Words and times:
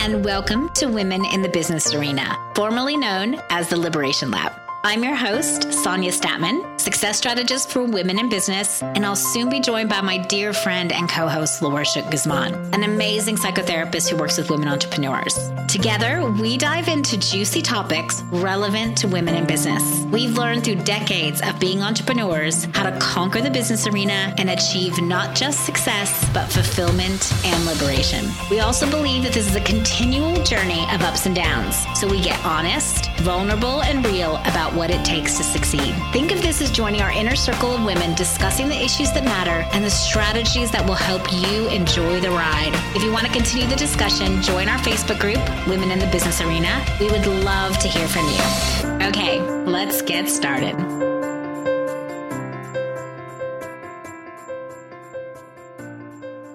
and 0.00 0.24
welcome 0.24 0.68
to 0.70 0.86
Women 0.86 1.24
in 1.24 1.42
the 1.42 1.48
Business 1.48 1.92
Arena, 1.92 2.38
formerly 2.54 2.96
known 2.96 3.40
as 3.50 3.68
the 3.68 3.76
Liberation 3.76 4.30
Lab. 4.30 4.52
I'm 4.84 5.02
your 5.02 5.16
host, 5.16 5.72
Sonia 5.72 6.12
Statman, 6.12 6.77
success 6.88 7.18
strategist 7.18 7.68
for 7.68 7.84
women 7.84 8.18
in 8.18 8.30
business, 8.30 8.82
and 8.82 9.04
I'll 9.04 9.14
soon 9.14 9.50
be 9.50 9.60
joined 9.60 9.90
by 9.90 10.00
my 10.00 10.16
dear 10.16 10.54
friend 10.54 10.90
and 10.90 11.06
co 11.06 11.28
host, 11.28 11.60
Laura 11.60 11.84
Shook 11.84 12.10
Guzman, 12.10 12.54
an 12.72 12.82
amazing 12.82 13.36
psychotherapist 13.36 14.08
who 14.08 14.16
works 14.16 14.38
with 14.38 14.48
women 14.48 14.68
entrepreneurs. 14.68 15.36
Together, 15.68 16.24
we 16.40 16.56
dive 16.56 16.88
into 16.88 17.18
juicy 17.18 17.60
topics 17.60 18.22
relevant 18.30 18.96
to 18.96 19.06
women 19.06 19.34
in 19.34 19.46
business. 19.46 19.82
We've 20.06 20.38
learned 20.38 20.64
through 20.64 20.76
decades 20.76 21.42
of 21.42 21.60
being 21.60 21.82
entrepreneurs 21.82 22.64
how 22.72 22.88
to 22.88 22.98
conquer 22.98 23.42
the 23.42 23.50
business 23.50 23.86
arena 23.86 24.34
and 24.38 24.48
achieve 24.48 24.98
not 25.02 25.36
just 25.36 25.66
success, 25.66 26.26
but 26.32 26.50
fulfillment 26.50 27.30
and 27.44 27.66
liberation. 27.66 28.30
We 28.50 28.60
also 28.60 28.90
believe 28.90 29.24
that 29.24 29.34
this 29.34 29.46
is 29.46 29.56
a 29.56 29.60
continual 29.60 30.42
journey 30.42 30.86
of 30.94 31.02
ups 31.02 31.26
and 31.26 31.36
downs, 31.36 31.84
so 32.00 32.08
we 32.08 32.22
get 32.22 32.42
honest, 32.46 33.10
vulnerable, 33.20 33.82
and 33.82 34.06
real 34.06 34.36
about 34.46 34.72
what 34.72 34.90
it 34.90 35.04
takes 35.04 35.36
to 35.36 35.44
succeed. 35.44 35.94
Think 36.14 36.32
of 36.32 36.40
this 36.40 36.62
as 36.62 36.77
joining 36.78 37.02
our 37.02 37.10
inner 37.10 37.34
circle 37.34 37.74
of 37.74 37.84
women 37.84 38.14
discussing 38.14 38.68
the 38.68 38.84
issues 38.84 39.10
that 39.10 39.24
matter 39.24 39.66
and 39.72 39.84
the 39.84 39.90
strategies 39.90 40.70
that 40.70 40.86
will 40.86 40.94
help 40.94 41.26
you 41.32 41.66
enjoy 41.70 42.20
the 42.20 42.30
ride. 42.30 42.70
If 42.94 43.02
you 43.02 43.10
want 43.10 43.26
to 43.26 43.32
continue 43.32 43.66
the 43.66 43.74
discussion, 43.74 44.40
join 44.42 44.68
our 44.68 44.78
Facebook 44.78 45.18
group, 45.18 45.40
Women 45.66 45.90
in 45.90 45.98
the 45.98 46.06
Business 46.06 46.40
Arena. 46.40 46.86
We 47.00 47.10
would 47.10 47.26
love 47.26 47.76
to 47.78 47.88
hear 47.88 48.06
from 48.06 48.26
you. 48.26 49.08
Okay, 49.08 49.40
let's 49.66 50.02
get 50.02 50.28
started. 50.28 50.76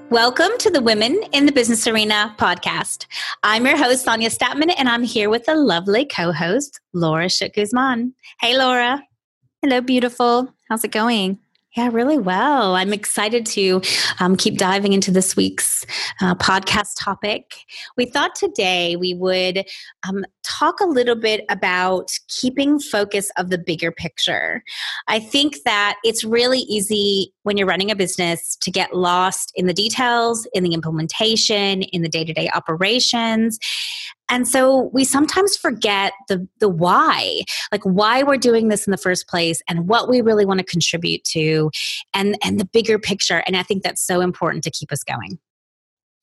Welcome 0.09 0.57
to 0.59 0.69
the 0.69 0.81
Women 0.81 1.21
in 1.33 1.45
the 1.45 1.51
Business 1.51 1.85
Arena 1.85 2.33
podcast. 2.39 3.07
I'm 3.43 3.65
your 3.65 3.75
host, 3.75 4.05
Sonia 4.05 4.29
Statman, 4.29 4.73
and 4.77 4.87
I'm 4.87 5.03
here 5.03 5.29
with 5.29 5.49
a 5.49 5.55
lovely 5.55 6.05
co 6.05 6.31
host, 6.31 6.79
Laura 6.93 7.29
Shook 7.29 7.55
Guzman. 7.55 8.13
Hey, 8.39 8.57
Laura. 8.57 9.03
Hello, 9.63 9.79
beautiful. 9.79 10.53
How's 10.67 10.83
it 10.83 10.91
going? 10.91 11.39
Yeah, 11.77 11.89
really 11.89 12.17
well. 12.17 12.75
I'm 12.75 12.91
excited 12.91 13.45
to 13.45 13.81
um, 14.19 14.35
keep 14.35 14.57
diving 14.57 14.91
into 14.91 15.09
this 15.09 15.37
week's 15.37 15.85
uh, 16.19 16.35
podcast 16.35 16.95
topic. 16.99 17.55
We 17.95 18.07
thought 18.07 18.35
today 18.35 18.97
we 18.97 19.13
would 19.13 19.65
um, 20.05 20.25
talk 20.59 20.79
a 20.79 20.85
little 20.85 21.15
bit 21.15 21.45
about 21.49 22.11
keeping 22.27 22.79
focus 22.79 23.31
of 23.37 23.49
the 23.49 23.57
bigger 23.57 23.91
picture. 23.91 24.63
I 25.07 25.19
think 25.19 25.57
that 25.65 25.97
it's 26.03 26.23
really 26.23 26.59
easy 26.59 27.33
when 27.43 27.57
you're 27.57 27.67
running 27.67 27.91
a 27.91 27.95
business 27.95 28.55
to 28.57 28.71
get 28.71 28.95
lost 28.95 29.51
in 29.55 29.67
the 29.67 29.73
details, 29.73 30.47
in 30.53 30.63
the 30.63 30.73
implementation, 30.73 31.81
in 31.83 32.01
the 32.01 32.09
day 32.09 32.23
to 32.23 32.33
day 32.33 32.49
operations. 32.53 33.59
And 34.29 34.47
so 34.47 34.89
we 34.93 35.03
sometimes 35.03 35.57
forget 35.57 36.13
the 36.29 36.47
the 36.59 36.69
why, 36.69 37.41
like 37.71 37.83
why 37.83 38.23
we're 38.23 38.37
doing 38.37 38.69
this 38.69 38.87
in 38.87 38.91
the 38.91 38.97
first 38.97 39.27
place 39.27 39.61
and 39.67 39.87
what 39.87 40.09
we 40.09 40.21
really 40.21 40.45
want 40.45 40.59
to 40.59 40.65
contribute 40.65 41.23
to 41.25 41.69
and 42.13 42.37
and 42.43 42.59
the 42.59 42.65
bigger 42.65 42.97
picture 42.97 43.43
and 43.45 43.57
I 43.57 43.63
think 43.63 43.83
that's 43.83 44.05
so 44.05 44.21
important 44.21 44.63
to 44.63 44.71
keep 44.71 44.91
us 44.91 45.03
going. 45.03 45.39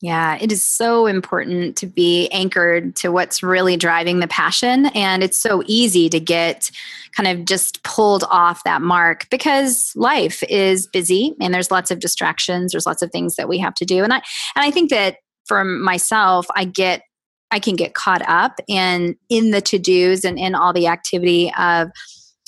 Yeah, 0.03 0.39
it 0.41 0.51
is 0.51 0.65
so 0.65 1.06
important 1.06 1.77
to 1.77 1.87
be 1.87 2.29
anchored 2.29 2.97
to 2.97 3.12
what's 3.12 3.43
really 3.43 3.77
driving 3.77 4.20
the 4.20 4.29
passion. 4.29 4.87
And 4.95 5.23
it's 5.23 5.37
so 5.37 5.62
easy 5.67 6.09
to 6.09 6.19
get 6.19 6.70
kind 7.15 7.29
of 7.29 7.45
just 7.45 7.83
pulled 7.83 8.25
off 8.31 8.65
that 8.65 8.81
mark 8.81 9.28
because 9.28 9.93
life 9.97 10.43
is 10.48 10.87
busy 10.87 11.34
and 11.39 11.53
there's 11.53 11.71
lots 11.71 11.91
of 11.91 11.98
distractions, 11.98 12.73
there's 12.73 12.87
lots 12.87 13.03
of 13.03 13.11
things 13.11 13.37
that 13.37 13.48
we 13.48 13.59
have 13.59 13.75
to 13.75 13.84
do. 13.84 14.03
And 14.03 14.12
I 14.15 14.23
and 14.56 14.65
I 14.65 14.71
think 14.71 14.89
that 14.89 15.17
for 15.47 15.65
myself, 15.65 16.47
I 16.56 16.65
get 16.65 17.03
I 17.51 17.59
can 17.59 17.77
get 17.77 17.93
caught 17.93 18.27
up 18.27 18.59
in 18.69 19.17
in 19.28 19.51
the 19.51 19.61
to-dos 19.61 20.25
and 20.25 20.39
in 20.39 20.55
all 20.55 20.73
the 20.73 20.87
activity 20.87 21.53
of 21.59 21.91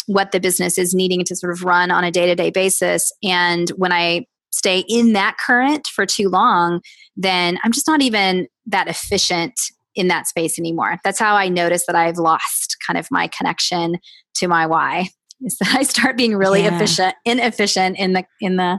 what 0.06 0.32
the 0.32 0.40
business 0.40 0.78
is 0.78 0.94
needing 0.94 1.22
to 1.24 1.36
sort 1.36 1.52
of 1.52 1.64
run 1.64 1.90
on 1.90 2.02
a 2.02 2.10
day-to-day 2.10 2.50
basis 2.50 3.12
and 3.22 3.68
when 3.70 3.92
I 3.92 4.26
stay 4.52 4.84
in 4.88 5.12
that 5.12 5.36
current 5.44 5.86
for 5.88 6.06
too 6.06 6.28
long 6.28 6.80
then 7.16 7.58
I'm 7.62 7.72
just 7.72 7.86
not 7.86 8.02
even 8.02 8.48
that 8.66 8.88
efficient 8.88 9.58
in 9.94 10.08
that 10.08 10.26
space 10.26 10.58
anymore. 10.58 10.98
That's 11.04 11.18
how 11.18 11.36
I 11.36 11.48
notice 11.48 11.86
that 11.86 11.96
I've 11.96 12.16
lost 12.16 12.76
kind 12.86 12.98
of 12.98 13.06
my 13.10 13.28
connection 13.28 13.98
to 14.34 14.48
my 14.48 14.66
why. 14.66 15.08
Is 15.42 15.58
that 15.58 15.74
I 15.74 15.82
start 15.82 16.16
being 16.16 16.36
really 16.36 16.62
yeah. 16.62 16.74
efficient 16.74 17.14
inefficient 17.24 17.98
in 17.98 18.12
the 18.12 18.24
in 18.40 18.56
the 18.56 18.78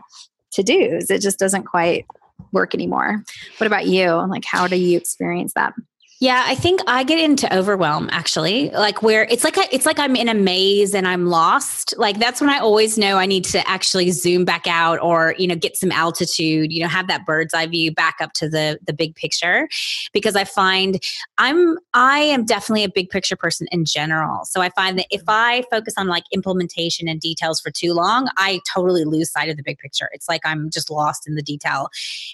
to-dos. 0.52 1.10
It 1.10 1.22
just 1.22 1.40
doesn't 1.40 1.64
quite 1.64 2.06
work 2.52 2.74
anymore. 2.74 3.24
What 3.58 3.68
about 3.68 3.88
you? 3.88 4.12
Like 4.12 4.46
how 4.46 4.68
do 4.68 4.76
you 4.76 4.98
experience 4.98 5.54
that? 5.56 5.74
Yeah, 6.24 6.46
I 6.48 6.56
think 6.56 6.80
I 6.88 7.04
get 7.04 7.20
into 7.20 7.54
overwhelm 7.54 8.08
actually. 8.14 8.70
Like 8.70 9.04
where 9.04 9.26
it's 9.26 9.44
like 9.44 9.58
it's 9.74 9.86
like 9.86 10.00
I'm 10.00 10.16
in 10.16 10.30
a 10.30 10.34
maze 10.34 10.96
and 10.96 11.06
I'm 11.06 11.26
lost. 11.26 11.94
Like 11.98 12.18
that's 12.18 12.40
when 12.40 12.50
I 12.50 12.60
always 12.60 12.98
know 12.98 13.18
I 13.18 13.26
need 13.26 13.44
to 13.44 13.70
actually 13.70 14.10
zoom 14.12 14.46
back 14.46 14.66
out 14.66 15.02
or, 15.02 15.36
you 15.38 15.48
know, 15.48 15.56
get 15.56 15.76
some 15.76 15.92
altitude, 15.92 16.72
you 16.72 16.82
know, 16.82 16.88
have 16.88 17.10
that 17.10 17.26
bird's 17.26 17.54
eye 17.54 17.68
view 17.68 17.92
back 17.92 18.16
up 18.22 18.32
to 18.36 18.48
the 18.48 18.80
the 18.88 18.94
big 18.94 19.16
picture 19.16 19.68
because 20.14 20.38
I 20.38 20.46
find 20.46 21.04
I'm 21.40 21.78
I 21.94 22.20
am 22.20 22.46
definitely 22.46 22.86
a 22.86 22.90
big 22.90 23.10
picture 23.10 23.36
person 23.36 23.68
in 23.74 23.84
general. 23.84 24.46
So 24.46 24.62
I 24.62 24.70
find 24.70 24.98
that 25.00 25.08
if 25.12 25.24
I 25.28 25.66
focus 25.70 25.94
on 25.98 26.08
like 26.08 26.24
implementation 26.32 27.10
and 27.10 27.20
details 27.20 27.60
for 27.60 27.70
too 27.70 27.94
long, 27.94 28.30
I 28.38 28.62
totally 28.74 29.04
lose 29.04 29.30
sight 29.30 29.50
of 29.50 29.58
the 29.58 29.64
big 29.64 29.78
picture. 29.78 30.08
It's 30.14 30.30
like 30.30 30.46
I'm 30.46 30.70
just 30.70 30.90
lost 30.90 31.28
in 31.28 31.36
the 31.36 31.44
detail 31.44 31.90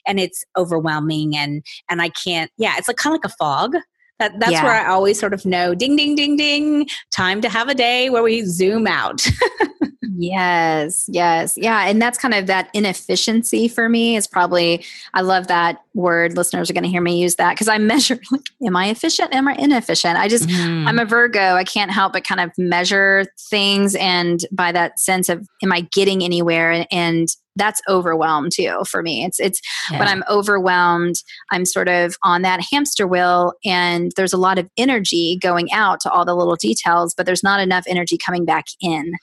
and 0.06 0.20
it's 0.20 0.46
overwhelming 0.56 1.36
and 1.36 1.66
and 1.90 2.04
I 2.04 2.10
can't 2.10 2.52
yeah, 2.58 2.76
it's 2.78 2.88
like 2.88 2.98
kind 2.98 3.16
of 3.16 3.24
like 3.24 3.32
a 3.32 3.36
fog 3.36 3.79
that, 4.20 4.40
that's 4.40 4.52
yeah. 4.52 4.64
where 4.64 4.74
I 4.74 4.88
always 4.90 5.20
sort 5.20 5.34
of 5.34 5.46
know 5.46 5.74
ding, 5.74 5.96
ding, 5.96 6.16
ding, 6.16 6.38
ding, 6.38 6.88
time 7.12 7.42
to 7.42 7.50
have 7.50 7.70
a 7.70 7.76
day 7.76 8.10
where 8.10 8.24
we 8.24 8.44
zoom 8.44 8.86
out. 8.88 9.26
yes, 10.02 11.06
yes. 11.08 11.56
Yeah. 11.58 11.88
And 11.88 12.02
that's 12.02 12.18
kind 12.18 12.34
of 12.34 12.48
that 12.48 12.70
inefficiency 12.74 13.68
for 13.68 13.90
me 13.90 14.16
is 14.16 14.28
probably, 14.28 14.86
I 15.14 15.22
love 15.22 15.48
that 15.48 15.82
word. 15.94 16.38
Listeners 16.38 16.70
are 16.70 16.74
going 16.74 16.84
to 16.84 16.90
hear 16.90 17.02
me 17.02 17.22
use 17.22 17.36
that 17.36 17.52
because 17.54 17.68
I 17.68 17.78
measure, 17.90 18.20
like, 18.32 18.48
am 18.66 18.76
I 18.76 18.90
efficient? 18.90 19.34
Am 19.34 19.48
I 19.48 19.56
inefficient? 19.56 20.18
I 20.18 20.28
just, 20.28 20.48
mm. 20.48 20.88
I'm 20.88 21.00
a 21.00 21.06
Virgo. 21.06 21.56
I 21.56 21.64
can't 21.64 21.92
help 21.92 22.14
but 22.14 22.24
kind 22.24 22.42
of 22.42 22.52
measure 22.58 23.26
things. 23.50 23.96
And 23.96 24.46
by 24.52 24.72
that 24.72 25.00
sense 25.00 25.30
of, 25.30 25.48
am 25.64 25.72
I 25.72 25.82
getting 25.82 26.24
anywhere? 26.24 26.72
And, 26.72 26.88
and 26.92 27.28
that's 27.60 27.82
overwhelmed 27.88 28.52
too 28.54 28.82
for 28.88 29.04
me. 29.04 29.24
It's 29.24 29.40
it's 29.40 29.62
yeah. 29.92 30.00
when 30.00 30.08
I'm 30.08 30.24
overwhelmed, 30.30 31.18
I'm 31.52 31.66
sort 31.66 31.90
of 31.90 32.16
on 32.24 32.42
that 32.42 32.62
hamster 32.72 33.06
wheel 33.06 33.54
and 33.64 34.12
there's 34.16 34.34
a 34.34 34.38
lot 34.38 34.58
of 34.58 34.70
energy 34.78 35.38
going 35.40 35.72
out 35.72 36.00
to 36.02 36.10
all 36.10 36.26
the 36.26 36.36
little 36.36 36.56
details, 36.56 37.14
but 37.14 37.26
there's 37.26 37.44
not 37.44 37.60
enough 37.60 37.84
energy 37.88 38.18
coming 38.18 38.46
back 38.46 38.66
in. 38.82 39.14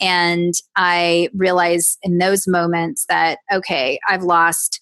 And 0.00 0.19
I 0.76 1.28
realize 1.34 1.98
in 2.02 2.18
those 2.18 2.46
moments 2.46 3.04
that 3.08 3.38
okay, 3.52 3.98
I've 4.08 4.22
lost 4.22 4.80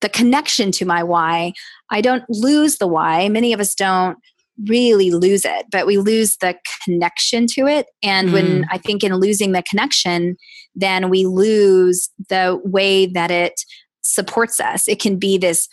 the 0.00 0.08
connection 0.08 0.70
to 0.72 0.84
my 0.84 1.02
why. 1.02 1.52
I 1.90 2.00
don't 2.00 2.24
lose 2.28 2.78
the 2.78 2.86
why. 2.86 3.28
Many 3.28 3.52
of 3.52 3.60
us 3.60 3.74
don't 3.74 4.18
really 4.66 5.10
lose 5.10 5.44
it, 5.44 5.66
but 5.70 5.86
we 5.86 5.98
lose 5.98 6.36
the 6.36 6.56
connection 6.84 7.46
to 7.46 7.66
it. 7.66 7.86
And 8.02 8.30
mm. 8.30 8.32
when 8.32 8.66
I 8.70 8.78
think 8.78 9.04
in 9.04 9.14
losing 9.14 9.52
the 9.52 9.62
connection, 9.62 10.36
then 10.74 11.10
we 11.10 11.26
lose 11.26 12.10
the 12.28 12.60
way 12.64 13.06
that 13.06 13.30
it 13.30 13.54
supports 14.02 14.58
us. 14.58 14.88
It 14.88 15.00
can 15.00 15.18
be 15.18 15.38
this 15.38 15.68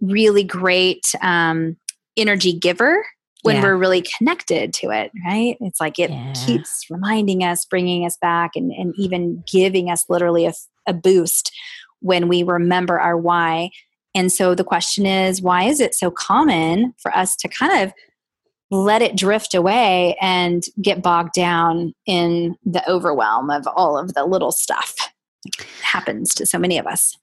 really 0.00 0.44
great 0.44 1.06
um, 1.22 1.76
energy 2.16 2.52
giver 2.52 3.04
when 3.46 3.56
yeah. 3.56 3.62
we're 3.62 3.76
really 3.76 4.02
connected 4.18 4.74
to 4.74 4.90
it, 4.90 5.10
right? 5.26 5.56
It's 5.60 5.80
like 5.80 5.98
it 5.98 6.10
yeah. 6.10 6.32
keeps 6.34 6.86
reminding 6.90 7.42
us, 7.42 7.64
bringing 7.64 8.04
us 8.04 8.16
back, 8.20 8.52
and, 8.56 8.72
and 8.72 8.94
even 8.98 9.42
giving 9.50 9.90
us 9.90 10.04
literally 10.08 10.46
a, 10.46 10.52
a 10.86 10.92
boost 10.92 11.52
when 12.00 12.28
we 12.28 12.42
remember 12.42 13.00
our 13.00 13.16
why. 13.16 13.70
And 14.14 14.32
so 14.32 14.54
the 14.54 14.64
question 14.64 15.06
is, 15.06 15.42
why 15.42 15.64
is 15.64 15.80
it 15.80 15.94
so 15.94 16.10
common 16.10 16.94
for 16.98 17.16
us 17.16 17.36
to 17.36 17.48
kind 17.48 17.82
of 17.82 17.92
let 18.70 19.02
it 19.02 19.16
drift 19.16 19.54
away 19.54 20.16
and 20.20 20.64
get 20.82 21.02
bogged 21.02 21.32
down 21.32 21.94
in 22.06 22.56
the 22.64 22.88
overwhelm 22.90 23.50
of 23.50 23.66
all 23.76 23.96
of 23.96 24.14
the 24.14 24.24
little 24.24 24.52
stuff 24.52 24.94
it 25.44 25.64
happens 25.82 26.34
to 26.34 26.46
so 26.46 26.58
many 26.58 26.78
of 26.78 26.86
us? 26.86 27.16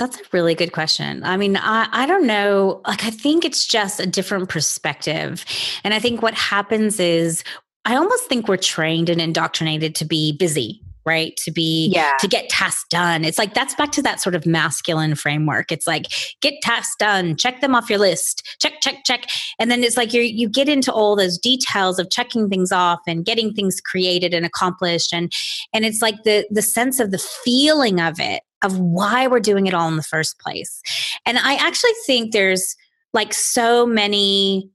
That's 0.00 0.18
a 0.18 0.22
really 0.32 0.54
good 0.54 0.72
question. 0.72 1.22
I 1.24 1.36
mean, 1.36 1.58
I, 1.58 1.86
I 1.92 2.06
don't 2.06 2.26
know. 2.26 2.80
Like, 2.86 3.04
I 3.04 3.10
think 3.10 3.44
it's 3.44 3.66
just 3.66 4.00
a 4.00 4.06
different 4.06 4.48
perspective. 4.48 5.44
And 5.84 5.92
I 5.92 5.98
think 5.98 6.22
what 6.22 6.32
happens 6.32 6.98
is 6.98 7.44
I 7.84 7.96
almost 7.96 8.24
think 8.24 8.48
we're 8.48 8.56
trained 8.56 9.10
and 9.10 9.20
indoctrinated 9.20 9.94
to 9.96 10.06
be 10.06 10.32
busy 10.32 10.80
right 11.06 11.34
to 11.38 11.50
be 11.50 11.90
yeah. 11.94 12.12
to 12.20 12.28
get 12.28 12.46
tasks 12.50 12.84
done 12.90 13.24
it's 13.24 13.38
like 13.38 13.54
that's 13.54 13.74
back 13.74 13.90
to 13.90 14.02
that 14.02 14.20
sort 14.20 14.34
of 14.34 14.44
masculine 14.44 15.14
framework 15.14 15.72
it's 15.72 15.86
like 15.86 16.04
get 16.42 16.52
tasks 16.60 16.94
done 16.98 17.34
check 17.36 17.62
them 17.62 17.74
off 17.74 17.88
your 17.88 17.98
list 17.98 18.46
check 18.60 18.74
check 18.82 18.96
check 19.06 19.24
and 19.58 19.70
then 19.70 19.82
it's 19.82 19.96
like 19.96 20.12
you 20.12 20.20
you 20.20 20.46
get 20.46 20.68
into 20.68 20.92
all 20.92 21.16
those 21.16 21.38
details 21.38 21.98
of 21.98 22.10
checking 22.10 22.50
things 22.50 22.70
off 22.70 23.00
and 23.06 23.24
getting 23.24 23.50
things 23.54 23.80
created 23.80 24.34
and 24.34 24.44
accomplished 24.44 25.14
and 25.14 25.32
and 25.72 25.86
it's 25.86 26.02
like 26.02 26.22
the 26.24 26.46
the 26.50 26.60
sense 26.60 27.00
of 27.00 27.12
the 27.12 27.18
feeling 27.18 27.98
of 27.98 28.20
it 28.20 28.42
of 28.62 28.78
why 28.78 29.26
we're 29.26 29.40
doing 29.40 29.66
it 29.66 29.74
all 29.74 29.88
in 29.88 29.96
the 29.96 30.02
first 30.02 30.38
place 30.38 30.80
and 31.26 31.38
i 31.38 31.54
actually 31.54 31.92
think 32.06 32.32
there's 32.32 32.76
like 33.12 33.34
so 33.34 33.86
many 33.86 34.70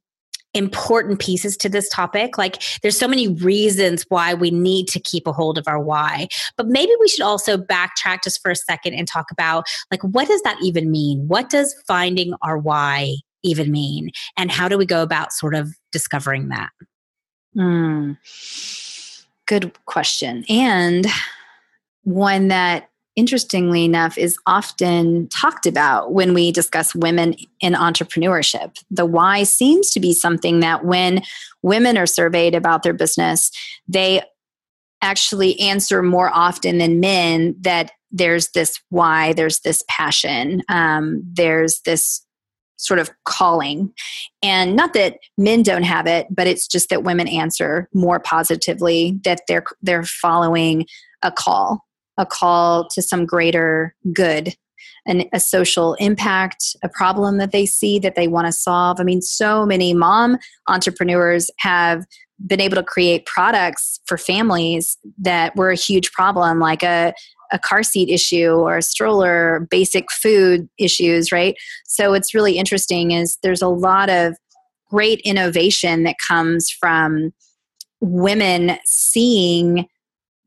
important 0.56 1.20
pieces 1.20 1.56
to 1.58 1.70
this 1.70 1.88
topic. 1.90 2.38
Like 2.38 2.64
there's 2.82 2.98
so 2.98 3.08
many 3.08 3.28
reasons 3.28 4.06
why 4.08 4.34
we 4.34 4.50
need 4.50 4.88
to 4.88 5.00
keep 5.00 5.28
a 5.28 5.34
hold 5.34 5.58
of 5.58 5.68
our 5.68 5.80
why. 5.80 6.30
But 6.58 6.68
maybe 6.68 6.92
we 7.00 7.10
should 7.10 7.22
also 7.22 7.58
backtrack 7.58 8.24
just 8.24 8.42
for 8.42 8.50
a 8.50 8.56
second 8.56 8.94
and 8.94 9.08
talk 9.08 9.30
about 9.32 9.66
like 9.92 10.02
what 10.02 10.28
does 10.28 10.42
that 10.42 10.58
even 10.64 10.90
mean? 10.90 11.28
What 11.28 11.50
does 11.50 11.76
finding 11.88 12.34
our 12.42 12.58
why 12.58 13.18
even 13.44 13.72
mean? 13.72 14.10
And 14.38 14.50
how 14.50 14.68
do 14.68 14.78
we 14.78 14.86
go 14.86 15.04
about 15.04 15.34
sort 15.34 15.54
of 15.54 15.76
discovering 15.92 16.48
that? 16.48 16.70
Mm, 17.56 18.18
good 19.46 19.72
question. 19.86 20.46
And 20.50 21.06
one 22.04 22.48
that 22.48 22.90
interestingly 23.16 23.86
enough, 23.86 24.18
is 24.18 24.38
often 24.46 25.28
talked 25.30 25.66
about 25.66 26.14
when 26.14 26.34
we 26.34 26.52
discuss 26.52 26.94
women 26.94 27.36
in 27.62 27.74
entrepreneurship. 27.74 28.76
The 28.92 29.06
why 29.06 29.44
seems 29.44 29.92
to 29.92 30.00
be 30.00 30.14
something 30.14 30.60
that 30.60 30.86
when 30.86 31.22
women 31.62 31.98
are 31.98 32.06
surveyed 32.06 32.56
about 32.56 32.84
their 32.84 32.94
business, 32.94 33.52
they 33.88 34.22
actually 35.02 35.60
answer 35.60 36.02
more 36.02 36.30
often 36.34 36.78
than 36.78 37.00
men 37.00 37.56
that 37.62 37.92
there's 38.12 38.50
this 38.50 38.82
why, 38.90 39.34
there's 39.34 39.60
this 39.60 39.84
passion, 39.90 40.62
um, 40.70 41.22
there's 41.34 41.82
this 41.82 42.26
sort 42.78 43.00
of 43.00 43.10
calling. 43.24 43.94
And 44.44 44.76
not 44.76 44.94
that 44.94 45.18
men 45.38 45.64
don't 45.64 45.84
have 45.84 46.08
it, 46.08 46.28
but 46.30 46.48
it's 46.48 46.68
just 46.68 46.90
that 46.90 47.04
women 47.04 47.28
answer 47.28 47.90
more 47.94 48.20
positively 48.20 49.20
that 49.24 49.42
they're 49.48 49.64
they're 49.82 50.04
following 50.04 50.86
a 51.22 51.32
call 51.32 51.86
a 52.18 52.26
call 52.26 52.88
to 52.90 53.02
some 53.02 53.26
greater 53.26 53.96
good 54.14 54.56
and 55.08 55.26
a 55.34 55.40
social 55.40 55.94
impact, 55.96 56.76
a 56.84 56.90
problem 56.90 57.38
that 57.38 57.52
they 57.52 57.66
see 57.66 58.00
that 58.00 58.16
they 58.16 58.28
want 58.28 58.48
to 58.48 58.52
solve. 58.52 59.00
I 59.00 59.04
mean, 59.04 59.22
so 59.22 59.66
many 59.66 59.94
mom 59.94 60.38
entrepreneurs 60.68 61.52
have 61.60 62.06
been 62.46 62.60
able 62.60 62.76
to 62.76 62.84
create 62.84 63.26
products 63.26 64.00
for 64.06 64.18
families 64.18 64.98
that 65.18 65.56
were 65.56 65.70
a 65.70 65.76
huge 65.76 66.12
problem, 66.12 66.60
like 66.60 66.84
a, 66.84 67.14
a 67.52 67.60
car 67.60 67.84
seat 67.84 68.10
issue 68.10 68.52
or 68.52 68.78
a 68.78 68.82
stroller, 68.82 69.68
basic 69.70 70.12
food 70.12 70.68
issues, 70.78 71.32
right? 71.32 71.56
So 71.86 72.14
it's 72.14 72.34
really 72.34 72.58
interesting 72.58 73.12
is 73.12 73.38
there's 73.44 73.62
a 73.62 73.68
lot 73.68 74.10
of 74.10 74.36
great 74.90 75.20
innovation 75.22 76.04
that 76.04 76.16
comes 76.26 76.70
from 76.70 77.32
women 78.02 78.78
seeing 78.86 79.88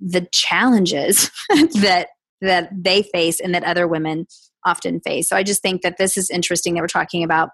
the 0.00 0.26
challenges 0.32 1.30
that 1.48 2.08
that 2.40 2.70
they 2.72 3.02
face 3.02 3.40
and 3.40 3.54
that 3.54 3.64
other 3.64 3.88
women 3.88 4.26
often 4.64 5.00
face. 5.00 5.28
So 5.28 5.36
I 5.36 5.42
just 5.42 5.62
think 5.62 5.82
that 5.82 5.96
this 5.98 6.16
is 6.16 6.30
interesting 6.30 6.74
that 6.74 6.80
we're 6.80 6.86
talking 6.86 7.24
about 7.24 7.50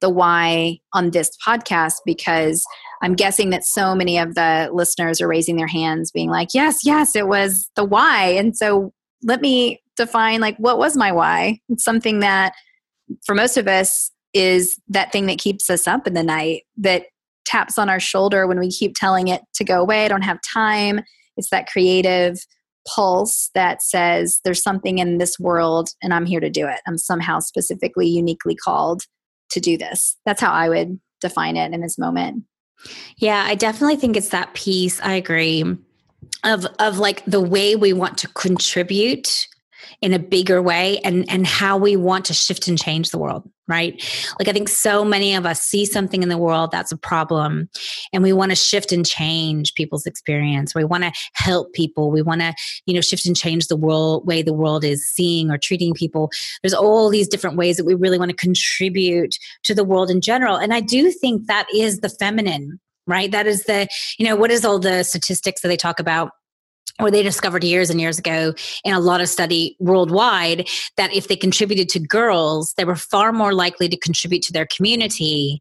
the 0.00 0.10
why 0.10 0.78
on 0.92 1.10
this 1.10 1.30
podcast 1.46 1.94
because 2.04 2.64
I'm 3.02 3.14
guessing 3.14 3.50
that 3.50 3.64
so 3.64 3.94
many 3.94 4.18
of 4.18 4.34
the 4.34 4.68
listeners 4.72 5.20
are 5.20 5.28
raising 5.28 5.56
their 5.56 5.66
hands 5.66 6.10
being 6.10 6.30
like, 6.30 6.48
"Yes, 6.52 6.80
yes, 6.84 7.16
it 7.16 7.28
was 7.28 7.70
the 7.76 7.84
why." 7.84 8.26
And 8.26 8.56
so 8.56 8.92
let 9.22 9.40
me 9.40 9.80
define 9.96 10.40
like 10.40 10.56
what 10.58 10.78
was 10.78 10.96
my 10.96 11.12
why? 11.12 11.60
It's 11.68 11.84
something 11.84 12.20
that 12.20 12.54
for 13.24 13.34
most 13.34 13.56
of 13.56 13.68
us 13.68 14.10
is 14.32 14.78
that 14.88 15.12
thing 15.12 15.26
that 15.26 15.38
keeps 15.38 15.70
us 15.70 15.86
up 15.86 16.06
in 16.06 16.14
the 16.14 16.22
night 16.22 16.62
that 16.78 17.06
taps 17.44 17.78
on 17.78 17.88
our 17.88 18.00
shoulder 18.00 18.46
when 18.46 18.58
we 18.58 18.70
keep 18.70 18.94
telling 18.94 19.28
it 19.28 19.42
to 19.54 19.64
go 19.64 19.80
away. 19.80 20.04
I 20.04 20.08
don't 20.08 20.22
have 20.22 20.38
time. 20.42 21.00
It's 21.36 21.50
that 21.50 21.66
creative 21.66 22.38
pulse 22.86 23.50
that 23.54 23.82
says 23.82 24.40
there's 24.44 24.62
something 24.62 24.98
in 24.98 25.18
this 25.18 25.38
world 25.38 25.88
and 26.02 26.12
I'm 26.12 26.26
here 26.26 26.40
to 26.40 26.50
do 26.50 26.66
it. 26.66 26.80
I'm 26.86 26.98
somehow 26.98 27.40
specifically, 27.40 28.06
uniquely 28.06 28.54
called 28.54 29.02
to 29.50 29.60
do 29.60 29.78
this. 29.78 30.16
That's 30.26 30.40
how 30.40 30.52
I 30.52 30.68
would 30.68 31.00
define 31.20 31.56
it 31.56 31.72
in 31.72 31.80
this 31.80 31.98
moment. 31.98 32.44
Yeah, 33.16 33.44
I 33.46 33.54
definitely 33.54 33.96
think 33.96 34.16
it's 34.16 34.28
that 34.30 34.52
piece. 34.54 35.00
I 35.00 35.14
agree 35.14 35.64
of 36.42 36.66
of 36.78 36.98
like 36.98 37.24
the 37.24 37.40
way 37.40 37.76
we 37.76 37.92
want 37.92 38.18
to 38.18 38.28
contribute 38.28 39.46
in 40.00 40.12
a 40.12 40.18
bigger 40.18 40.62
way 40.62 40.98
and 40.98 41.24
and 41.30 41.46
how 41.46 41.76
we 41.76 41.96
want 41.96 42.24
to 42.26 42.34
shift 42.34 42.68
and 42.68 42.78
change 42.78 43.10
the 43.10 43.18
world 43.18 43.48
right? 43.66 43.94
Like 44.38 44.48
i 44.48 44.52
think 44.52 44.68
so 44.68 45.04
many 45.04 45.34
of 45.34 45.46
us 45.46 45.62
see 45.62 45.86
something 45.86 46.22
in 46.22 46.28
the 46.28 46.38
world 46.38 46.70
that's 46.70 46.92
a 46.92 46.96
problem 46.96 47.68
and 48.12 48.22
we 48.22 48.32
want 48.32 48.50
to 48.50 48.56
shift 48.56 48.92
and 48.92 49.06
change 49.06 49.74
people's 49.74 50.06
experience. 50.06 50.74
We 50.74 50.84
want 50.84 51.04
to 51.04 51.12
help 51.32 51.72
people. 51.72 52.10
We 52.10 52.22
want 52.22 52.42
to 52.42 52.54
you 52.86 52.94
know 52.94 53.00
shift 53.00 53.26
and 53.26 53.36
change 53.36 53.68
the 53.68 53.76
world 53.76 54.26
way 54.26 54.42
the 54.42 54.52
world 54.52 54.84
is 54.84 55.06
seeing 55.06 55.50
or 55.50 55.58
treating 55.58 55.94
people. 55.94 56.30
There's 56.62 56.74
all 56.74 57.08
these 57.08 57.28
different 57.28 57.56
ways 57.56 57.76
that 57.76 57.86
we 57.86 57.94
really 57.94 58.18
want 58.18 58.30
to 58.30 58.36
contribute 58.36 59.36
to 59.62 59.74
the 59.74 59.84
world 59.84 60.10
in 60.10 60.20
general. 60.20 60.56
And 60.56 60.74
i 60.74 60.80
do 60.80 61.10
think 61.10 61.46
that 61.46 61.66
is 61.74 62.00
the 62.00 62.08
feminine 62.08 62.80
right? 63.06 63.30
That 63.30 63.46
is 63.46 63.64
the 63.64 63.86
you 64.18 64.26
know 64.26 64.36
what 64.36 64.50
is 64.50 64.64
all 64.64 64.78
the 64.78 65.02
statistics 65.02 65.62
that 65.62 65.68
they 65.68 65.76
talk 65.76 66.00
about 66.00 66.30
or 67.00 67.10
they 67.10 67.22
discovered 67.22 67.64
years 67.64 67.90
and 67.90 68.00
years 68.00 68.18
ago 68.18 68.54
in 68.84 68.94
a 68.94 69.00
lot 69.00 69.20
of 69.20 69.28
study 69.28 69.76
worldwide 69.80 70.68
that 70.96 71.12
if 71.12 71.26
they 71.26 71.34
contributed 71.34 71.88
to 71.88 71.98
girls 71.98 72.72
they 72.76 72.84
were 72.84 72.96
far 72.96 73.32
more 73.32 73.52
likely 73.52 73.88
to 73.88 73.96
contribute 73.96 74.42
to 74.42 74.52
their 74.52 74.66
community. 74.66 75.60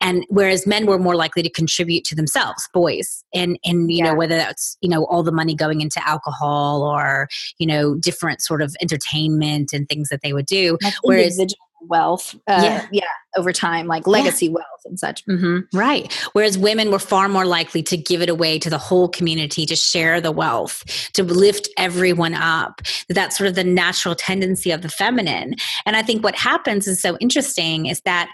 And 0.00 0.26
whereas 0.28 0.66
men 0.66 0.86
were 0.86 0.98
more 0.98 1.14
likely 1.14 1.42
to 1.42 1.50
contribute 1.50 2.04
to 2.04 2.14
themselves 2.14 2.68
boys. 2.74 3.24
And 3.32 3.58
and 3.64 3.90
you 3.90 3.98
yeah. 3.98 4.10
know 4.10 4.14
whether 4.14 4.36
that's 4.36 4.76
you 4.80 4.88
know 4.88 5.04
all 5.06 5.22
the 5.22 5.32
money 5.32 5.54
going 5.54 5.80
into 5.80 6.06
alcohol 6.06 6.82
or 6.82 7.28
you 7.58 7.66
know 7.66 7.94
different 7.94 8.40
sort 8.40 8.62
of 8.62 8.74
entertainment 8.80 9.72
and 9.72 9.88
things 9.88 10.08
that 10.08 10.22
they 10.22 10.32
would 10.32 10.46
do. 10.46 10.78
Whereas 11.02 11.38
wealth 11.88 12.34
uh, 12.48 12.60
yeah. 12.62 12.86
yeah 12.92 13.04
over 13.36 13.52
time 13.52 13.86
like 13.86 14.06
legacy 14.06 14.46
yeah. 14.46 14.52
wealth 14.52 14.82
and 14.84 14.98
such 14.98 15.24
mm-hmm. 15.26 15.60
right 15.76 16.12
whereas 16.32 16.58
women 16.58 16.90
were 16.90 16.98
far 16.98 17.28
more 17.28 17.46
likely 17.46 17.82
to 17.82 17.96
give 17.96 18.20
it 18.20 18.28
away 18.28 18.58
to 18.58 18.68
the 18.68 18.78
whole 18.78 19.08
community 19.08 19.64
to 19.66 19.76
share 19.76 20.20
the 20.20 20.32
wealth 20.32 20.84
to 21.12 21.22
lift 21.22 21.68
everyone 21.76 22.34
up 22.34 22.80
that's 23.08 23.36
sort 23.36 23.48
of 23.48 23.54
the 23.54 23.64
natural 23.64 24.14
tendency 24.14 24.70
of 24.70 24.82
the 24.82 24.88
feminine 24.88 25.54
and 25.86 25.96
i 25.96 26.02
think 26.02 26.22
what 26.22 26.34
happens 26.34 26.86
is 26.86 27.00
so 27.00 27.16
interesting 27.18 27.86
is 27.86 28.00
that 28.02 28.30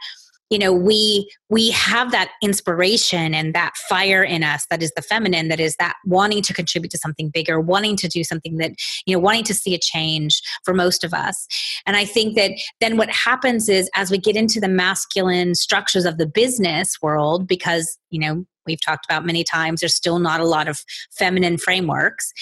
you 0.50 0.58
know 0.58 0.72
we 0.72 1.30
we 1.50 1.70
have 1.70 2.10
that 2.10 2.30
inspiration 2.42 3.34
and 3.34 3.54
that 3.54 3.76
fire 3.88 4.22
in 4.22 4.42
us 4.42 4.66
that 4.70 4.82
is 4.82 4.92
the 4.96 5.02
feminine 5.02 5.48
that 5.48 5.60
is 5.60 5.76
that 5.76 5.94
wanting 6.04 6.42
to 6.42 6.54
contribute 6.54 6.90
to 6.90 6.98
something 6.98 7.30
bigger 7.30 7.60
wanting 7.60 7.96
to 7.96 8.08
do 8.08 8.24
something 8.24 8.56
that 8.56 8.72
you 9.06 9.14
know 9.14 9.20
wanting 9.20 9.44
to 9.44 9.54
see 9.54 9.74
a 9.74 9.78
change 9.78 10.40
for 10.64 10.74
most 10.74 11.04
of 11.04 11.12
us. 11.14 11.46
And 11.86 11.96
i 11.96 12.04
think 12.04 12.36
that 12.36 12.52
then 12.80 12.96
what 12.96 13.10
happens 13.10 13.68
is 13.68 13.90
as 13.94 14.10
we 14.10 14.18
get 14.18 14.36
into 14.36 14.60
the 14.60 14.68
masculine 14.68 15.54
structures 15.54 16.04
of 16.04 16.18
the 16.18 16.26
business 16.26 16.96
world 17.02 17.46
because 17.46 17.98
you 18.10 18.20
know 18.20 18.44
we've 18.66 18.80
talked 18.80 19.06
about 19.06 19.24
many 19.24 19.44
times 19.44 19.80
there's 19.80 19.94
still 19.94 20.18
not 20.18 20.40
a 20.40 20.46
lot 20.46 20.68
of 20.68 20.82
feminine 21.10 21.58
frameworks 21.58 22.32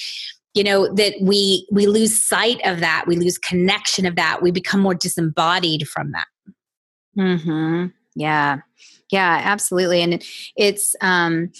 you 0.54 0.64
know 0.64 0.92
that 0.94 1.14
we 1.20 1.66
we 1.70 1.86
lose 1.86 2.24
sight 2.24 2.60
of 2.64 2.80
that 2.80 3.04
we 3.06 3.16
lose 3.16 3.36
connection 3.38 4.06
of 4.06 4.16
that 4.16 4.40
we 4.42 4.50
become 4.50 4.80
more 4.80 4.94
disembodied 4.94 5.86
from 5.88 6.12
that. 6.12 6.26
Hmm 7.14 7.86
Yeah. 8.16 8.58
Yeah, 9.12 9.40
absolutely. 9.44 10.02
And 10.02 10.24
it's 10.56 10.96
um 11.00 11.52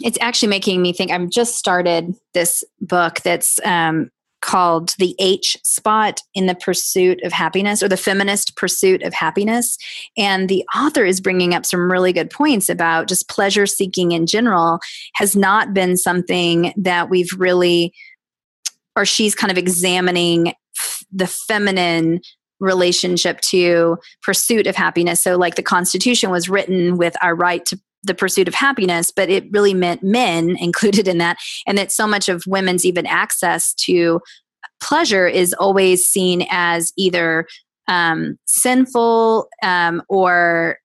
it's 0.00 0.18
actually 0.20 0.48
making 0.48 0.82
me 0.82 0.92
think 0.92 1.12
I'm 1.12 1.30
just 1.30 1.56
started 1.56 2.14
this 2.34 2.64
book 2.80 3.20
that's 3.20 3.60
um 3.64 4.10
called 4.42 4.94
The 4.98 5.14
H 5.18 5.56
Spot 5.64 6.20
in 6.34 6.46
the 6.46 6.54
Pursuit 6.54 7.22
of 7.22 7.32
Happiness 7.32 7.82
or 7.82 7.88
the 7.88 7.96
Feminist 7.96 8.56
Pursuit 8.56 9.02
of 9.02 9.12
Happiness. 9.12 9.76
And 10.16 10.48
the 10.48 10.64
author 10.74 11.04
is 11.04 11.20
bringing 11.20 11.54
up 11.54 11.66
some 11.66 11.90
really 11.90 12.12
good 12.12 12.30
points 12.30 12.68
about 12.68 13.08
just 13.08 13.28
pleasure 13.28 13.66
seeking 13.66 14.12
in 14.12 14.26
general 14.26 14.78
has 15.14 15.34
not 15.34 15.74
been 15.74 15.96
something 15.96 16.72
that 16.76 17.10
we've 17.10 17.32
really, 17.36 17.92
or 18.94 19.04
she's 19.04 19.34
kind 19.34 19.50
of 19.50 19.58
examining 19.58 20.52
the 21.10 21.26
feminine 21.26 22.20
relationship 22.60 23.40
to 23.42 23.98
pursuit 24.22 24.66
of 24.66 24.76
happiness. 24.76 25.22
So, 25.22 25.36
like 25.36 25.56
the 25.56 25.62
Constitution 25.62 26.30
was 26.30 26.48
written 26.48 26.96
with 26.96 27.14
our 27.22 27.34
right 27.34 27.64
to 27.66 27.78
the 28.02 28.14
pursuit 28.14 28.48
of 28.48 28.54
happiness, 28.54 29.10
but 29.10 29.28
it 29.28 29.50
really 29.50 29.74
meant 29.74 30.02
men 30.02 30.56
included 30.60 31.08
in 31.08 31.18
that, 31.18 31.38
and 31.66 31.76
that 31.78 31.92
so 31.92 32.06
much 32.06 32.28
of 32.28 32.42
women's 32.46 32.84
even 32.84 33.06
access 33.06 33.74
to 33.74 34.20
pleasure 34.80 35.26
is 35.26 35.52
always 35.54 36.06
seen 36.06 36.46
as 36.50 36.92
either 36.96 37.46
um, 37.88 38.38
sinful 38.46 39.48
um, 39.62 40.02
or 40.08 40.78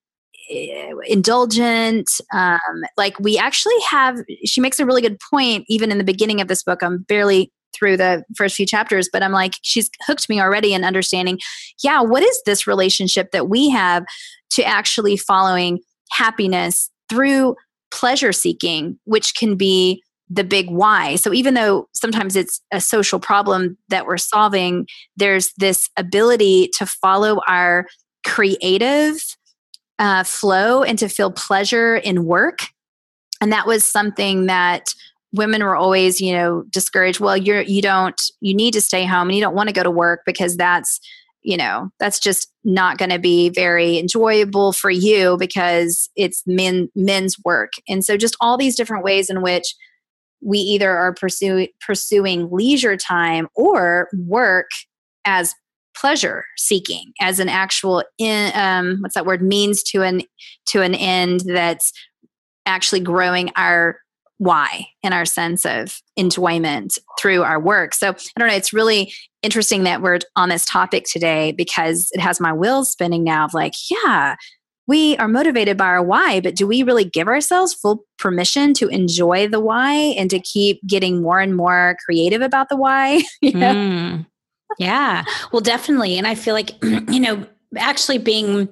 eh, 0.50 0.92
indulgent 1.08 2.10
um, 2.34 2.84
like 2.96 3.20
we 3.20 3.38
actually 3.38 3.80
have 3.90 4.20
she 4.46 4.62
makes 4.62 4.80
a 4.80 4.86
really 4.86 5.02
good 5.02 5.18
point 5.32 5.66
even 5.68 5.92
in 5.92 5.98
the 5.98 6.04
beginning 6.04 6.42
of 6.42 6.48
this 6.48 6.64
book 6.64 6.84
i'm 6.84 7.00
barely 7.00 7.52
through 7.74 7.98
the 7.98 8.24
first 8.36 8.56
few 8.56 8.66
chapters, 8.66 9.10
but 9.12 9.24
I'm 9.24 9.32
like, 9.32 9.54
she's 9.62 9.90
hooked 10.06 10.30
me 10.30 10.40
already 10.42 10.74
in 10.74 10.84
understanding, 10.84 11.40
yeah, 11.84 12.02
what 12.02 12.24
is 12.24 12.42
this 12.46 12.68
relationship 12.68 13.32
that 13.32 13.50
we 13.50 13.70
have 13.70 14.04
to 14.52 14.64
actually 14.64 15.18
following 15.18 15.80
happiness 16.12 16.90
through 17.10 17.56
pleasure 17.92 18.32
seeking, 18.32 19.00
which 19.06 19.36
can 19.36 19.56
be 19.56 20.02
the 20.30 20.44
big 20.46 20.70
why. 20.70 21.18
So 21.18 21.34
even 21.34 21.56
though 21.56 21.90
sometimes 21.94 22.38
it's 22.38 22.62
a 22.72 22.80
social 22.80 23.20
problem 23.20 23.78
that 23.90 24.08
we're 24.08 24.18
solving, 24.18 24.88
there's 25.18 25.52
this 25.58 25.90
ability 25.98 26.70
to 26.78 26.86
follow 26.86 27.42
our 27.48 27.86
creative 28.26 29.22
uh, 30.00 30.24
flow 30.24 30.84
and 30.84 30.98
to 31.00 31.10
feel 31.10 31.32
pleasure 31.32 31.98
in 31.98 32.26
work. 32.26 32.60
And 33.42 33.52
that 33.52 33.68
was 33.68 33.84
something 33.84 34.46
that 34.46 34.94
women 35.34 35.64
were 35.64 35.76
always 35.76 36.20
you 36.20 36.34
know 36.34 36.64
discouraged 36.70 37.20
well 37.20 37.38
you're 37.38 37.62
you 37.62 37.82
don't 37.82 38.22
you 38.42 38.54
need 38.54 38.74
to 38.74 38.82
stay 38.82 39.06
home 39.06 39.30
and 39.30 39.36
you 39.36 39.42
don't 39.42 39.56
want 39.56 39.70
to 39.70 39.74
go 39.74 39.84
to 39.84 39.92
work 39.92 40.22
because 40.26 40.58
that's 40.58 41.00
you 41.42 41.58
know 41.58 41.90
that's 42.00 42.20
just 42.20 42.52
not 42.64 42.98
going 42.98 43.10
to 43.10 43.20
be 43.20 43.50
very 43.50 43.98
enjoyable 43.98 44.74
for 44.74 44.92
you 44.92 45.38
because 45.38 46.10
it's 46.16 46.44
men 46.46 46.90
men's 46.96 47.36
work. 47.44 47.72
And 47.88 48.04
so 48.06 48.18
just 48.18 48.36
all 48.40 48.58
these 48.58 48.76
different 48.76 49.04
ways 49.04 49.30
in 49.30 49.42
which 49.42 49.76
we 50.42 50.60
either 50.60 50.92
are 50.92 51.14
pursuing 51.14 51.68
pursuing 51.86 52.50
leisure 52.52 52.98
time 52.98 53.48
or 53.56 54.10
work 54.14 54.70
as 55.26 55.54
pleasure 55.96 56.46
seeking 56.58 57.12
as 57.20 57.40
an 57.40 57.50
actual 57.50 58.04
in 58.18 58.52
um, 58.56 58.98
what's 59.02 59.16
that 59.16 59.26
word 59.26 59.42
means 59.42 59.84
to 59.84 60.02
an 60.02 60.22
to 60.66 60.82
an 60.82 60.96
end 60.96 61.42
that's 61.46 61.92
actually 62.66 63.02
growing 63.02 63.52
our 63.56 63.98
why 64.42 64.88
and 65.04 65.14
our 65.14 65.24
sense 65.24 65.68
of 65.68 66.02
enjoyment 66.18 66.98
through 67.20 67.44
our 67.44 67.60
work. 67.60 67.94
So 67.94 68.10
I 68.10 68.40
don't 68.40 68.48
know, 68.48 68.56
it's 68.56 68.74
really 68.74 69.14
interesting 69.44 69.84
that 69.84 70.02
we're 70.02 70.18
on 70.36 70.50
this 70.50 70.66
topic 70.66 71.06
today 71.06 71.52
because 71.52 72.10
it 72.14 72.20
has 72.20 72.40
my 72.40 72.52
wheels 72.52 72.92
spinning 72.92 73.24
now 73.24 73.46
of 73.46 73.54
like, 73.54 73.74
yeah, 73.92 74.36
we 74.88 75.16
are 75.18 75.28
motivated 75.28 75.78
by 75.78 75.86
our 75.86 76.02
why, 76.02 76.42
but 76.42 76.56
do 76.56 76.66
we 76.66 76.82
really 76.82 77.06
give 77.06 77.28
ourselves 77.28 77.76
full 77.76 78.04
permission 78.18 78.74
to 78.74 78.88
enjoy 78.88 79.48
the 79.48 79.60
why 79.60 79.94
and 79.94 80.32
to 80.32 80.40
keep 80.40 80.82
getting 80.88 81.22
more 81.22 81.40
and 81.40 81.56
more 81.56 81.96
creative 82.04 82.42
about 82.42 82.70
the 82.70 82.78
why? 82.78 83.22
know? 83.44 83.76
mm, 83.76 84.26
yeah, 84.80 85.24
well, 85.52 85.62
definitely. 85.62 86.18
And 86.18 86.26
I 86.26 86.34
feel 86.34 86.56
like, 86.56 86.72
you 86.84 87.20
know, 87.20 87.46
actually 87.78 88.18
being 88.18 88.70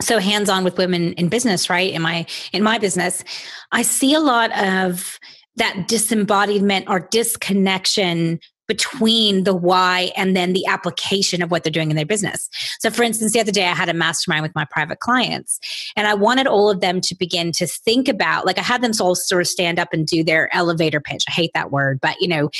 so 0.00 0.18
hands 0.18 0.48
on 0.48 0.64
with 0.64 0.78
women 0.78 1.12
in 1.14 1.28
business, 1.28 1.70
right? 1.70 1.92
In 1.92 2.02
my 2.02 2.26
in 2.52 2.62
my 2.62 2.78
business, 2.78 3.24
I 3.72 3.82
see 3.82 4.14
a 4.14 4.20
lot 4.20 4.56
of 4.58 5.18
that 5.56 5.88
disembodiment 5.88 6.86
or 6.88 7.00
disconnection 7.10 8.40
between 8.68 9.44
the 9.44 9.54
why 9.54 10.12
and 10.16 10.36
then 10.36 10.52
the 10.52 10.66
application 10.66 11.40
of 11.40 11.50
what 11.50 11.62
they're 11.62 11.70
doing 11.70 11.90
in 11.90 11.96
their 11.96 12.04
business. 12.04 12.48
So, 12.80 12.90
for 12.90 13.02
instance, 13.02 13.32
the 13.32 13.40
other 13.40 13.52
day 13.52 13.66
I 13.66 13.74
had 13.74 13.88
a 13.88 13.94
mastermind 13.94 14.42
with 14.42 14.54
my 14.54 14.64
private 14.64 14.98
clients, 14.98 15.60
and 15.96 16.06
I 16.06 16.14
wanted 16.14 16.46
all 16.46 16.70
of 16.70 16.80
them 16.80 17.00
to 17.02 17.14
begin 17.14 17.52
to 17.52 17.66
think 17.66 18.08
about, 18.08 18.44
like, 18.44 18.58
I 18.58 18.62
had 18.62 18.82
them 18.82 18.92
all 19.00 19.14
sort 19.14 19.40
of 19.40 19.48
stand 19.48 19.78
up 19.78 19.88
and 19.92 20.06
do 20.06 20.24
their 20.24 20.54
elevator 20.54 21.00
pitch. 21.00 21.24
I 21.28 21.32
hate 21.32 21.52
that 21.54 21.70
word, 21.70 22.00
but 22.00 22.16
you 22.20 22.28
know, 22.28 22.50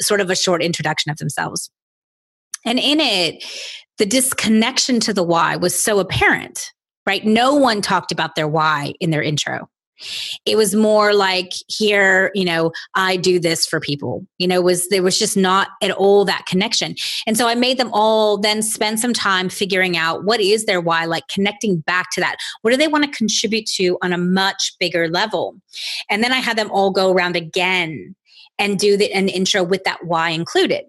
sort 0.00 0.20
of 0.20 0.30
a 0.30 0.36
short 0.36 0.62
introduction 0.62 1.10
of 1.10 1.18
themselves. 1.18 1.70
And 2.64 2.78
in 2.78 3.00
it, 3.00 3.44
the 3.98 4.06
disconnection 4.06 5.00
to 5.00 5.12
the 5.12 5.22
why 5.22 5.56
was 5.56 5.80
so 5.80 6.00
apparent 6.00 6.72
right? 7.06 7.24
No 7.24 7.54
one 7.54 7.82
talked 7.82 8.12
about 8.12 8.34
their 8.34 8.48
why 8.48 8.94
in 9.00 9.10
their 9.10 9.22
intro. 9.22 9.68
It 10.44 10.56
was 10.56 10.74
more 10.74 11.14
like 11.14 11.52
here, 11.68 12.30
you 12.34 12.44
know, 12.44 12.72
I 12.94 13.16
do 13.16 13.38
this 13.38 13.66
for 13.66 13.80
people. 13.80 14.26
You 14.38 14.48
know, 14.48 14.60
was 14.60 14.88
there 14.88 15.02
was 15.02 15.18
just 15.18 15.36
not 15.36 15.68
at 15.82 15.90
all 15.92 16.24
that 16.24 16.46
connection. 16.46 16.96
And 17.26 17.36
so 17.36 17.46
I 17.46 17.54
made 17.54 17.78
them 17.78 17.90
all 17.92 18.38
then 18.38 18.62
spend 18.62 19.00
some 19.00 19.12
time 19.12 19.48
figuring 19.48 19.96
out 19.96 20.24
what 20.24 20.40
is 20.40 20.64
their 20.64 20.80
why, 20.80 21.04
like 21.04 21.28
connecting 21.28 21.80
back 21.80 22.10
to 22.12 22.20
that. 22.20 22.36
What 22.62 22.72
do 22.72 22.76
they 22.76 22.88
want 22.88 23.04
to 23.04 23.10
contribute 23.10 23.66
to 23.76 23.98
on 24.02 24.12
a 24.12 24.18
much 24.18 24.72
bigger 24.80 25.08
level? 25.08 25.56
And 26.10 26.22
then 26.22 26.32
I 26.32 26.38
had 26.38 26.58
them 26.58 26.70
all 26.70 26.90
go 26.90 27.12
around 27.12 27.36
again 27.36 28.14
and 28.58 28.78
do 28.78 28.96
the, 28.96 29.12
an 29.12 29.28
intro 29.28 29.62
with 29.62 29.84
that 29.84 30.04
why 30.04 30.30
included. 30.30 30.84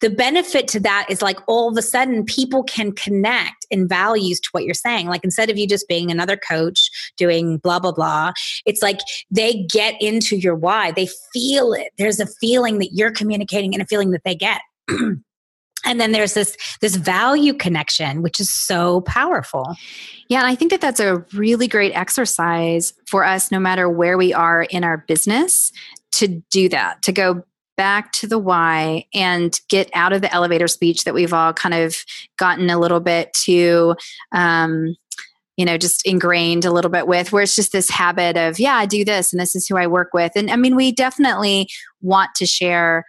The 0.00 0.10
benefit 0.10 0.68
to 0.68 0.80
that 0.80 1.06
is 1.08 1.22
like 1.22 1.38
all 1.46 1.68
of 1.68 1.76
a 1.76 1.82
sudden 1.82 2.24
people 2.24 2.62
can 2.64 2.92
connect 2.92 3.66
in 3.70 3.88
values 3.88 4.40
to 4.40 4.48
what 4.52 4.64
you're 4.64 4.74
saying. 4.74 5.08
Like 5.08 5.24
instead 5.24 5.50
of 5.50 5.58
you 5.58 5.66
just 5.66 5.88
being 5.88 6.10
another 6.10 6.36
coach 6.36 6.90
doing 7.16 7.58
blah, 7.58 7.78
blah, 7.78 7.92
blah, 7.92 8.32
it's 8.66 8.82
like 8.82 9.00
they 9.30 9.66
get 9.70 9.94
into 10.00 10.36
your 10.36 10.54
why. 10.54 10.92
They 10.92 11.08
feel 11.32 11.72
it. 11.72 11.92
There's 11.98 12.20
a 12.20 12.26
feeling 12.40 12.78
that 12.78 12.90
you're 12.92 13.12
communicating 13.12 13.74
and 13.74 13.82
a 13.82 13.86
feeling 13.86 14.10
that 14.10 14.22
they 14.24 14.34
get. 14.34 14.60
and 15.84 16.00
then 16.00 16.12
there's 16.12 16.34
this 16.34 16.56
this 16.80 16.96
value 16.96 17.54
connection 17.54 18.22
which 18.22 18.40
is 18.40 18.50
so 18.50 19.00
powerful 19.02 19.74
yeah 20.28 20.38
and 20.38 20.46
i 20.46 20.54
think 20.54 20.70
that 20.70 20.80
that's 20.80 21.00
a 21.00 21.24
really 21.32 21.68
great 21.68 21.92
exercise 21.92 22.92
for 23.06 23.24
us 23.24 23.50
no 23.50 23.58
matter 23.58 23.88
where 23.88 24.18
we 24.18 24.32
are 24.32 24.62
in 24.64 24.84
our 24.84 25.04
business 25.08 25.72
to 26.10 26.42
do 26.50 26.68
that 26.68 27.00
to 27.02 27.12
go 27.12 27.42
back 27.78 28.12
to 28.12 28.26
the 28.26 28.38
why 28.38 29.06
and 29.14 29.60
get 29.68 29.88
out 29.94 30.12
of 30.12 30.20
the 30.20 30.34
elevator 30.34 30.68
speech 30.68 31.04
that 31.04 31.14
we've 31.14 31.32
all 31.32 31.54
kind 31.54 31.74
of 31.74 31.96
gotten 32.36 32.68
a 32.68 32.78
little 32.78 33.00
bit 33.00 33.32
to 33.44 33.94
um, 34.32 34.94
you 35.56 35.64
know 35.64 35.78
just 35.78 36.04
ingrained 36.04 36.64
a 36.64 36.72
little 36.72 36.90
bit 36.90 37.06
with 37.06 37.32
where 37.32 37.42
it's 37.42 37.54
just 37.54 37.72
this 37.72 37.88
habit 37.88 38.36
of 38.36 38.58
yeah 38.58 38.74
i 38.74 38.84
do 38.84 39.04
this 39.04 39.32
and 39.32 39.40
this 39.40 39.54
is 39.54 39.66
who 39.66 39.76
i 39.76 39.86
work 39.86 40.10
with. 40.12 40.32
And 40.36 40.50
i 40.50 40.56
mean 40.56 40.76
we 40.76 40.92
definitely 40.92 41.68
want 42.02 42.30
to 42.36 42.46
share 42.46 43.04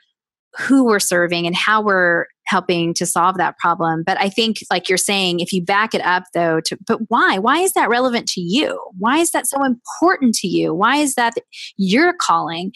who 0.57 0.85
we're 0.85 0.99
serving 0.99 1.45
and 1.45 1.55
how 1.55 1.81
we're 1.81 2.27
helping 2.49 2.95
to 2.95 3.05
solve 3.05 3.37
that 3.37 3.57
problem. 3.59 4.03
But 4.03 4.19
I 4.19 4.29
think, 4.29 4.57
like 4.71 4.89
you're 4.89 4.97
saying, 4.97 5.39
if 5.39 5.53
you 5.53 5.63
back 5.63 5.93
it 5.93 6.01
up 6.01 6.23
though, 6.33 6.59
to 6.61 6.77
but 6.87 6.99
why? 7.07 7.37
Why 7.37 7.59
is 7.59 7.73
that 7.73 7.89
relevant 7.89 8.27
to 8.29 8.41
you? 8.41 8.79
Why 8.97 9.19
is 9.19 9.31
that 9.31 9.47
so 9.47 9.63
important 9.63 10.33
to 10.35 10.47
you? 10.47 10.73
Why 10.73 10.97
is 10.97 11.13
that 11.13 11.35
you're 11.77 12.13
calling? 12.19 12.73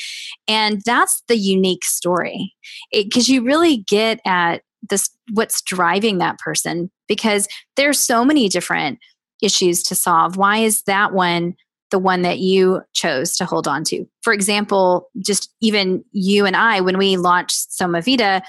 And 0.47 0.81
that's 0.85 1.23
the 1.27 1.37
unique 1.37 1.83
story 1.83 2.53
because 2.91 3.27
you 3.27 3.43
really 3.43 3.77
get 3.87 4.19
at 4.25 4.61
this 4.89 5.09
what's 5.33 5.61
driving 5.61 6.19
that 6.19 6.37
person 6.37 6.91
because 7.07 7.47
there's 7.75 7.99
so 7.99 8.23
many 8.23 8.49
different 8.49 8.99
issues 9.41 9.81
to 9.83 9.95
solve. 9.95 10.37
Why 10.37 10.57
is 10.57 10.83
that 10.83 11.13
one? 11.13 11.55
the 11.91 11.99
one 11.99 12.23
that 12.23 12.39
you 12.39 12.81
chose 12.93 13.37
to 13.37 13.45
hold 13.45 13.67
on 13.67 13.83
to. 13.83 14.03
For 14.23 14.33
example, 14.33 15.11
just 15.23 15.53
even 15.61 16.03
you 16.11 16.43
and 16.47 16.55
I, 16.55 16.81
when 16.81 16.97
we 16.97 17.17
launched 17.17 17.69
Somavita, 17.69 18.41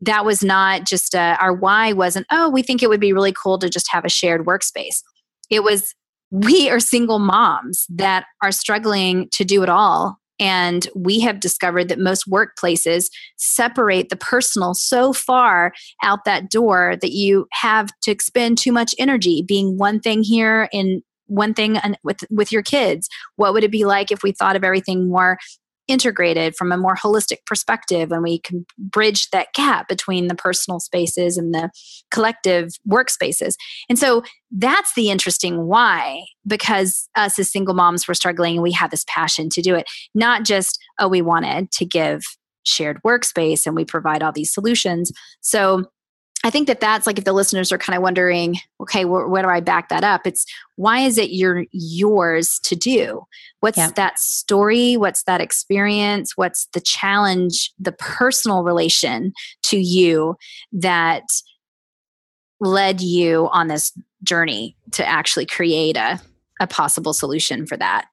that 0.00 0.24
was 0.24 0.42
not 0.42 0.84
just 0.84 1.14
a, 1.14 1.36
our 1.40 1.52
why 1.52 1.92
wasn't, 1.92 2.26
oh, 2.30 2.50
we 2.50 2.62
think 2.62 2.82
it 2.82 2.88
would 2.88 3.00
be 3.00 3.12
really 3.12 3.32
cool 3.32 3.58
to 3.58 3.68
just 3.68 3.90
have 3.90 4.04
a 4.04 4.10
shared 4.10 4.44
workspace. 4.44 5.02
It 5.50 5.62
was, 5.62 5.94
we 6.30 6.68
are 6.68 6.80
single 6.80 7.18
moms 7.18 7.86
that 7.88 8.26
are 8.42 8.52
struggling 8.52 9.28
to 9.32 9.44
do 9.44 9.62
it 9.62 9.68
all. 9.68 10.18
And 10.38 10.86
we 10.94 11.20
have 11.20 11.40
discovered 11.40 11.88
that 11.88 11.98
most 11.98 12.28
workplaces 12.28 13.06
separate 13.38 14.10
the 14.10 14.16
personal 14.16 14.74
so 14.74 15.14
far 15.14 15.72
out 16.02 16.24
that 16.26 16.50
door 16.50 16.96
that 17.00 17.12
you 17.12 17.46
have 17.52 17.88
to 18.02 18.10
expend 18.10 18.58
too 18.58 18.72
much 18.72 18.94
energy 18.98 19.42
being 19.46 19.78
one 19.78 19.98
thing 19.98 20.22
here 20.22 20.68
and 20.74 21.02
one 21.28 21.54
thing 21.54 21.76
with 22.04 22.18
with 22.30 22.52
your 22.52 22.62
kids 22.62 23.08
what 23.34 23.52
would 23.52 23.64
it 23.64 23.70
be 23.72 23.84
like 23.84 24.12
if 24.12 24.22
we 24.22 24.30
thought 24.30 24.54
of 24.54 24.62
everything 24.62 25.08
more 25.08 25.38
integrated 25.88 26.56
from 26.56 26.72
a 26.72 26.76
more 26.76 26.96
holistic 26.96 27.44
perspective 27.46 28.12
and 28.12 28.22
we 28.22 28.38
can 28.38 28.66
bridge 28.78 29.30
that 29.30 29.52
gap 29.54 29.88
between 29.88 30.26
the 30.26 30.34
personal 30.34 30.80
spaces 30.80 31.36
and 31.36 31.54
the 31.54 31.70
collective 32.10 32.70
workspaces. 32.88 33.54
And 33.88 33.98
so 33.98 34.22
that's 34.50 34.94
the 34.94 35.10
interesting 35.10 35.66
why, 35.66 36.24
because 36.46 37.08
us 37.14 37.38
as 37.38 37.50
single 37.50 37.74
moms 37.74 38.08
were 38.08 38.14
struggling 38.14 38.54
and 38.54 38.62
we 38.62 38.72
had 38.72 38.90
this 38.90 39.04
passion 39.08 39.48
to 39.50 39.62
do 39.62 39.74
it, 39.74 39.86
not 40.14 40.44
just, 40.44 40.78
oh, 40.98 41.08
we 41.08 41.22
wanted 41.22 41.70
to 41.72 41.84
give 41.84 42.22
shared 42.64 43.00
workspace 43.06 43.66
and 43.66 43.76
we 43.76 43.84
provide 43.84 44.22
all 44.22 44.32
these 44.32 44.52
solutions. 44.52 45.12
So 45.40 45.84
I 46.46 46.50
think 46.50 46.68
that 46.68 46.78
that's 46.78 47.08
like 47.08 47.18
if 47.18 47.24
the 47.24 47.32
listeners 47.32 47.72
are 47.72 47.78
kind 47.78 47.96
of 47.96 48.04
wondering, 48.04 48.58
okay, 48.80 49.02
wh- 49.02 49.28
where 49.28 49.42
do 49.42 49.48
I 49.48 49.58
back 49.58 49.88
that 49.88 50.04
up? 50.04 50.28
It's 50.28 50.46
why 50.76 51.00
is 51.00 51.18
it 51.18 51.30
your 51.30 51.64
yours 51.72 52.60
to 52.62 52.76
do? 52.76 53.24
What's 53.58 53.78
yeah. 53.78 53.90
that 53.96 54.20
story? 54.20 54.96
What's 54.96 55.24
that 55.24 55.40
experience? 55.40 56.36
What's 56.36 56.68
the 56.72 56.80
challenge, 56.80 57.72
the 57.80 57.90
personal 57.90 58.62
relation 58.62 59.32
to 59.64 59.76
you 59.76 60.36
that 60.70 61.24
led 62.60 63.00
you 63.00 63.48
on 63.50 63.66
this 63.66 63.92
journey 64.22 64.76
to 64.92 65.04
actually 65.04 65.46
create 65.46 65.96
a, 65.96 66.20
a 66.60 66.68
possible 66.68 67.12
solution 67.12 67.66
for 67.66 67.76
that? 67.76 68.06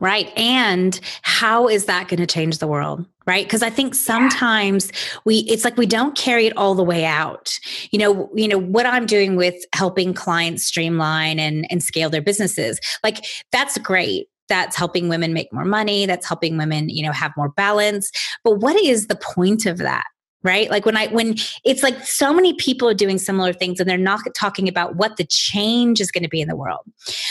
Right. 0.00 0.36
And 0.36 0.98
how 1.22 1.68
is 1.68 1.84
that 1.84 2.08
going 2.08 2.18
to 2.18 2.26
change 2.26 2.58
the 2.58 2.66
world? 2.66 3.06
Right. 3.26 3.44
Because 3.44 3.62
I 3.62 3.70
think 3.70 3.96
sometimes 3.96 4.92
we, 5.24 5.38
it's 5.48 5.64
like 5.64 5.76
we 5.76 5.86
don't 5.86 6.16
carry 6.16 6.46
it 6.46 6.56
all 6.56 6.76
the 6.76 6.84
way 6.84 7.04
out. 7.04 7.58
You 7.90 7.98
know, 7.98 8.30
you 8.36 8.46
know, 8.46 8.58
what 8.58 8.86
I'm 8.86 9.04
doing 9.04 9.34
with 9.34 9.56
helping 9.74 10.14
clients 10.14 10.64
streamline 10.64 11.40
and, 11.40 11.66
and 11.68 11.82
scale 11.82 12.08
their 12.08 12.22
businesses, 12.22 12.78
like 13.02 13.24
that's 13.50 13.78
great. 13.78 14.28
That's 14.48 14.76
helping 14.76 15.08
women 15.08 15.32
make 15.32 15.52
more 15.52 15.64
money. 15.64 16.06
That's 16.06 16.26
helping 16.26 16.56
women 16.56 16.88
you 16.88 17.04
know 17.04 17.10
have 17.10 17.32
more 17.36 17.48
balance. 17.48 18.12
But 18.44 18.60
what 18.60 18.80
is 18.80 19.08
the 19.08 19.16
point 19.16 19.66
of 19.66 19.78
that 19.78 20.04
right? 20.46 20.70
Like 20.70 20.86
when 20.86 20.96
i 20.96 21.08
when 21.08 21.34
it's 21.64 21.82
like 21.82 22.06
so 22.06 22.32
many 22.32 22.54
people 22.54 22.88
are 22.88 22.94
doing 22.94 23.18
similar 23.18 23.52
things 23.52 23.80
and 23.80 23.90
they're 23.90 23.98
not 23.98 24.20
talking 24.36 24.68
about 24.68 24.94
what 24.94 25.16
the 25.16 25.24
change 25.24 26.00
is 26.00 26.12
going 26.12 26.22
to 26.22 26.28
be 26.28 26.40
in 26.40 26.48
the 26.48 26.54
world. 26.54 26.84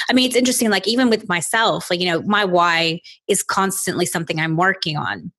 I 0.10 0.14
mean 0.14 0.28
it's 0.28 0.36
interesting 0.36 0.70
like 0.70 0.88
even 0.88 1.10
with 1.10 1.30
myself 1.30 1.90
like 1.90 2.02
you 2.02 2.08
know 2.08 2.22
my 2.24 2.44
why 2.44 3.00
is 3.28 3.42
constantly 3.42 4.06
something 4.06 4.40
i'm 4.40 4.58
working 4.58 4.98
on 4.98 5.32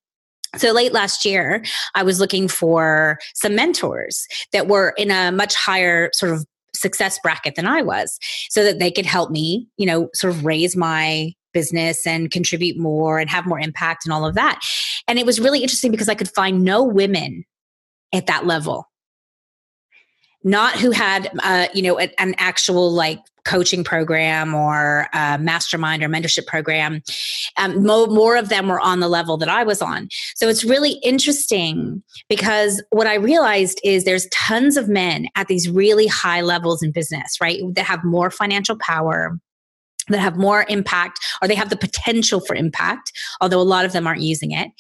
so 0.56 0.72
late 0.72 0.92
last 0.92 1.25
year 1.25 1.64
i 1.94 2.02
was 2.02 2.20
looking 2.20 2.48
for 2.48 3.18
some 3.34 3.54
mentors 3.54 4.26
that 4.52 4.68
were 4.68 4.94
in 4.96 5.10
a 5.10 5.30
much 5.32 5.54
higher 5.54 6.10
sort 6.12 6.32
of 6.32 6.44
success 6.76 7.18
bracket 7.22 7.54
than 7.54 7.66
I 7.66 7.82
was 7.82 8.18
so 8.50 8.62
that 8.62 8.78
they 8.78 8.90
could 8.90 9.06
help 9.06 9.30
me, 9.30 9.66
you 9.76 9.86
know, 9.86 10.08
sort 10.14 10.32
of 10.32 10.44
raise 10.44 10.76
my 10.76 11.32
business 11.52 12.06
and 12.06 12.30
contribute 12.30 12.76
more 12.78 13.18
and 13.18 13.30
have 13.30 13.46
more 13.46 13.58
impact 13.58 14.04
and 14.04 14.12
all 14.12 14.26
of 14.26 14.34
that. 14.34 14.60
And 15.08 15.18
it 15.18 15.26
was 15.26 15.40
really 15.40 15.62
interesting 15.62 15.90
because 15.90 16.08
I 16.08 16.14
could 16.14 16.28
find 16.28 16.62
no 16.62 16.82
women 16.82 17.44
at 18.12 18.26
that 18.26 18.46
level. 18.46 18.86
Not 20.46 20.76
who 20.76 20.92
had, 20.92 21.28
uh, 21.42 21.66
you 21.74 21.82
know, 21.82 21.98
an 21.98 22.34
actual 22.38 22.92
like 22.92 23.18
coaching 23.44 23.84
program 23.84 24.54
or 24.54 25.08
mastermind 25.12 26.02
or 26.02 26.08
mentorship 26.08 26.46
program. 26.46 27.02
Um, 27.56 27.84
mo- 27.84 28.06
more 28.06 28.36
of 28.36 28.48
them 28.48 28.68
were 28.68 28.80
on 28.80 29.00
the 29.00 29.08
level 29.08 29.36
that 29.38 29.48
I 29.48 29.62
was 29.62 29.82
on. 29.82 30.08
So 30.34 30.48
it's 30.48 30.64
really 30.64 30.98
interesting 31.02 32.02
because 32.28 32.82
what 32.90 33.06
I 33.06 33.14
realized 33.14 33.80
is 33.84 34.04
there's 34.04 34.26
tons 34.32 34.76
of 34.76 34.88
men 34.88 35.28
at 35.36 35.48
these 35.48 35.68
really 35.70 36.06
high 36.06 36.42
levels 36.42 36.82
in 36.82 36.92
business, 36.92 37.40
right? 37.40 37.60
That 37.74 37.84
have 37.84 38.04
more 38.04 38.30
financial 38.30 38.76
power 38.76 39.38
that 40.08 40.20
have 40.20 40.36
more 40.36 40.64
impact 40.68 41.18
or 41.42 41.48
they 41.48 41.56
have 41.56 41.68
the 41.68 41.76
potential 41.76 42.38
for 42.38 42.54
impact, 42.54 43.10
although 43.40 43.60
a 43.60 43.62
lot 43.62 43.84
of 43.84 43.92
them 43.92 44.06
aren't 44.06 44.22
using 44.22 44.52
it. 44.52 44.70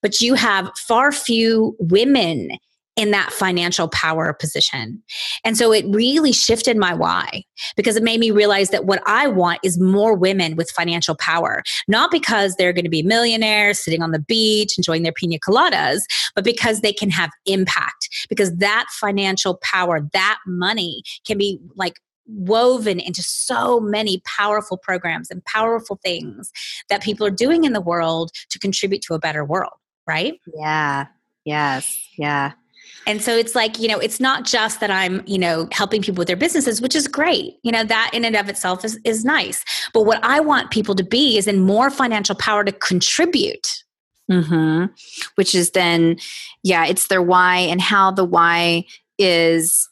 But 0.00 0.22
you 0.22 0.32
have 0.34 0.70
far 0.78 1.12
few 1.12 1.76
women 1.78 2.52
in 3.00 3.12
that 3.12 3.32
financial 3.32 3.88
power 3.88 4.34
position. 4.34 5.02
And 5.42 5.56
so 5.56 5.72
it 5.72 5.86
really 5.88 6.32
shifted 6.32 6.76
my 6.76 6.92
why 6.92 7.44
because 7.74 7.96
it 7.96 8.02
made 8.02 8.20
me 8.20 8.30
realize 8.30 8.68
that 8.68 8.84
what 8.84 9.02
I 9.06 9.26
want 9.26 9.58
is 9.62 9.80
more 9.80 10.14
women 10.14 10.54
with 10.54 10.70
financial 10.70 11.14
power, 11.14 11.62
not 11.88 12.10
because 12.10 12.56
they're 12.56 12.74
going 12.74 12.84
to 12.84 12.90
be 12.90 13.02
millionaires 13.02 13.80
sitting 13.80 14.02
on 14.02 14.10
the 14.10 14.18
beach 14.18 14.76
enjoying 14.76 15.02
their 15.02 15.14
pina 15.14 15.38
coladas, 15.38 16.02
but 16.34 16.44
because 16.44 16.82
they 16.82 16.92
can 16.92 17.08
have 17.08 17.30
impact, 17.46 18.10
because 18.28 18.54
that 18.56 18.84
financial 18.90 19.58
power, 19.62 20.06
that 20.12 20.38
money 20.46 21.02
can 21.26 21.38
be 21.38 21.58
like 21.76 21.94
woven 22.26 23.00
into 23.00 23.22
so 23.22 23.80
many 23.80 24.20
powerful 24.26 24.76
programs 24.76 25.30
and 25.30 25.42
powerful 25.46 25.98
things 26.02 26.52
that 26.90 27.02
people 27.02 27.26
are 27.26 27.30
doing 27.30 27.64
in 27.64 27.72
the 27.72 27.80
world 27.80 28.30
to 28.50 28.58
contribute 28.58 29.00
to 29.00 29.14
a 29.14 29.18
better 29.18 29.42
world, 29.42 29.72
right? 30.06 30.34
Yeah. 30.54 31.06
Yes. 31.46 31.98
Yeah. 32.18 32.52
And 33.06 33.22
so 33.22 33.36
it's 33.36 33.54
like, 33.54 33.78
you 33.78 33.88
know, 33.88 33.98
it's 33.98 34.20
not 34.20 34.44
just 34.44 34.80
that 34.80 34.90
I'm, 34.90 35.22
you 35.26 35.38
know, 35.38 35.68
helping 35.72 36.02
people 36.02 36.20
with 36.20 36.28
their 36.28 36.36
businesses, 36.36 36.80
which 36.80 36.94
is 36.94 37.08
great. 37.08 37.54
You 37.62 37.72
know, 37.72 37.84
that 37.84 38.10
in 38.12 38.24
and 38.24 38.36
of 38.36 38.48
itself 38.48 38.84
is, 38.84 39.00
is 39.04 39.24
nice. 39.24 39.64
But 39.94 40.02
what 40.02 40.22
I 40.22 40.40
want 40.40 40.70
people 40.70 40.94
to 40.94 41.04
be 41.04 41.38
is 41.38 41.46
in 41.46 41.60
more 41.60 41.90
financial 41.90 42.34
power 42.34 42.64
to 42.64 42.72
contribute. 42.72 43.68
Mm-hmm. 44.30 44.92
Which 45.34 45.54
is 45.54 45.72
then, 45.72 46.18
yeah, 46.62 46.86
it's 46.86 47.08
their 47.08 47.22
why 47.22 47.56
and 47.56 47.80
how 47.80 48.12
the 48.12 48.24
why 48.24 48.84
is 49.18 49.88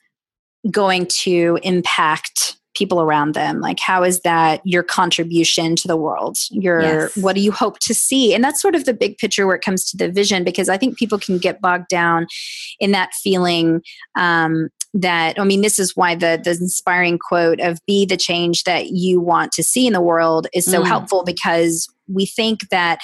going 0.71 1.07
to 1.07 1.59
impact 1.63 2.58
people 2.79 3.03
around 3.03 3.35
them 3.35 3.61
like 3.61 3.81
how 3.81 4.05
is 4.05 4.21
that 4.21 4.61
your 4.65 4.85
contribution 4.85 5.75
to 5.75 5.89
the 5.89 5.97
world 5.97 6.39
your 6.51 6.81
yes. 6.81 7.17
what 7.17 7.35
do 7.35 7.41
you 7.41 7.51
hope 7.51 7.81
to 7.81 7.93
see 7.93 8.33
and 8.33 8.45
that's 8.45 8.63
sort 8.63 8.77
of 8.77 8.85
the 8.85 8.95
big 8.95 9.19
picture 9.19 9.47
where 9.47 9.57
it 9.57 9.63
comes 9.63 9.91
to 9.91 9.97
the 9.97 10.09
vision 10.09 10.45
because 10.45 10.69
i 10.69 10.77
think 10.77 10.97
people 10.97 11.19
can 11.19 11.39
get 11.39 11.61
bogged 11.61 11.89
down 11.89 12.25
in 12.79 12.93
that 12.93 13.13
feeling 13.15 13.83
um, 14.17 14.69
that 14.95 15.39
i 15.41 15.45
mean 15.45 15.61
this 15.61 15.81
is 15.81 15.97
why 15.97 16.15
the 16.15 16.41
the 16.45 16.51
inspiring 16.51 17.19
quote 17.19 17.59
of 17.61 17.81
be 17.87 18.07
the 18.07 18.17
change 18.17 18.63
that 18.63 18.91
you 18.91 19.21
want 19.21 19.51
to 19.51 19.63
see 19.63 19.87
in 19.87 19.93
the 19.93 20.01
world 20.01 20.47
is 20.55 20.65
so 20.65 20.81
mm. 20.81 20.87
helpful 20.87 21.25
because 21.25 21.89
we 22.07 22.25
think 22.25 22.69
that 22.69 23.01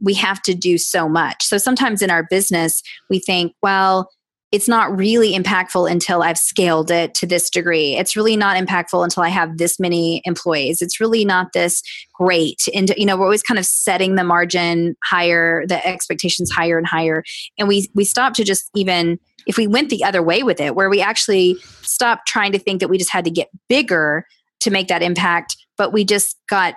we 0.00 0.14
have 0.14 0.42
to 0.42 0.52
do 0.52 0.76
so 0.78 1.08
much 1.08 1.44
so 1.44 1.58
sometimes 1.58 2.02
in 2.02 2.10
our 2.10 2.26
business 2.28 2.82
we 3.08 3.20
think 3.20 3.54
well 3.62 4.10
it's 4.52 4.68
not 4.68 4.94
really 4.94 5.32
impactful 5.32 5.90
until 5.90 6.22
I've 6.22 6.38
scaled 6.38 6.90
it 6.90 7.14
to 7.14 7.26
this 7.26 7.48
degree. 7.48 7.96
It's 7.96 8.14
really 8.14 8.36
not 8.36 8.56
impactful 8.56 9.02
until 9.02 9.22
I 9.22 9.30
have 9.30 9.56
this 9.56 9.80
many 9.80 10.20
employees. 10.26 10.82
It's 10.82 11.00
really 11.00 11.24
not 11.24 11.54
this 11.54 11.82
great. 12.12 12.68
And 12.74 12.90
you 12.98 13.06
know, 13.06 13.16
we're 13.16 13.24
always 13.24 13.42
kind 13.42 13.58
of 13.58 13.64
setting 13.64 14.14
the 14.14 14.24
margin 14.24 14.94
higher, 15.02 15.66
the 15.66 15.84
expectations 15.86 16.50
higher 16.50 16.76
and 16.76 16.86
higher. 16.86 17.24
And 17.58 17.66
we 17.66 17.90
we 17.94 18.04
stop 18.04 18.34
to 18.34 18.44
just 18.44 18.68
even 18.74 19.18
if 19.46 19.56
we 19.56 19.66
went 19.66 19.88
the 19.88 20.04
other 20.04 20.22
way 20.22 20.42
with 20.42 20.60
it, 20.60 20.76
where 20.76 20.90
we 20.90 21.00
actually 21.00 21.56
stopped 21.80 22.28
trying 22.28 22.52
to 22.52 22.58
think 22.58 22.80
that 22.80 22.88
we 22.88 22.98
just 22.98 23.10
had 23.10 23.24
to 23.24 23.30
get 23.30 23.48
bigger 23.68 24.26
to 24.60 24.70
make 24.70 24.88
that 24.88 25.02
impact, 25.02 25.56
but 25.76 25.92
we 25.92 26.04
just 26.04 26.38
got 26.48 26.74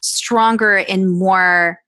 stronger 0.00 0.78
and 0.78 1.10
more 1.10 1.78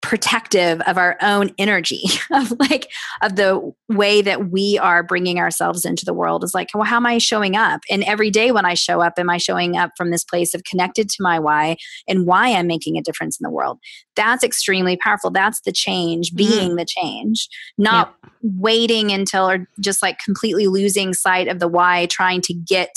protective 0.00 0.80
of 0.82 0.96
our 0.96 1.16
own 1.20 1.50
energy 1.58 2.04
of 2.32 2.52
like 2.58 2.88
of 3.20 3.34
the 3.34 3.72
way 3.88 4.22
that 4.22 4.48
we 4.50 4.78
are 4.78 5.02
bringing 5.02 5.40
ourselves 5.40 5.84
into 5.84 6.04
the 6.04 6.14
world 6.14 6.44
is 6.44 6.54
like 6.54 6.68
well 6.72 6.84
how 6.84 6.96
am 6.96 7.06
i 7.06 7.18
showing 7.18 7.56
up 7.56 7.80
and 7.90 8.04
every 8.04 8.30
day 8.30 8.52
when 8.52 8.64
i 8.64 8.74
show 8.74 9.00
up 9.00 9.14
am 9.18 9.28
i 9.28 9.36
showing 9.36 9.76
up 9.76 9.90
from 9.96 10.10
this 10.10 10.22
place 10.22 10.54
of 10.54 10.62
connected 10.62 11.08
to 11.08 11.16
my 11.20 11.38
why 11.38 11.76
and 12.06 12.26
why 12.26 12.48
i'm 12.52 12.66
making 12.66 12.96
a 12.96 13.02
difference 13.02 13.38
in 13.40 13.44
the 13.44 13.50
world 13.50 13.78
that's 14.14 14.44
extremely 14.44 14.96
powerful 14.96 15.30
that's 15.30 15.60
the 15.62 15.72
change 15.72 16.28
mm-hmm. 16.28 16.36
being 16.36 16.70
mm. 16.72 16.78
the 16.78 16.86
change 16.86 17.48
not 17.76 18.14
yep. 18.22 18.32
waiting 18.56 19.10
until 19.10 19.50
or 19.50 19.66
just 19.80 20.00
like 20.00 20.18
completely 20.24 20.68
losing 20.68 21.12
sight 21.12 21.48
of 21.48 21.58
the 21.58 21.68
why 21.68 22.06
trying 22.06 22.40
to 22.40 22.54
get 22.54 22.90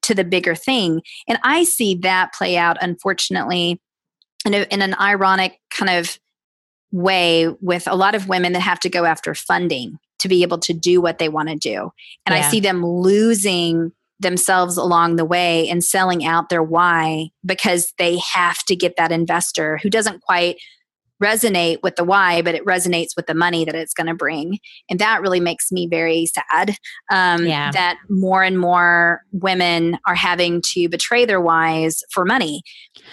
to 0.00 0.14
the 0.14 0.24
bigger 0.24 0.54
thing 0.54 1.02
and 1.28 1.38
i 1.44 1.64
see 1.64 1.94
that 1.94 2.32
play 2.32 2.56
out 2.56 2.78
unfortunately 2.80 3.78
in, 4.46 4.54
a, 4.54 4.66
in 4.70 4.80
an 4.80 4.94
ironic 4.98 5.60
kind 5.70 5.90
of 5.90 6.18
way 6.92 7.48
with 7.60 7.86
a 7.86 7.96
lot 7.96 8.14
of 8.14 8.28
women 8.28 8.52
that 8.52 8.60
have 8.60 8.80
to 8.80 8.90
go 8.90 9.04
after 9.04 9.34
funding 9.34 9.98
to 10.18 10.28
be 10.28 10.42
able 10.42 10.58
to 10.58 10.72
do 10.72 11.00
what 11.00 11.18
they 11.18 11.28
want 11.28 11.48
to 11.48 11.56
do. 11.56 11.90
And 12.26 12.34
yeah. 12.34 12.46
I 12.46 12.50
see 12.50 12.60
them 12.60 12.84
losing 12.84 13.92
themselves 14.18 14.76
along 14.76 15.16
the 15.16 15.24
way 15.24 15.68
and 15.68 15.82
selling 15.82 16.24
out 16.24 16.50
their 16.50 16.62
why 16.62 17.30
because 17.44 17.92
they 17.98 18.18
have 18.34 18.58
to 18.64 18.76
get 18.76 18.96
that 18.96 19.12
investor 19.12 19.78
who 19.78 19.88
doesn't 19.88 20.20
quite 20.20 20.56
resonate 21.22 21.78
with 21.82 21.96
the 21.96 22.04
why, 22.04 22.40
but 22.42 22.54
it 22.54 22.64
resonates 22.64 23.10
with 23.14 23.26
the 23.26 23.34
money 23.34 23.64
that 23.64 23.74
it's 23.74 23.92
going 23.92 24.06
to 24.06 24.14
bring. 24.14 24.58
And 24.88 24.98
that 24.98 25.20
really 25.20 25.40
makes 25.40 25.70
me 25.70 25.86
very 25.86 26.26
sad 26.26 26.76
um, 27.10 27.46
yeah. 27.46 27.70
that 27.72 27.98
more 28.08 28.42
and 28.42 28.58
more 28.58 29.22
women 29.32 29.98
are 30.06 30.14
having 30.14 30.62
to 30.72 30.88
betray 30.88 31.26
their 31.26 31.40
whys 31.40 32.02
for 32.10 32.24
money. 32.24 32.62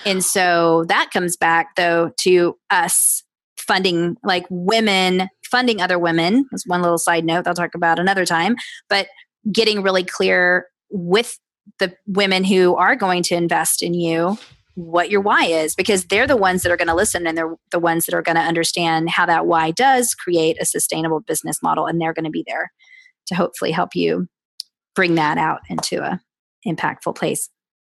And 0.06 0.24
so 0.24 0.86
that 0.88 1.12
comes 1.12 1.36
back, 1.36 1.76
though, 1.76 2.12
to 2.22 2.58
us 2.70 3.24
funding 3.68 4.18
like 4.24 4.46
women 4.50 5.30
funding 5.44 5.82
other 5.82 5.98
women. 5.98 6.46
That's 6.52 6.68
one 6.68 6.82
little 6.82 6.98
side 6.98 7.24
note 7.26 7.48
i'll 7.48 7.54
talk 7.54 7.76
about 7.76 8.00
another 8.00 8.26
time. 8.26 8.56
But 8.90 9.08
getting 9.52 9.82
really 9.82 10.04
clear 10.04 10.68
with 10.90 11.38
the 11.80 11.94
women 12.06 12.44
who 12.44 12.76
are 12.76 12.96
going 12.96 13.24
to 13.24 13.36
invest 13.36 13.82
in 13.82 13.94
you 13.94 14.38
what 14.76 15.10
your 15.10 15.22
why 15.22 15.46
is 15.46 15.74
because 15.74 16.06
they're 16.06 16.28
the 16.28 16.38
ones 16.38 16.62
that 16.62 16.72
are 16.72 16.78
going 16.78 16.88
to 16.88 16.94
listen 16.94 17.26
and 17.26 17.36
they're 17.36 17.56
the 17.72 17.80
ones 17.80 18.06
that 18.06 18.14
are 18.14 18.22
going 18.22 18.36
to 18.36 18.42
understand 18.42 19.10
how 19.10 19.26
that 19.26 19.48
why 19.48 19.72
does 19.72 20.14
create 20.14 20.56
a 20.62 20.66
sustainable 20.66 21.20
business 21.20 21.64
model 21.64 21.88
and 21.88 22.00
they're 22.00 22.14
going 22.14 22.26
to 22.26 22.32
be 22.32 22.44
there 22.46 22.72
to 23.26 23.34
hopefully 23.34 23.72
help 23.72 23.96
you 23.96 24.28
bring 24.96 25.16
that 25.16 25.38
out 25.38 25.62
into 25.70 26.02
a 26.04 26.22
impactful 26.66 27.16
place. 27.16 27.50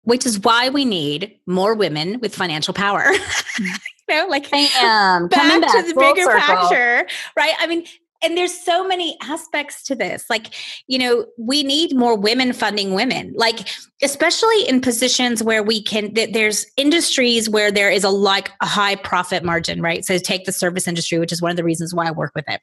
Which 0.04 0.26
is 0.26 0.40
why 0.40 0.70
we 0.70 0.86
need 0.86 1.40
more 1.46 1.74
women 1.74 2.20
with 2.20 2.36
financial 2.36 2.74
power. 2.74 3.04
know, 4.16 4.28
like 4.28 4.50
Bam, 4.50 5.28
back, 5.30 5.62
back 5.62 5.72
to 5.72 5.94
the 5.94 6.00
bigger 6.00 6.24
circle. 6.24 6.70
picture, 6.70 7.08
right? 7.36 7.54
I 7.60 7.68
mean, 7.68 7.86
and 8.24 8.38
there's 8.38 8.54
so 8.54 8.88
many 8.88 9.18
aspects 9.22 9.84
to 9.84 9.96
this 9.96 10.26
like 10.30 10.54
you 10.88 10.98
know 10.98 11.26
we 11.38 11.64
need 11.64 11.96
more 11.96 12.18
women 12.18 12.54
funding 12.54 12.94
women 12.94 13.34
like 13.36 13.70
especially 14.02 14.68
in 14.68 14.82
positions 14.82 15.44
where 15.44 15.64
we 15.64 15.82
can 15.82 16.14
there's 16.14 16.66
industries 16.78 17.50
where 17.50 17.72
there 17.72 17.92
is 17.92 18.04
a 18.04 18.10
like 18.10 18.52
a 18.62 18.66
high 18.66 18.96
profit 18.96 19.44
margin 19.44 19.82
right 19.82 20.06
so 20.06 20.18
take 20.18 20.46
the 20.46 20.52
service 20.52 20.88
industry 20.88 21.20
which 21.20 21.32
is 21.32 21.42
one 21.42 21.52
of 21.52 21.58
the 21.58 21.64
reasons 21.64 21.94
why 21.94 22.08
i 22.08 22.12
work 22.12 22.32
with 22.36 22.46
it 22.48 22.62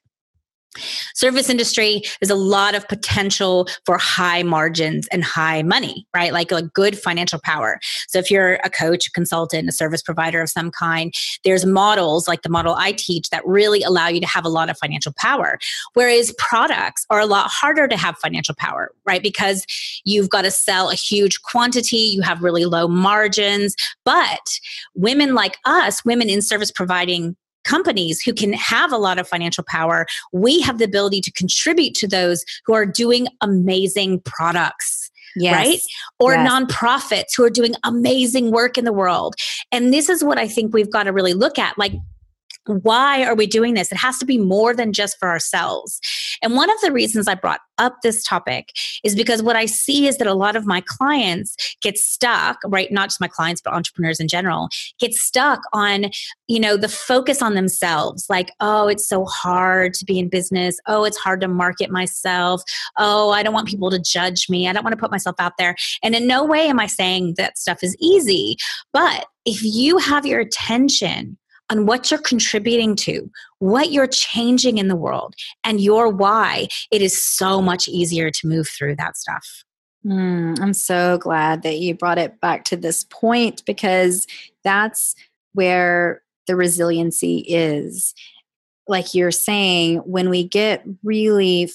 service 1.14 1.48
industry 1.48 2.02
there's 2.20 2.30
a 2.30 2.34
lot 2.34 2.74
of 2.74 2.86
potential 2.88 3.68
for 3.84 3.98
high 3.98 4.42
margins 4.42 5.06
and 5.08 5.24
high 5.24 5.62
money 5.62 6.06
right? 6.14 6.32
Like 6.32 6.52
a 6.52 6.62
good 6.62 6.98
financial 6.98 7.40
power. 7.42 7.80
So 8.08 8.18
if 8.18 8.30
you're 8.30 8.54
a 8.64 8.70
coach 8.70 9.06
a 9.06 9.10
consultant 9.10 9.68
a 9.68 9.72
service 9.72 10.02
provider 10.02 10.40
of 10.40 10.48
some 10.48 10.70
kind 10.70 11.12
there's 11.44 11.64
models 11.64 12.28
like 12.28 12.42
the 12.42 12.48
model 12.48 12.74
i 12.78 12.92
teach 12.92 13.30
that 13.30 13.44
really 13.46 13.82
allow 13.82 14.08
you 14.08 14.20
to 14.20 14.26
have 14.26 14.44
a 14.44 14.48
lot 14.48 14.70
of 14.70 14.78
financial 14.78 15.12
power. 15.16 15.58
Whereas 15.94 16.34
products 16.38 17.06
are 17.10 17.20
a 17.20 17.26
lot 17.26 17.50
harder 17.50 17.88
to 17.88 17.96
have 17.96 18.16
financial 18.18 18.54
power 18.54 18.90
right? 19.06 19.22
Because 19.22 19.66
you've 20.04 20.30
got 20.30 20.42
to 20.42 20.50
sell 20.50 20.90
a 20.90 20.94
huge 20.94 21.42
quantity 21.42 21.96
you 21.96 22.22
have 22.22 22.42
really 22.42 22.64
low 22.64 22.88
margins. 22.88 23.74
But 24.04 24.58
women 24.94 25.34
like 25.34 25.58
us 25.64 26.04
women 26.04 26.28
in 26.28 26.42
service 26.42 26.70
providing 26.70 27.36
companies 27.64 28.20
who 28.20 28.32
can 28.32 28.52
have 28.52 28.92
a 28.92 28.98
lot 28.98 29.18
of 29.18 29.28
financial 29.28 29.64
power, 29.64 30.06
we 30.32 30.60
have 30.60 30.78
the 30.78 30.84
ability 30.84 31.20
to 31.22 31.32
contribute 31.32 31.94
to 31.94 32.08
those 32.08 32.44
who 32.64 32.74
are 32.74 32.86
doing 32.86 33.26
amazing 33.40 34.20
products. 34.20 35.10
Yes. 35.36 35.54
Right? 35.54 35.80
Or 36.20 36.34
yes. 36.34 36.48
nonprofits 36.48 37.36
who 37.36 37.42
are 37.42 37.50
doing 37.50 37.74
amazing 37.82 38.52
work 38.52 38.78
in 38.78 38.84
the 38.84 38.92
world. 38.92 39.34
And 39.72 39.92
this 39.92 40.08
is 40.08 40.22
what 40.22 40.38
I 40.38 40.46
think 40.46 40.72
we've 40.72 40.92
got 40.92 41.04
to 41.04 41.12
really 41.12 41.34
look 41.34 41.58
at. 41.58 41.76
Like, 41.76 41.92
why 42.66 43.24
are 43.24 43.34
we 43.34 43.46
doing 43.46 43.74
this? 43.74 43.92
It 43.92 43.98
has 43.98 44.18
to 44.18 44.24
be 44.24 44.38
more 44.38 44.74
than 44.74 44.92
just 44.92 45.18
for 45.18 45.28
ourselves. 45.28 46.00
And 46.42 46.54
one 46.54 46.70
of 46.70 46.80
the 46.80 46.92
reasons 46.92 47.28
I 47.28 47.34
brought 47.34 47.60
up 47.78 47.96
this 48.02 48.22
topic 48.22 48.72
is 49.02 49.14
because 49.14 49.42
what 49.42 49.56
I 49.56 49.66
see 49.66 50.06
is 50.06 50.18
that 50.18 50.26
a 50.26 50.34
lot 50.34 50.56
of 50.56 50.66
my 50.66 50.82
clients 50.86 51.56
get 51.82 51.98
stuck, 51.98 52.58
right? 52.66 52.90
Not 52.92 53.08
just 53.08 53.20
my 53.20 53.28
clients, 53.28 53.60
but 53.60 53.74
entrepreneurs 53.74 54.20
in 54.20 54.28
general, 54.28 54.68
get 54.98 55.12
stuck 55.14 55.60
on, 55.72 56.06
you 56.46 56.60
know, 56.60 56.76
the 56.76 56.88
focus 56.88 57.42
on 57.42 57.54
themselves. 57.54 58.26
Like, 58.28 58.52
oh, 58.60 58.88
it's 58.88 59.08
so 59.08 59.24
hard 59.24 59.94
to 59.94 60.04
be 60.04 60.18
in 60.18 60.28
business. 60.28 60.78
Oh, 60.86 61.04
it's 61.04 61.18
hard 61.18 61.40
to 61.40 61.48
market 61.48 61.90
myself. 61.90 62.62
Oh, 62.96 63.30
I 63.30 63.42
don't 63.42 63.54
want 63.54 63.68
people 63.68 63.90
to 63.90 63.98
judge 63.98 64.48
me. 64.48 64.68
I 64.68 64.72
don't 64.72 64.84
want 64.84 64.94
to 64.94 65.00
put 65.00 65.10
myself 65.10 65.36
out 65.38 65.54
there. 65.58 65.74
And 66.02 66.14
in 66.14 66.26
no 66.26 66.44
way 66.44 66.68
am 66.68 66.80
I 66.80 66.86
saying 66.86 67.34
that 67.36 67.58
stuff 67.58 67.82
is 67.82 67.96
easy. 67.98 68.56
But 68.92 69.26
if 69.44 69.62
you 69.62 69.98
have 69.98 70.24
your 70.24 70.40
attention 70.40 71.36
on 71.70 71.86
what 71.86 72.10
you're 72.10 72.20
contributing 72.20 72.94
to, 72.96 73.30
what 73.58 73.90
you're 73.90 74.06
changing 74.06 74.78
in 74.78 74.88
the 74.88 74.96
world, 74.96 75.34
and 75.62 75.80
your 75.80 76.08
why, 76.08 76.68
it 76.90 77.02
is 77.02 77.22
so 77.22 77.62
much 77.62 77.88
easier 77.88 78.30
to 78.30 78.46
move 78.46 78.68
through 78.68 78.96
that 78.96 79.16
stuff. 79.16 79.64
Mm, 80.06 80.60
I'm 80.60 80.74
so 80.74 81.16
glad 81.18 81.62
that 81.62 81.78
you 81.78 81.94
brought 81.94 82.18
it 82.18 82.40
back 82.40 82.64
to 82.66 82.76
this 82.76 83.04
point 83.04 83.64
because 83.64 84.26
that's 84.62 85.14
where 85.52 86.22
the 86.46 86.56
resiliency 86.56 87.38
is. 87.48 88.14
Like 88.86 89.14
you're 89.14 89.30
saying, 89.30 89.98
when 89.98 90.28
we 90.28 90.44
get 90.46 90.84
really 91.02 91.70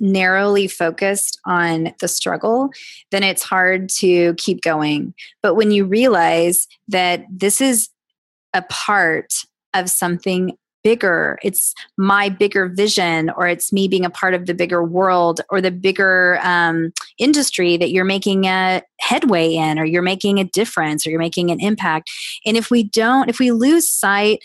narrowly 0.00 0.68
focused 0.68 1.38
on 1.44 1.92
the 2.00 2.08
struggle, 2.08 2.70
then 3.10 3.22
it's 3.22 3.42
hard 3.42 3.88
to 3.88 4.32
keep 4.34 4.62
going. 4.62 5.12
But 5.42 5.54
when 5.54 5.70
you 5.70 5.84
realize 5.84 6.66
that 6.88 7.26
this 7.30 7.60
is 7.60 7.90
a 8.54 8.62
part 8.62 9.32
of 9.74 9.90
something 9.90 10.56
bigger. 10.84 11.38
It's 11.42 11.74
my 11.96 12.28
bigger 12.28 12.68
vision, 12.68 13.30
or 13.36 13.46
it's 13.46 13.72
me 13.72 13.88
being 13.88 14.04
a 14.04 14.10
part 14.10 14.34
of 14.34 14.46
the 14.46 14.54
bigger 14.54 14.82
world 14.82 15.40
or 15.50 15.60
the 15.60 15.70
bigger 15.70 16.38
um, 16.42 16.92
industry 17.18 17.76
that 17.76 17.90
you're 17.90 18.04
making 18.04 18.44
a 18.44 18.82
headway 19.00 19.54
in, 19.54 19.78
or 19.78 19.84
you're 19.84 20.02
making 20.02 20.38
a 20.38 20.44
difference, 20.44 21.06
or 21.06 21.10
you're 21.10 21.18
making 21.18 21.50
an 21.50 21.60
impact. 21.60 22.10
And 22.46 22.56
if 22.56 22.70
we 22.70 22.84
don't, 22.84 23.28
if 23.28 23.38
we 23.38 23.50
lose 23.50 23.88
sight 23.88 24.38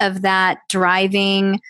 of 0.00 0.22
that 0.22 0.58
driving 0.68 1.60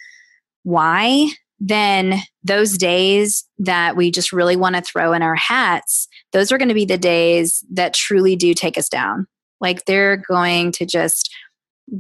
why, 0.62 1.28
then 1.60 2.20
those 2.44 2.78
days 2.78 3.44
that 3.58 3.96
we 3.96 4.10
just 4.10 4.32
really 4.32 4.56
want 4.56 4.76
to 4.76 4.82
throw 4.82 5.12
in 5.12 5.22
our 5.22 5.34
hats, 5.34 6.08
those 6.32 6.52
are 6.52 6.58
going 6.58 6.68
to 6.68 6.74
be 6.74 6.84
the 6.84 6.98
days 6.98 7.64
that 7.72 7.94
truly 7.94 8.36
do 8.36 8.54
take 8.54 8.78
us 8.78 8.88
down. 8.88 9.26
Like 9.60 9.84
they're 9.84 10.16
going 10.16 10.72
to 10.72 10.86
just 10.86 11.34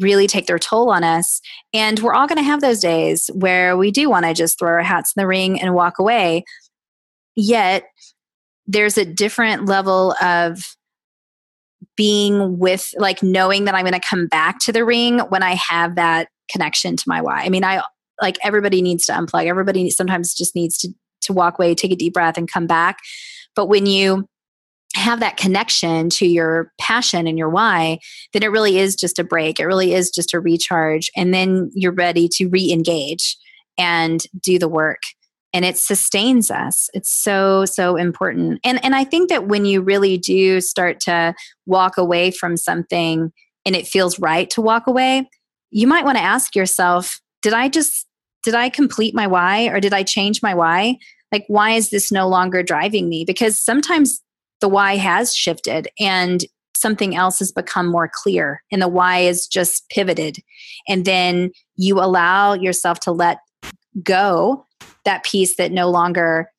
really 0.00 0.26
take 0.26 0.46
their 0.46 0.58
toll 0.58 0.90
on 0.90 1.04
us. 1.04 1.40
And 1.72 1.98
we're 2.00 2.14
all 2.14 2.26
going 2.26 2.38
to 2.38 2.42
have 2.42 2.60
those 2.60 2.80
days 2.80 3.30
where 3.34 3.76
we 3.76 3.90
do 3.90 4.10
want 4.10 4.26
to 4.26 4.34
just 4.34 4.58
throw 4.58 4.70
our 4.70 4.82
hats 4.82 5.12
in 5.16 5.20
the 5.20 5.26
ring 5.26 5.60
and 5.60 5.74
walk 5.74 5.98
away. 5.98 6.44
Yet, 7.36 7.84
there's 8.66 8.98
a 8.98 9.04
different 9.04 9.66
level 9.66 10.14
of 10.20 10.76
being 11.96 12.58
with, 12.58 12.92
like, 12.98 13.22
knowing 13.22 13.64
that 13.64 13.74
I'm 13.74 13.84
going 13.84 13.98
to 13.98 14.00
come 14.00 14.26
back 14.26 14.58
to 14.60 14.72
the 14.72 14.84
ring 14.84 15.20
when 15.20 15.42
I 15.42 15.54
have 15.54 15.96
that 15.96 16.28
connection 16.50 16.96
to 16.96 17.04
my 17.06 17.22
why. 17.22 17.42
I 17.42 17.48
mean, 17.48 17.64
I 17.64 17.82
like 18.20 18.36
everybody 18.42 18.82
needs 18.82 19.06
to 19.06 19.12
unplug. 19.12 19.46
Everybody 19.46 19.88
sometimes 19.90 20.34
just 20.34 20.54
needs 20.54 20.76
to 20.78 20.88
to 21.22 21.32
walk 21.32 21.58
away, 21.58 21.74
take 21.74 21.92
a 21.92 21.96
deep 21.96 22.14
breath, 22.14 22.36
and 22.36 22.50
come 22.50 22.66
back. 22.66 22.98
But 23.54 23.66
when 23.66 23.86
you 23.86 24.28
have 24.98 25.20
that 25.20 25.36
connection 25.36 26.10
to 26.10 26.26
your 26.26 26.72
passion 26.80 27.26
and 27.26 27.38
your 27.38 27.48
why, 27.48 27.98
then 28.32 28.42
it 28.42 28.50
really 28.50 28.78
is 28.78 28.96
just 28.96 29.18
a 29.18 29.24
break. 29.24 29.58
It 29.58 29.66
really 29.66 29.94
is 29.94 30.10
just 30.10 30.34
a 30.34 30.40
recharge. 30.40 31.10
And 31.16 31.32
then 31.32 31.70
you're 31.74 31.92
ready 31.92 32.28
to 32.34 32.48
re 32.48 32.70
engage 32.72 33.36
and 33.78 34.22
do 34.40 34.58
the 34.58 34.68
work. 34.68 35.02
And 35.54 35.64
it 35.64 35.78
sustains 35.78 36.50
us. 36.50 36.90
It's 36.92 37.10
so, 37.10 37.64
so 37.64 37.96
important. 37.96 38.60
And, 38.64 38.84
and 38.84 38.94
I 38.94 39.04
think 39.04 39.30
that 39.30 39.48
when 39.48 39.64
you 39.64 39.80
really 39.80 40.18
do 40.18 40.60
start 40.60 41.00
to 41.00 41.34
walk 41.64 41.96
away 41.96 42.30
from 42.30 42.56
something 42.56 43.32
and 43.64 43.76
it 43.76 43.86
feels 43.86 44.18
right 44.18 44.50
to 44.50 44.60
walk 44.60 44.86
away, 44.86 45.28
you 45.70 45.86
might 45.86 46.04
want 46.04 46.18
to 46.18 46.24
ask 46.24 46.54
yourself, 46.54 47.20
did 47.40 47.54
I 47.54 47.68
just, 47.68 48.06
did 48.42 48.54
I 48.54 48.68
complete 48.68 49.14
my 49.14 49.26
why 49.26 49.68
or 49.68 49.80
did 49.80 49.94
I 49.94 50.02
change 50.02 50.42
my 50.42 50.54
why? 50.54 50.96
Like, 51.32 51.44
why 51.48 51.72
is 51.72 51.90
this 51.90 52.12
no 52.12 52.28
longer 52.28 52.62
driving 52.62 53.08
me? 53.08 53.24
Because 53.24 53.58
sometimes 53.58 54.22
the 54.60 54.68
why 54.68 54.96
has 54.96 55.34
shifted 55.34 55.88
and 55.98 56.44
something 56.76 57.16
else 57.16 57.38
has 57.40 57.50
become 57.50 57.86
more 57.86 58.10
clear 58.12 58.62
and 58.70 58.80
the 58.80 58.88
why 58.88 59.18
is 59.18 59.46
just 59.46 59.88
pivoted. 59.90 60.36
And 60.88 61.04
then 61.04 61.50
you 61.76 62.00
allow 62.00 62.54
yourself 62.54 63.00
to 63.00 63.12
let 63.12 63.38
go 64.02 64.64
that 65.04 65.24
piece 65.24 65.56
that 65.56 65.72
no 65.72 65.90
longer 65.90 66.50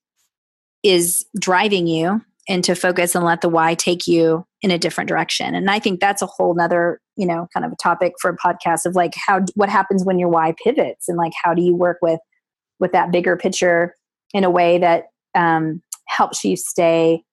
is 0.84 1.26
driving 1.40 1.88
you 1.88 2.22
and 2.48 2.64
to 2.64 2.76
focus 2.76 3.16
and 3.16 3.24
let 3.24 3.42
the 3.42 3.50
why 3.50 3.76
take 3.76 4.08
you 4.08 4.46
in 4.62 4.72
a 4.72 4.78
different 4.78 5.08
direction. 5.08 5.56
And 5.56 5.70
i 5.70 5.80
think 5.80 6.00
that's 6.00 6.22
a 6.22 6.26
whole 6.26 6.54
nother 6.54 7.00
you 7.20 7.26
know 7.26 7.48
kind 7.54 7.66
of 7.66 7.72
a 7.72 7.76
topic 7.76 8.14
for 8.20 8.32
a 8.32 8.38
podcast 8.38 8.86
of 8.86 8.96
like 8.96 9.14
how 9.16 9.42
what 9.56 9.70
happens 9.70 10.06
when 10.06 10.18
your 10.18 10.30
why 10.30 10.56
pivots 10.64 11.10
and 11.10 11.18
like 11.18 11.34
how 11.44 11.54
do 11.54 11.62
you 11.62 11.76
work 11.76 11.98
with 12.02 12.20
with 12.80 12.94
that 12.94 13.12
bigger 13.12 13.36
picture 13.36 13.94
in 14.34 14.44
a 14.44 14.50
way 14.50 14.78
that 14.78 15.06
um, 15.36 15.82
helps 16.08 16.44
you 16.44 16.56
stay 16.56 17.24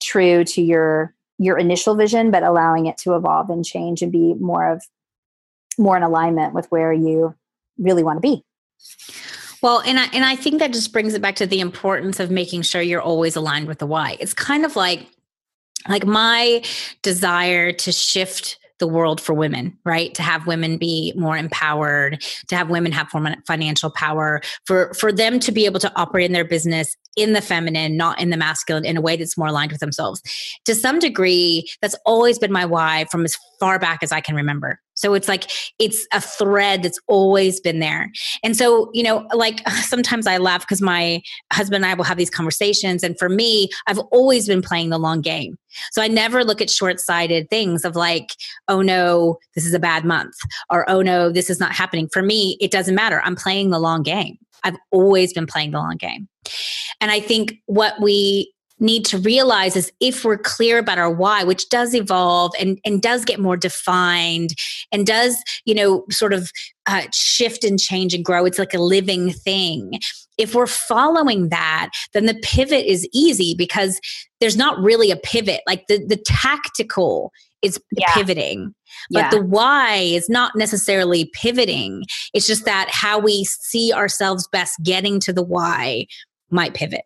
true 0.00 0.44
to 0.44 0.62
your 0.62 1.14
your 1.38 1.56
initial 1.56 1.94
vision 1.94 2.30
but 2.30 2.42
allowing 2.42 2.86
it 2.86 2.98
to 2.98 3.14
evolve 3.14 3.50
and 3.50 3.64
change 3.64 4.02
and 4.02 4.12
be 4.12 4.34
more 4.34 4.72
of 4.72 4.82
more 5.78 5.96
in 5.96 6.02
alignment 6.02 6.54
with 6.54 6.66
where 6.70 6.92
you 6.92 7.34
really 7.78 8.02
want 8.02 8.16
to 8.16 8.20
be 8.20 8.44
well, 9.60 9.80
and 9.80 9.98
I 9.98 10.04
and 10.12 10.24
I 10.24 10.36
think 10.36 10.60
that 10.60 10.72
just 10.72 10.92
brings 10.92 11.14
it 11.14 11.22
back 11.22 11.36
to 11.36 11.46
the 11.46 11.60
importance 11.60 12.20
of 12.20 12.30
making 12.30 12.62
sure 12.62 12.80
you're 12.80 13.02
always 13.02 13.34
aligned 13.34 13.66
with 13.66 13.78
the 13.78 13.86
why. 13.86 14.16
It's 14.20 14.34
kind 14.34 14.64
of 14.64 14.76
like 14.76 15.06
like 15.88 16.06
my 16.06 16.62
desire 17.02 17.72
to 17.72 17.92
shift 17.92 18.58
the 18.78 18.86
world 18.86 19.20
for 19.20 19.34
women, 19.34 19.76
right? 19.84 20.14
To 20.14 20.22
have 20.22 20.46
women 20.46 20.78
be 20.78 21.12
more 21.16 21.36
empowered, 21.36 22.22
to 22.48 22.56
have 22.56 22.70
women 22.70 22.92
have 22.92 23.08
financial 23.46 23.90
power, 23.90 24.40
for 24.66 24.92
for 24.94 25.12
them 25.12 25.40
to 25.40 25.52
be 25.52 25.64
able 25.66 25.80
to 25.80 25.92
operate 25.96 26.26
in 26.26 26.32
their 26.32 26.44
business 26.44 26.96
in 27.16 27.32
the 27.32 27.40
feminine, 27.40 27.96
not 27.96 28.20
in 28.20 28.30
the 28.30 28.36
masculine, 28.36 28.84
in 28.84 28.96
a 28.96 29.00
way 29.00 29.16
that's 29.16 29.36
more 29.36 29.48
aligned 29.48 29.72
with 29.72 29.80
themselves. 29.80 30.22
To 30.66 30.74
some 30.74 30.98
degree, 30.98 31.68
that's 31.82 31.96
always 32.06 32.38
been 32.38 32.52
my 32.52 32.64
why 32.64 33.06
from 33.10 33.24
as 33.24 33.36
far 33.58 33.78
back 33.78 34.02
as 34.02 34.12
I 34.12 34.20
can 34.20 34.36
remember. 34.36 34.80
So 34.98 35.14
it's 35.14 35.28
like 35.28 35.50
it's 35.78 36.06
a 36.12 36.20
thread 36.20 36.82
that's 36.82 36.98
always 37.06 37.60
been 37.60 37.78
there. 37.78 38.10
And 38.42 38.56
so, 38.56 38.90
you 38.92 39.02
know, 39.02 39.26
like 39.32 39.66
sometimes 39.82 40.26
I 40.26 40.38
laugh 40.38 40.62
because 40.62 40.82
my 40.82 41.22
husband 41.52 41.84
and 41.84 41.90
I 41.90 41.94
will 41.94 42.04
have 42.04 42.18
these 42.18 42.30
conversations. 42.30 43.02
And 43.02 43.16
for 43.18 43.28
me, 43.28 43.68
I've 43.86 43.98
always 44.10 44.48
been 44.48 44.62
playing 44.62 44.90
the 44.90 44.98
long 44.98 45.20
game. 45.20 45.56
So 45.92 46.02
I 46.02 46.08
never 46.08 46.44
look 46.44 46.60
at 46.60 46.68
short 46.68 46.98
sighted 46.98 47.48
things 47.48 47.84
of 47.84 47.94
like, 47.94 48.30
oh 48.66 48.82
no, 48.82 49.38
this 49.54 49.64
is 49.64 49.74
a 49.74 49.78
bad 49.78 50.04
month, 50.04 50.34
or 50.70 50.88
oh 50.90 51.02
no, 51.02 51.30
this 51.30 51.48
is 51.48 51.60
not 51.60 51.72
happening. 51.72 52.08
For 52.12 52.22
me, 52.22 52.56
it 52.60 52.70
doesn't 52.70 52.94
matter. 52.94 53.22
I'm 53.24 53.36
playing 53.36 53.70
the 53.70 53.78
long 53.78 54.02
game. 54.02 54.36
I've 54.64 54.76
always 54.90 55.32
been 55.32 55.46
playing 55.46 55.70
the 55.70 55.78
long 55.78 55.96
game. 55.96 56.28
And 57.00 57.10
I 57.10 57.20
think 57.20 57.54
what 57.66 58.00
we 58.00 58.52
need 58.80 59.04
to 59.04 59.18
realize 59.18 59.76
is 59.76 59.92
if 60.00 60.24
we're 60.24 60.38
clear 60.38 60.78
about 60.78 60.98
our 60.98 61.10
why 61.10 61.44
which 61.44 61.68
does 61.68 61.94
evolve 61.94 62.52
and, 62.58 62.78
and 62.84 63.02
does 63.02 63.24
get 63.24 63.40
more 63.40 63.56
defined 63.56 64.50
and 64.92 65.06
does 65.06 65.36
you 65.64 65.74
know 65.74 66.04
sort 66.10 66.32
of 66.32 66.50
uh, 66.86 67.02
shift 67.12 67.64
and 67.64 67.78
change 67.78 68.14
and 68.14 68.24
grow 68.24 68.44
it's 68.44 68.58
like 68.58 68.74
a 68.74 68.78
living 68.78 69.30
thing 69.30 69.98
if 70.36 70.54
we're 70.54 70.66
following 70.66 71.48
that 71.48 71.90
then 72.14 72.26
the 72.26 72.38
pivot 72.42 72.84
is 72.86 73.08
easy 73.12 73.54
because 73.56 74.00
there's 74.40 74.56
not 74.56 74.78
really 74.78 75.10
a 75.10 75.16
pivot 75.16 75.60
like 75.66 75.86
the 75.88 76.04
the 76.06 76.16
tactical 76.16 77.32
is 77.60 77.80
yeah. 77.96 78.12
pivoting 78.14 78.72
but 79.10 79.20
yeah. 79.20 79.30
the 79.30 79.42
why 79.42 79.96
is 79.96 80.28
not 80.28 80.54
necessarily 80.54 81.30
pivoting 81.34 82.04
it's 82.32 82.46
just 82.46 82.64
that 82.64 82.88
how 82.90 83.18
we 83.18 83.44
see 83.44 83.92
ourselves 83.92 84.48
best 84.52 84.76
getting 84.84 85.18
to 85.18 85.32
the 85.32 85.42
why 85.42 86.06
might 86.50 86.74
pivot. 86.74 87.02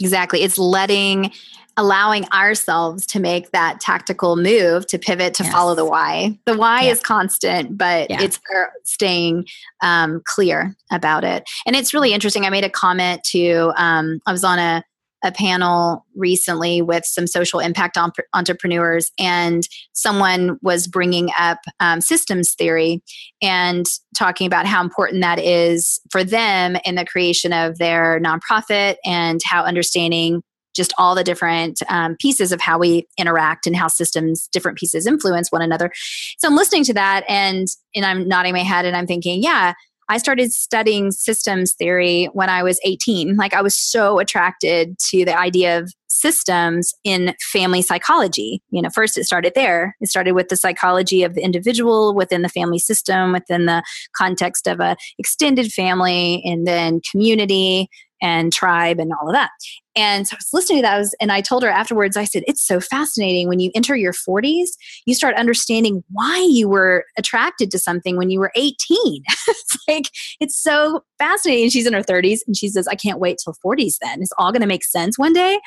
Exactly. 0.00 0.42
It's 0.42 0.58
letting 0.58 1.32
allowing 1.78 2.24
ourselves 2.32 3.06
to 3.06 3.18
make 3.18 3.50
that 3.52 3.80
tactical 3.80 4.36
move 4.36 4.86
to 4.86 4.98
pivot 4.98 5.32
to 5.34 5.42
yes. 5.42 5.52
follow 5.52 5.74
the 5.74 5.86
why. 5.86 6.38
The 6.44 6.56
why 6.56 6.82
yeah. 6.82 6.90
is 6.90 7.00
constant, 7.00 7.78
but 7.78 8.10
yeah. 8.10 8.20
it's 8.20 8.38
staying 8.84 9.46
um, 9.82 10.20
clear 10.26 10.76
about 10.90 11.24
it. 11.24 11.48
And 11.66 11.74
it's 11.74 11.94
really 11.94 12.12
interesting. 12.12 12.44
I 12.44 12.50
made 12.50 12.64
a 12.64 12.70
comment 12.70 13.24
to, 13.24 13.72
um, 13.76 14.20
I 14.26 14.32
was 14.32 14.44
on 14.44 14.58
a 14.58 14.84
a 15.24 15.32
panel 15.32 16.06
recently 16.14 16.82
with 16.82 17.04
some 17.04 17.26
social 17.26 17.60
impact 17.60 17.98
entrepreneurs, 18.32 19.10
and 19.18 19.66
someone 19.92 20.58
was 20.62 20.86
bringing 20.86 21.30
up 21.38 21.58
um, 21.80 22.00
systems 22.00 22.54
theory 22.54 23.02
and 23.40 23.86
talking 24.16 24.46
about 24.46 24.66
how 24.66 24.82
important 24.82 25.22
that 25.22 25.38
is 25.38 26.00
for 26.10 26.24
them 26.24 26.76
in 26.84 26.94
the 26.94 27.04
creation 27.04 27.52
of 27.52 27.78
their 27.78 28.20
nonprofit 28.20 28.96
and 29.04 29.40
how 29.44 29.62
understanding 29.62 30.42
just 30.74 30.92
all 30.96 31.14
the 31.14 31.24
different 31.24 31.82
um, 31.88 32.16
pieces 32.18 32.52
of 32.52 32.60
how 32.60 32.78
we 32.78 33.06
interact 33.18 33.66
and 33.66 33.76
how 33.76 33.88
systems 33.88 34.48
different 34.52 34.78
pieces 34.78 35.06
influence 35.06 35.52
one 35.52 35.62
another. 35.62 35.90
So 36.38 36.48
i'm 36.48 36.56
listening 36.56 36.84
to 36.84 36.94
that 36.94 37.24
and 37.28 37.68
and 37.94 38.04
i'm 38.04 38.26
nodding 38.26 38.54
my 38.54 38.60
head 38.60 38.84
and 38.84 38.96
i'm 38.96 39.06
thinking 39.06 39.42
yeah 39.42 39.74
I 40.08 40.18
started 40.18 40.52
studying 40.52 41.10
systems 41.10 41.74
theory 41.74 42.26
when 42.32 42.48
I 42.48 42.62
was 42.62 42.80
18. 42.84 43.36
Like 43.36 43.54
I 43.54 43.62
was 43.62 43.74
so 43.74 44.18
attracted 44.18 44.98
to 45.10 45.24
the 45.24 45.38
idea 45.38 45.78
of 45.78 45.92
systems 46.08 46.92
in 47.04 47.34
family 47.52 47.82
psychology. 47.82 48.62
You 48.70 48.82
know, 48.82 48.90
first 48.90 49.16
it 49.16 49.24
started 49.24 49.52
there. 49.54 49.96
It 50.00 50.08
started 50.08 50.32
with 50.32 50.48
the 50.48 50.56
psychology 50.56 51.22
of 51.22 51.34
the 51.34 51.42
individual 51.42 52.14
within 52.14 52.42
the 52.42 52.48
family 52.48 52.78
system, 52.78 53.32
within 53.32 53.66
the 53.66 53.82
context 54.16 54.66
of 54.66 54.80
a 54.80 54.96
extended 55.18 55.72
family, 55.72 56.42
and 56.44 56.66
then 56.66 57.00
community 57.10 57.88
and 58.22 58.52
tribe 58.52 59.00
and 59.00 59.12
all 59.12 59.28
of 59.28 59.34
that. 59.34 59.50
And 59.94 60.26
so 60.26 60.34
I 60.34 60.38
was 60.38 60.48
listening 60.54 60.78
to 60.78 60.82
that, 60.82 60.98
was, 60.98 61.14
and 61.20 61.30
I 61.30 61.42
told 61.42 61.62
her 61.62 61.68
afterwards, 61.68 62.16
I 62.16 62.24
said, 62.24 62.44
It's 62.46 62.64
so 62.66 62.80
fascinating. 62.80 63.48
When 63.48 63.60
you 63.60 63.70
enter 63.74 63.94
your 63.94 64.14
40s, 64.14 64.68
you 65.04 65.14
start 65.14 65.36
understanding 65.36 66.02
why 66.10 66.48
you 66.50 66.68
were 66.68 67.04
attracted 67.18 67.70
to 67.72 67.78
something 67.78 68.16
when 68.16 68.30
you 68.30 68.40
were 68.40 68.52
18. 68.56 68.74
it's 69.48 69.78
like, 69.86 70.04
it's 70.40 70.56
so 70.56 71.02
fascinating. 71.18 71.68
She's 71.68 71.86
in 71.86 71.92
her 71.92 72.02
30s 72.02 72.40
and 72.46 72.56
she 72.56 72.68
says, 72.68 72.88
I 72.88 72.94
can't 72.94 73.18
wait 73.18 73.38
till 73.42 73.54
40s 73.64 73.96
then. 74.00 74.22
It's 74.22 74.32
all 74.38 74.52
going 74.52 74.62
to 74.62 74.68
make 74.68 74.84
sense 74.84 75.18
one 75.18 75.34
day. 75.34 75.58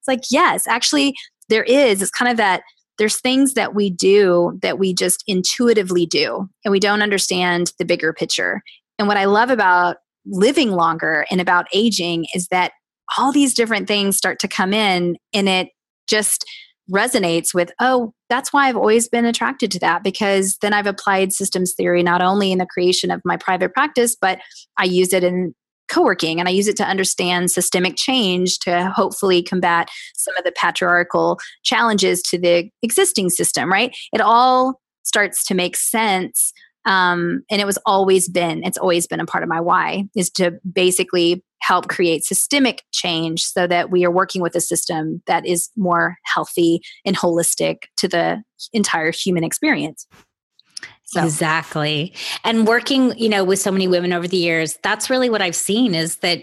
It's 0.00 0.08
like, 0.08 0.22
yes, 0.30 0.66
actually, 0.66 1.14
there 1.48 1.64
is. 1.64 2.02
It's 2.02 2.10
kind 2.10 2.30
of 2.30 2.36
that 2.38 2.62
there's 2.98 3.20
things 3.20 3.54
that 3.54 3.76
we 3.76 3.90
do 3.90 4.58
that 4.60 4.78
we 4.78 4.92
just 4.92 5.22
intuitively 5.28 6.04
do 6.04 6.48
and 6.64 6.72
we 6.72 6.80
don't 6.80 7.00
understand 7.00 7.72
the 7.78 7.84
bigger 7.84 8.12
picture. 8.12 8.60
And 8.98 9.06
what 9.06 9.16
I 9.16 9.26
love 9.26 9.50
about 9.50 9.98
living 10.28 10.72
longer 10.72 11.26
and 11.30 11.40
about 11.40 11.66
aging 11.72 12.26
is 12.34 12.48
that 12.48 12.72
all 13.16 13.32
these 13.32 13.54
different 13.54 13.88
things 13.88 14.16
start 14.16 14.38
to 14.38 14.48
come 14.48 14.74
in 14.74 15.16
and 15.32 15.48
it 15.48 15.68
just 16.06 16.44
resonates 16.90 17.52
with 17.52 17.70
oh 17.80 18.12
that's 18.30 18.50
why 18.50 18.66
i've 18.66 18.76
always 18.76 19.08
been 19.08 19.26
attracted 19.26 19.70
to 19.70 19.78
that 19.78 20.02
because 20.02 20.56
then 20.62 20.72
i've 20.72 20.86
applied 20.86 21.32
systems 21.32 21.74
theory 21.74 22.02
not 22.02 22.22
only 22.22 22.50
in 22.50 22.58
the 22.58 22.66
creation 22.66 23.10
of 23.10 23.20
my 23.26 23.36
private 23.36 23.72
practice 23.74 24.16
but 24.18 24.38
i 24.78 24.84
use 24.84 25.12
it 25.12 25.22
in 25.22 25.54
co-working 25.88 26.38
and 26.40 26.48
i 26.48 26.52
use 26.52 26.66
it 26.66 26.76
to 26.76 26.84
understand 26.84 27.50
systemic 27.50 27.94
change 27.96 28.58
to 28.58 28.90
hopefully 28.94 29.42
combat 29.42 29.88
some 30.14 30.34
of 30.38 30.44
the 30.44 30.52
patriarchal 30.52 31.38
challenges 31.62 32.22
to 32.22 32.38
the 32.38 32.70
existing 32.82 33.28
system 33.28 33.70
right? 33.70 33.94
It 34.12 34.20
all 34.20 34.80
starts 35.04 35.44
to 35.46 35.54
make 35.54 35.76
sense 35.76 36.52
um, 36.84 37.42
and 37.50 37.60
it 37.60 37.66
was 37.66 37.78
always 37.86 38.28
been 38.28 38.62
it's 38.64 38.78
always 38.78 39.06
been 39.06 39.20
a 39.20 39.26
part 39.26 39.42
of 39.42 39.48
my 39.48 39.60
why 39.60 40.04
is 40.16 40.30
to 40.30 40.52
basically 40.70 41.44
help 41.60 41.88
create 41.88 42.24
systemic 42.24 42.84
change 42.92 43.42
so 43.42 43.66
that 43.66 43.90
we 43.90 44.04
are 44.04 44.10
working 44.10 44.40
with 44.40 44.54
a 44.54 44.60
system 44.60 45.22
that 45.26 45.44
is 45.44 45.70
more 45.76 46.16
healthy 46.24 46.80
and 47.04 47.16
holistic 47.16 47.82
to 47.96 48.06
the 48.06 48.42
entire 48.72 49.10
human 49.10 49.44
experience 49.44 50.06
so. 51.08 51.24
Exactly. 51.24 52.12
And 52.44 52.66
working, 52.66 53.16
you 53.16 53.30
know, 53.30 53.42
with 53.42 53.58
so 53.58 53.70
many 53.70 53.88
women 53.88 54.12
over 54.12 54.28
the 54.28 54.36
years, 54.36 54.78
that's 54.82 55.08
really 55.08 55.30
what 55.30 55.40
I've 55.40 55.56
seen 55.56 55.94
is 55.94 56.16
that 56.16 56.42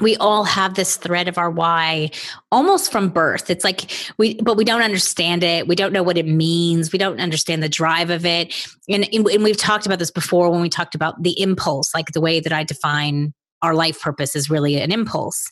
we 0.00 0.16
all 0.16 0.44
have 0.44 0.74
this 0.74 0.96
thread 0.96 1.28
of 1.28 1.38
our 1.38 1.50
why 1.50 2.10
almost 2.50 2.90
from 2.90 3.08
birth. 3.08 3.50
It's 3.50 3.64
like 3.64 3.90
we 4.18 4.34
but 4.40 4.56
we 4.56 4.64
don't 4.64 4.82
understand 4.82 5.42
it. 5.44 5.68
We 5.68 5.76
don't 5.76 5.92
know 5.92 6.02
what 6.02 6.18
it 6.18 6.26
means. 6.26 6.92
We 6.92 6.98
don't 6.98 7.20
understand 7.20 7.62
the 7.62 7.68
drive 7.68 8.10
of 8.10 8.26
it. 8.26 8.54
And, 8.88 9.08
and 9.12 9.24
we've 9.24 9.56
talked 9.56 9.86
about 9.86 9.98
this 9.98 10.10
before 10.10 10.50
when 10.50 10.60
we 10.60 10.68
talked 10.68 10.94
about 10.94 11.22
the 11.22 11.40
impulse 11.40 11.94
like 11.94 12.12
the 12.12 12.20
way 12.20 12.40
that 12.40 12.52
i 12.52 12.64
define 12.64 13.32
our 13.64 13.74
life 13.74 14.00
purpose 14.00 14.36
is 14.36 14.50
really 14.50 14.80
an 14.80 14.92
impulse. 14.92 15.48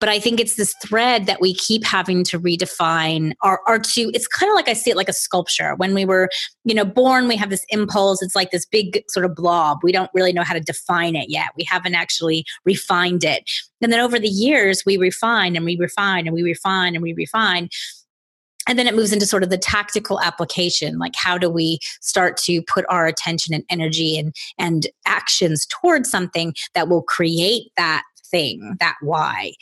But 0.00 0.08
I 0.08 0.18
think 0.18 0.40
it's 0.40 0.56
this 0.56 0.74
thread 0.82 1.26
that 1.26 1.40
we 1.40 1.54
keep 1.54 1.84
having 1.84 2.24
to 2.24 2.40
redefine 2.40 3.32
our, 3.42 3.60
our 3.66 3.78
to, 3.78 4.10
it's 4.12 4.26
kind 4.26 4.50
of 4.50 4.54
like 4.54 4.68
I 4.68 4.72
see 4.72 4.90
it 4.90 4.96
like 4.96 5.08
a 5.08 5.14
sculpture. 5.14 5.74
When 5.76 5.94
we 5.94 6.04
were, 6.04 6.28
you 6.64 6.74
know, 6.74 6.84
born, 6.84 7.28
we 7.28 7.36
have 7.36 7.50
this 7.50 7.64
impulse. 7.68 8.22
It's 8.22 8.34
like 8.34 8.50
this 8.50 8.66
big 8.66 9.02
sort 9.08 9.24
of 9.24 9.34
blob. 9.34 9.78
We 9.82 9.92
don't 9.92 10.10
really 10.14 10.32
know 10.32 10.42
how 10.42 10.54
to 10.54 10.60
define 10.60 11.16
it 11.16 11.30
yet. 11.30 11.50
We 11.56 11.64
haven't 11.64 11.94
actually 11.94 12.44
refined 12.64 13.24
it. 13.24 13.48
And 13.80 13.92
then 13.92 14.00
over 14.00 14.18
the 14.18 14.28
years, 14.28 14.82
we 14.84 14.96
refine 14.96 15.56
and 15.56 15.64
we 15.64 15.76
refine 15.78 16.26
and 16.26 16.34
we 16.34 16.42
refine 16.42 16.94
and 16.94 17.02
we 17.02 17.12
refine 17.12 17.54
and 17.64 17.70
then 18.78 18.86
it 18.86 18.94
moves 18.94 19.12
into 19.12 19.26
sort 19.26 19.42
of 19.42 19.50
the 19.50 19.58
tactical 19.58 20.20
application 20.20 20.98
like 20.98 21.14
how 21.16 21.36
do 21.38 21.50
we 21.50 21.78
start 22.00 22.36
to 22.36 22.62
put 22.62 22.84
our 22.88 23.06
attention 23.06 23.54
and 23.54 23.64
energy 23.70 24.18
and 24.18 24.34
and 24.58 24.86
actions 25.06 25.66
towards 25.66 26.10
something 26.10 26.54
that 26.74 26.88
will 26.88 27.02
create 27.02 27.70
that 27.76 28.02
thing 28.24 28.76
that 28.80 28.96
why 29.00 29.52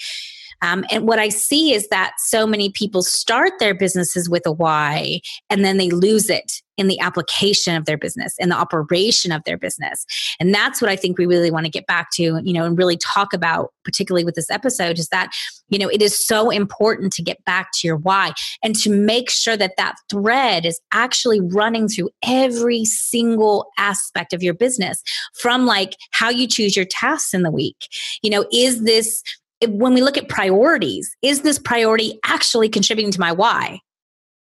um, 0.63 0.85
and 0.91 1.07
what 1.07 1.19
I 1.19 1.29
see 1.29 1.75
is 1.75 1.89
that 1.89 2.15
so 2.19 2.47
many 2.47 2.71
people 2.71 3.03
start 3.03 3.55
their 3.59 3.75
businesses 3.75 4.31
with 4.31 4.47
a 4.47 4.53
why 4.53 5.21
and 5.51 5.65
then 5.65 5.77
they 5.77 5.91
lose 5.91 6.31
it 6.31 6.63
in 6.79 6.89
the 6.89 6.99
application 7.01 7.77
of 7.77 7.85
their 7.85 7.99
business 7.99 8.35
and 8.41 8.51
the 8.51 8.57
operation 8.57 9.31
of 9.31 9.45
their 9.45 9.59
business. 9.59 10.07
And 10.41 10.55
that's 10.55 10.81
what 10.81 10.91
I 10.91 10.97
think 10.97 11.19
we 11.19 11.27
really 11.27 11.51
want 11.51 11.67
to 11.67 11.71
get 11.71 11.87
back 11.87 12.11
to, 12.15 12.41
you 12.43 12.53
know, 12.53 12.65
and 12.65 12.79
really 12.79 12.97
talk 12.97 13.35
about, 13.35 13.73
particularly 13.85 14.25
with 14.25 14.37
this 14.37 14.51
episode, 14.51 14.99
is 14.99 15.09
that, 15.09 15.33
you 15.69 15.79
know, 15.79 15.89
it 15.89 16.01
is 16.01 16.27
so 16.27 16.49
important 16.49 17.13
to 17.15 17.23
get 17.23 17.45
back 17.45 17.73
to 17.75 17.87
your 17.87 17.97
why 17.97 18.33
and 18.63 18.75
to 18.77 18.91
make 18.91 19.29
sure 19.29 19.57
that 19.57 19.77
that 19.77 19.97
thread 20.09 20.65
is 20.65 20.81
actually 20.93 21.41
running 21.41 21.89
through 21.89 22.09
every 22.27 22.85
single 22.87 23.67
aspect 23.79 24.33
of 24.33 24.43
your 24.43 24.55
business 24.55 25.03
from 25.35 25.67
like 25.67 25.95
how 26.13 26.31
you 26.31 26.47
choose 26.47 26.75
your 26.75 26.87
tasks 26.87 27.35
in 27.35 27.43
the 27.43 27.51
week. 27.51 27.89
You 28.23 28.31
know, 28.31 28.47
is 28.51 28.85
this 28.85 29.23
when 29.71 29.95
we 29.95 30.03
look 30.03 30.17
at 30.17 30.29
priorities, 30.29 31.15
is 31.23 31.43
this 31.43 31.59
priority 31.59 32.19
actually 32.25 32.69
contributing 32.69 33.13
to 33.13 33.21
my 33.21 33.33
why? 33.33 33.81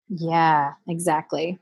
Yeah, 0.09 0.73
exactly. 0.87 1.59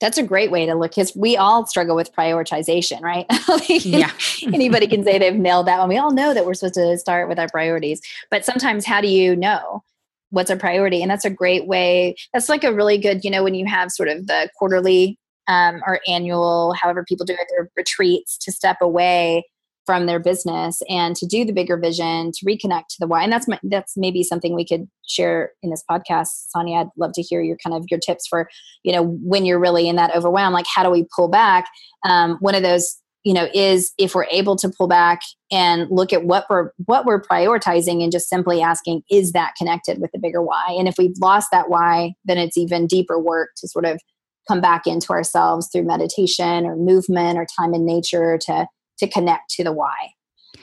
That's 0.00 0.18
a 0.18 0.22
great 0.22 0.50
way 0.50 0.66
to 0.66 0.74
look 0.74 0.90
because 0.90 1.16
we 1.16 1.36
all 1.36 1.66
struggle 1.66 1.96
with 1.96 2.14
prioritization, 2.14 3.00
right? 3.00 3.24
yeah. 3.68 4.12
anybody 4.52 4.86
can 4.86 5.02
say 5.04 5.18
they've 5.18 5.34
nailed 5.34 5.66
that 5.66 5.78
one. 5.78 5.88
We 5.88 5.96
all 5.96 6.12
know 6.12 6.34
that 6.34 6.44
we're 6.44 6.54
supposed 6.54 6.74
to 6.74 6.98
start 6.98 7.28
with 7.28 7.38
our 7.38 7.48
priorities. 7.48 8.00
But 8.30 8.44
sometimes, 8.44 8.84
how 8.84 9.00
do 9.00 9.08
you 9.08 9.34
know 9.34 9.82
what's 10.30 10.50
a 10.50 10.56
priority? 10.56 11.00
And 11.00 11.10
that's 11.10 11.24
a 11.24 11.30
great 11.30 11.66
way. 11.66 12.16
That's 12.34 12.50
like 12.50 12.62
a 12.62 12.74
really 12.74 12.98
good, 12.98 13.24
you 13.24 13.30
know, 13.30 13.42
when 13.42 13.54
you 13.54 13.64
have 13.66 13.90
sort 13.90 14.10
of 14.10 14.26
the 14.26 14.50
quarterly 14.58 15.18
um, 15.48 15.80
or 15.86 16.00
annual, 16.06 16.74
however 16.74 17.04
people 17.04 17.24
do 17.24 17.32
it, 17.32 17.46
their 17.48 17.70
retreats 17.76 18.36
to 18.38 18.52
step 18.52 18.78
away 18.82 19.44
from 19.86 20.06
their 20.06 20.18
business 20.18 20.82
and 20.88 21.16
to 21.16 21.26
do 21.26 21.44
the 21.44 21.52
bigger 21.52 21.76
vision 21.76 22.32
to 22.32 22.44
reconnect 22.44 22.88
to 22.90 22.96
the 23.00 23.06
why. 23.06 23.22
And 23.22 23.32
that's 23.32 23.48
my, 23.48 23.58
that's 23.62 23.94
maybe 23.96 24.22
something 24.22 24.54
we 24.54 24.66
could 24.66 24.88
share 25.06 25.52
in 25.62 25.70
this 25.70 25.84
podcast. 25.88 26.28
Sonia 26.48 26.78
i'd 26.78 26.88
love 26.98 27.12
to 27.14 27.22
hear 27.22 27.40
your 27.40 27.56
kind 27.64 27.74
of 27.74 27.84
your 27.90 28.00
tips 28.00 28.26
for 28.26 28.48
you 28.82 28.92
know 28.92 29.02
when 29.22 29.44
you're 29.44 29.58
really 29.58 29.88
in 29.88 29.96
that 29.96 30.14
overwhelm 30.14 30.52
like 30.52 30.66
how 30.72 30.82
do 30.82 30.90
we 30.90 31.06
pull 31.14 31.28
back? 31.28 31.66
Um, 32.04 32.36
one 32.40 32.54
of 32.54 32.62
those 32.62 32.96
you 33.24 33.32
know 33.32 33.48
is 33.54 33.92
if 33.98 34.14
we're 34.14 34.26
able 34.30 34.56
to 34.56 34.68
pull 34.68 34.88
back 34.88 35.20
and 35.50 35.86
look 35.90 36.12
at 36.12 36.24
what 36.24 36.46
we're 36.50 36.70
what 36.84 37.04
we're 37.04 37.22
prioritizing 37.22 38.02
and 38.02 38.12
just 38.12 38.28
simply 38.28 38.60
asking 38.60 39.02
is 39.10 39.32
that 39.32 39.54
connected 39.56 40.00
with 40.00 40.10
the 40.12 40.18
bigger 40.18 40.42
why? 40.42 40.74
And 40.78 40.88
if 40.88 40.96
we've 40.98 41.16
lost 41.20 41.48
that 41.52 41.68
why 41.68 42.14
then 42.24 42.38
it's 42.38 42.56
even 42.56 42.86
deeper 42.86 43.18
work 43.18 43.50
to 43.58 43.68
sort 43.68 43.84
of 43.84 44.00
come 44.48 44.60
back 44.60 44.86
into 44.86 45.10
ourselves 45.10 45.68
through 45.72 45.84
meditation 45.84 46.66
or 46.66 46.76
movement 46.76 47.38
or 47.38 47.46
time 47.58 47.74
in 47.74 47.84
nature 47.84 48.38
to 48.46 48.66
to 48.98 49.06
connect 49.06 49.50
to 49.50 49.64
the 49.64 49.72
why. 49.72 50.12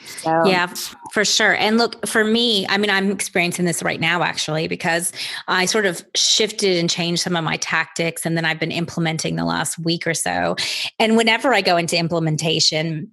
So. 0.06 0.46
Yeah, 0.46 0.68
for 1.12 1.26
sure. 1.26 1.56
And 1.56 1.78
look, 1.78 2.06
for 2.08 2.24
me, 2.24 2.66
I 2.68 2.78
mean, 2.78 2.90
I'm 2.90 3.12
experiencing 3.12 3.66
this 3.66 3.84
right 3.84 4.00
now 4.00 4.24
actually 4.24 4.68
because 4.68 5.12
I 5.48 5.66
sort 5.66 5.86
of 5.86 6.04
shifted 6.16 6.78
and 6.78 6.90
changed 6.90 7.22
some 7.22 7.36
of 7.36 7.44
my 7.44 7.58
tactics 7.58 8.26
and 8.26 8.36
then 8.36 8.46
I've 8.46 8.60
been 8.60 8.72
implementing 8.72 9.36
the 9.36 9.46
last 9.46 9.80
week 9.80 10.08
or 10.08 10.14
so. 10.14 10.56
And 11.00 11.18
whenever 11.18 11.54
I 11.54 11.62
go 11.62 11.78
into 11.78 11.98
implementation, 11.98 13.12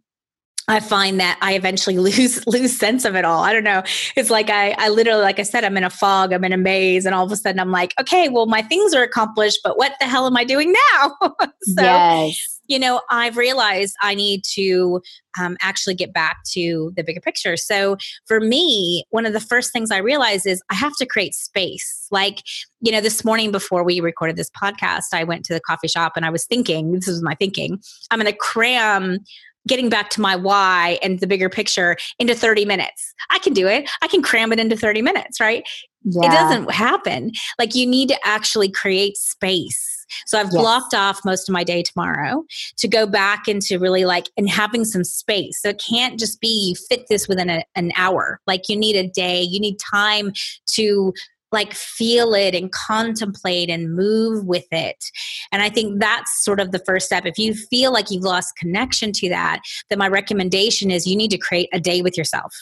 I 0.68 0.78
find 0.78 1.18
that 1.18 1.36
I 1.42 1.54
eventually 1.54 1.98
lose 1.98 2.46
lose 2.46 2.76
sense 2.76 3.04
of 3.04 3.16
it 3.16 3.24
all. 3.24 3.42
I 3.42 3.52
don't 3.52 3.64
know. 3.64 3.82
It's 4.16 4.30
like 4.30 4.50
I 4.50 4.74
I 4.78 4.88
literally 4.88 5.22
like 5.22 5.38
I 5.38 5.42
said 5.42 5.64
I'm 5.64 5.76
in 5.76 5.84
a 5.84 5.90
fog, 5.90 6.32
I'm 6.32 6.44
in 6.44 6.52
a 6.52 6.56
maze 6.56 7.06
and 7.06 7.14
all 7.14 7.24
of 7.24 7.32
a 7.32 7.36
sudden 7.36 7.58
I'm 7.60 7.72
like, 7.72 7.92
okay, 8.00 8.28
well 8.28 8.46
my 8.46 8.62
things 8.62 8.94
are 8.94 9.02
accomplished, 9.02 9.60
but 9.64 9.76
what 9.76 9.94
the 10.00 10.06
hell 10.06 10.26
am 10.26 10.36
I 10.36 10.44
doing 10.44 10.74
now? 10.94 11.16
so 11.62 11.82
yes 11.82 12.59
you 12.70 12.78
know, 12.78 13.02
I've 13.10 13.36
realized 13.36 13.96
I 14.00 14.14
need 14.14 14.44
to 14.54 15.02
um, 15.38 15.56
actually 15.60 15.96
get 15.96 16.12
back 16.12 16.38
to 16.52 16.92
the 16.94 17.02
bigger 17.02 17.20
picture. 17.20 17.56
So 17.56 17.96
for 18.26 18.38
me, 18.40 19.02
one 19.10 19.26
of 19.26 19.32
the 19.32 19.40
first 19.40 19.72
things 19.72 19.90
I 19.90 19.98
realized 19.98 20.46
is 20.46 20.62
I 20.70 20.76
have 20.76 20.92
to 20.98 21.06
create 21.06 21.34
space. 21.34 22.06
Like, 22.12 22.42
you 22.80 22.92
know, 22.92 23.00
this 23.00 23.24
morning 23.24 23.50
before 23.50 23.82
we 23.82 23.98
recorded 23.98 24.36
this 24.36 24.50
podcast, 24.50 25.12
I 25.12 25.24
went 25.24 25.44
to 25.46 25.52
the 25.52 25.60
coffee 25.60 25.88
shop 25.88 26.12
and 26.14 26.24
I 26.24 26.30
was 26.30 26.46
thinking, 26.46 26.92
this 26.92 27.08
was 27.08 27.22
my 27.22 27.34
thinking, 27.34 27.80
I'm 28.12 28.20
going 28.20 28.30
to 28.30 28.38
cram 28.38 29.18
getting 29.66 29.88
back 29.88 30.08
to 30.10 30.20
my 30.20 30.36
why 30.36 30.98
and 31.02 31.18
the 31.18 31.26
bigger 31.26 31.48
picture 31.48 31.96
into 32.20 32.36
30 32.36 32.64
minutes. 32.64 33.12
I 33.30 33.40
can 33.40 33.52
do 33.52 33.66
it. 33.66 33.90
I 34.00 34.06
can 34.06 34.22
cram 34.22 34.52
it 34.52 34.60
into 34.60 34.76
30 34.76 35.02
minutes, 35.02 35.40
right? 35.40 35.68
Yeah. 36.04 36.26
It 36.26 36.30
doesn't 36.30 36.70
happen. 36.70 37.32
Like 37.58 37.74
you 37.74 37.84
need 37.84 38.08
to 38.10 38.18
actually 38.24 38.70
create 38.70 39.16
space 39.16 39.99
so 40.26 40.38
I've 40.38 40.52
yes. 40.52 40.54
blocked 40.54 40.94
off 40.94 41.24
most 41.24 41.48
of 41.48 41.52
my 41.52 41.64
day 41.64 41.82
tomorrow 41.82 42.44
to 42.76 42.88
go 42.88 43.06
back 43.06 43.48
into 43.48 43.78
really 43.78 44.04
like 44.04 44.28
and 44.36 44.48
having 44.48 44.84
some 44.84 45.04
space. 45.04 45.60
So 45.60 45.70
it 45.70 45.82
can't 45.86 46.18
just 46.18 46.40
be 46.40 46.48
you 46.68 46.74
fit 46.74 47.06
this 47.08 47.28
within 47.28 47.50
a, 47.50 47.64
an 47.76 47.92
hour. 47.96 48.40
Like 48.46 48.68
you 48.68 48.76
need 48.76 48.96
a 48.96 49.08
day, 49.08 49.42
you 49.42 49.60
need 49.60 49.78
time 49.78 50.32
to 50.74 51.12
like 51.52 51.74
feel 51.74 52.34
it 52.34 52.54
and 52.54 52.70
contemplate 52.72 53.70
and 53.70 53.94
move 53.94 54.46
with 54.46 54.66
it. 54.70 55.04
And 55.52 55.62
I 55.62 55.68
think 55.68 56.00
that's 56.00 56.44
sort 56.44 56.60
of 56.60 56.72
the 56.72 56.78
first 56.80 57.06
step. 57.06 57.26
If 57.26 57.38
you 57.38 57.54
feel 57.54 57.92
like 57.92 58.10
you've 58.10 58.22
lost 58.22 58.56
connection 58.56 59.12
to 59.12 59.28
that, 59.30 59.60
then 59.88 59.98
my 59.98 60.08
recommendation 60.08 60.90
is 60.90 61.06
you 61.06 61.16
need 61.16 61.30
to 61.32 61.38
create 61.38 61.68
a 61.72 61.80
day 61.80 62.02
with 62.02 62.16
yourself. 62.16 62.54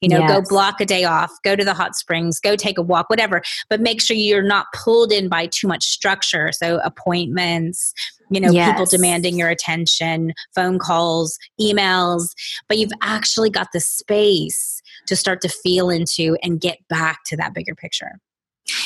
You 0.00 0.08
know, 0.08 0.18
yes. 0.18 0.30
go 0.30 0.48
block 0.48 0.80
a 0.80 0.86
day 0.86 1.04
off, 1.04 1.30
go 1.44 1.56
to 1.56 1.64
the 1.64 1.74
hot 1.74 1.94
springs, 1.94 2.40
go 2.40 2.56
take 2.56 2.78
a 2.78 2.82
walk, 2.82 3.08
whatever, 3.08 3.42
but 3.70 3.80
make 3.80 4.00
sure 4.00 4.16
you're 4.16 4.42
not 4.42 4.66
pulled 4.74 5.12
in 5.12 5.28
by 5.28 5.46
too 5.46 5.68
much 5.68 5.84
structure. 5.84 6.52
So 6.52 6.80
appointments, 6.84 7.94
you 8.30 8.40
know, 8.40 8.50
yes. 8.50 8.70
people 8.70 8.86
demanding 8.86 9.38
your 9.38 9.48
attention, 9.48 10.32
phone 10.54 10.78
calls, 10.78 11.38
emails, 11.60 12.28
but 12.68 12.78
you've 12.78 12.92
actually 13.02 13.50
got 13.50 13.68
the 13.72 13.80
space 13.80 14.82
to 15.06 15.16
start 15.16 15.40
to 15.42 15.48
feel 15.48 15.90
into 15.90 16.36
and 16.42 16.60
get 16.60 16.78
back 16.88 17.20
to 17.26 17.36
that 17.36 17.54
bigger 17.54 17.74
picture. 17.74 18.18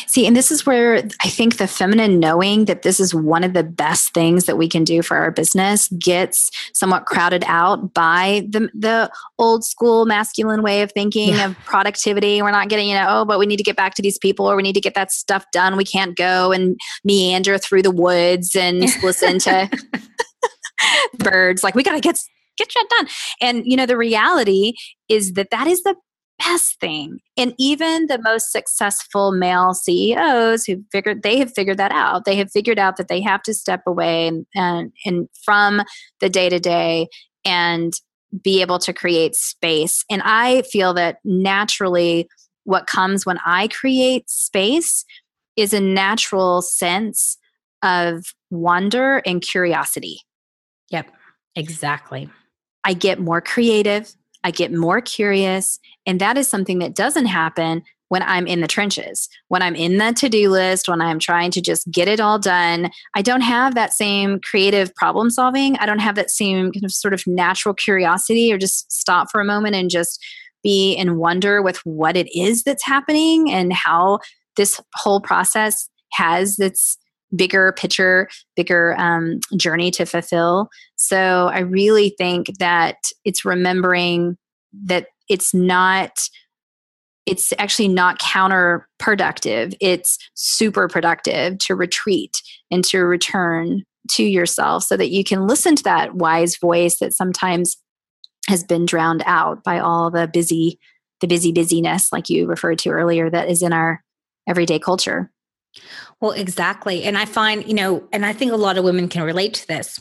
See, 0.06 0.26
and 0.26 0.36
this 0.36 0.50
is 0.50 0.66
where 0.66 0.96
I 1.22 1.28
think 1.28 1.56
the 1.56 1.66
feminine 1.66 2.18
knowing 2.18 2.66
that 2.66 2.82
this 2.82 3.00
is 3.00 3.14
one 3.14 3.44
of 3.44 3.52
the 3.52 3.62
best 3.62 4.14
things 4.14 4.44
that 4.44 4.56
we 4.56 4.68
can 4.68 4.84
do 4.84 5.02
for 5.02 5.16
our 5.16 5.30
business 5.30 5.88
gets 5.98 6.50
somewhat 6.72 7.06
crowded 7.06 7.44
out 7.46 7.94
by 7.94 8.46
the 8.48 8.70
the 8.74 9.10
old 9.38 9.64
school 9.64 10.06
masculine 10.06 10.62
way 10.62 10.82
of 10.82 10.92
thinking 10.92 11.30
yeah. 11.30 11.46
of 11.46 11.58
productivity. 11.60 12.42
We're 12.42 12.50
not 12.50 12.68
getting, 12.68 12.88
you 12.88 12.94
know, 12.94 13.06
oh, 13.08 13.24
but 13.24 13.38
we 13.38 13.46
need 13.46 13.58
to 13.58 13.64
get 13.64 13.76
back 13.76 13.94
to 13.94 14.02
these 14.02 14.18
people 14.18 14.46
or 14.46 14.56
we 14.56 14.62
need 14.62 14.74
to 14.74 14.80
get 14.80 14.94
that 14.94 15.10
stuff 15.12 15.44
done. 15.52 15.76
We 15.76 15.84
can't 15.84 16.16
go 16.16 16.52
and 16.52 16.78
meander 17.04 17.58
through 17.58 17.82
the 17.82 17.90
woods 17.90 18.54
and 18.56 18.80
listen 19.02 19.38
to 19.40 19.70
birds. 21.18 21.62
Like 21.62 21.74
we 21.74 21.82
got 21.82 21.92
to 21.92 22.00
get 22.00 22.18
get 22.56 22.68
that 22.74 22.86
done. 22.90 23.08
And 23.40 23.62
you 23.66 23.76
know, 23.76 23.86
the 23.86 23.96
reality 23.96 24.72
is 25.08 25.34
that 25.34 25.50
that 25.50 25.66
is 25.66 25.82
the 25.82 25.94
best 26.38 26.78
thing. 26.80 27.20
And 27.36 27.54
even 27.58 28.06
the 28.06 28.20
most 28.22 28.52
successful 28.52 29.32
male 29.32 29.74
CEOs 29.74 30.64
who 30.64 30.84
figured 30.92 31.22
they 31.22 31.38
have 31.38 31.52
figured 31.52 31.78
that 31.78 31.92
out. 31.92 32.24
They 32.24 32.36
have 32.36 32.50
figured 32.50 32.78
out 32.78 32.96
that 32.96 33.08
they 33.08 33.20
have 33.20 33.42
to 33.44 33.54
step 33.54 33.82
away 33.86 34.28
and 34.28 34.46
and, 34.54 34.92
and 35.04 35.28
from 35.44 35.82
the 36.20 36.28
day 36.28 36.48
to 36.48 36.58
day 36.58 37.08
and 37.44 37.92
be 38.42 38.60
able 38.60 38.78
to 38.80 38.92
create 38.92 39.34
space. 39.34 40.04
And 40.10 40.22
I 40.24 40.62
feel 40.62 40.92
that 40.94 41.18
naturally 41.24 42.28
what 42.64 42.86
comes 42.86 43.24
when 43.24 43.38
I 43.46 43.68
create 43.68 44.28
space 44.28 45.04
is 45.56 45.72
a 45.72 45.80
natural 45.80 46.60
sense 46.62 47.38
of 47.82 48.24
wonder 48.50 49.22
and 49.24 49.40
curiosity. 49.40 50.20
Yep, 50.90 51.10
exactly. 51.54 52.28
I 52.84 52.94
get 52.94 53.20
more 53.20 53.40
creative. 53.40 54.12
I 54.44 54.50
get 54.50 54.72
more 54.72 55.00
curious. 55.00 55.78
And 56.06 56.20
that 56.20 56.38
is 56.38 56.48
something 56.48 56.78
that 56.78 56.94
doesn't 56.94 57.26
happen 57.26 57.82
when 58.08 58.22
I'm 58.22 58.46
in 58.46 58.60
the 58.60 58.68
trenches, 58.68 59.28
when 59.48 59.62
I'm 59.62 59.74
in 59.74 59.98
the 59.98 60.12
to 60.12 60.28
do 60.28 60.48
list, 60.50 60.88
when 60.88 61.00
I'm 61.00 61.18
trying 61.18 61.50
to 61.52 61.60
just 61.60 61.90
get 61.90 62.06
it 62.06 62.20
all 62.20 62.38
done. 62.38 62.90
I 63.14 63.22
don't 63.22 63.40
have 63.40 63.74
that 63.74 63.92
same 63.92 64.40
creative 64.40 64.94
problem 64.94 65.30
solving. 65.30 65.76
I 65.78 65.86
don't 65.86 65.98
have 65.98 66.14
that 66.14 66.30
same 66.30 66.70
kind 66.70 66.84
of 66.84 66.92
sort 66.92 67.14
of 67.14 67.26
natural 67.26 67.74
curiosity 67.74 68.52
or 68.52 68.58
just 68.58 68.90
stop 68.92 69.28
for 69.32 69.40
a 69.40 69.44
moment 69.44 69.74
and 69.74 69.90
just 69.90 70.24
be 70.62 70.94
in 70.94 71.16
wonder 71.16 71.62
with 71.62 71.78
what 71.78 72.16
it 72.16 72.28
is 72.36 72.62
that's 72.62 72.84
happening 72.84 73.50
and 73.50 73.72
how 73.72 74.20
this 74.56 74.80
whole 74.94 75.20
process 75.20 75.88
has 76.12 76.58
its 76.58 76.98
bigger 77.34 77.72
picture, 77.72 78.28
bigger 78.54 78.94
um, 78.98 79.40
journey 79.56 79.90
to 79.92 80.06
fulfill. 80.06 80.68
So 80.96 81.50
I 81.52 81.60
really 81.60 82.14
think 82.16 82.58
that 82.58 82.96
it's 83.24 83.44
remembering 83.44 84.36
that 84.84 85.08
it's 85.28 85.54
not 85.54 86.12
it's 87.24 87.52
actually 87.58 87.88
not 87.88 88.20
counterproductive 88.20 89.74
it's 89.80 90.18
super 90.34 90.88
productive 90.88 91.58
to 91.58 91.74
retreat 91.74 92.40
and 92.70 92.84
to 92.84 93.00
return 93.00 93.82
to 94.10 94.22
yourself 94.22 94.84
so 94.84 94.96
that 94.96 95.10
you 95.10 95.24
can 95.24 95.46
listen 95.46 95.74
to 95.74 95.82
that 95.82 96.14
wise 96.14 96.56
voice 96.56 96.98
that 96.98 97.12
sometimes 97.12 97.76
has 98.48 98.62
been 98.62 98.86
drowned 98.86 99.22
out 99.26 99.64
by 99.64 99.78
all 99.78 100.10
the 100.10 100.28
busy 100.28 100.78
the 101.20 101.26
busy 101.26 101.52
busyness 101.52 102.12
like 102.12 102.28
you 102.28 102.46
referred 102.46 102.78
to 102.78 102.90
earlier 102.90 103.28
that 103.28 103.48
is 103.48 103.62
in 103.62 103.72
our 103.72 104.02
everyday 104.46 104.78
culture 104.78 105.30
well, 106.20 106.32
exactly. 106.32 107.04
And 107.04 107.18
I 107.18 107.24
find, 107.24 107.66
you 107.66 107.74
know, 107.74 108.08
and 108.12 108.24
I 108.24 108.32
think 108.32 108.52
a 108.52 108.56
lot 108.56 108.78
of 108.78 108.84
women 108.84 109.08
can 109.08 109.22
relate 109.22 109.54
to 109.54 109.66
this 109.66 110.00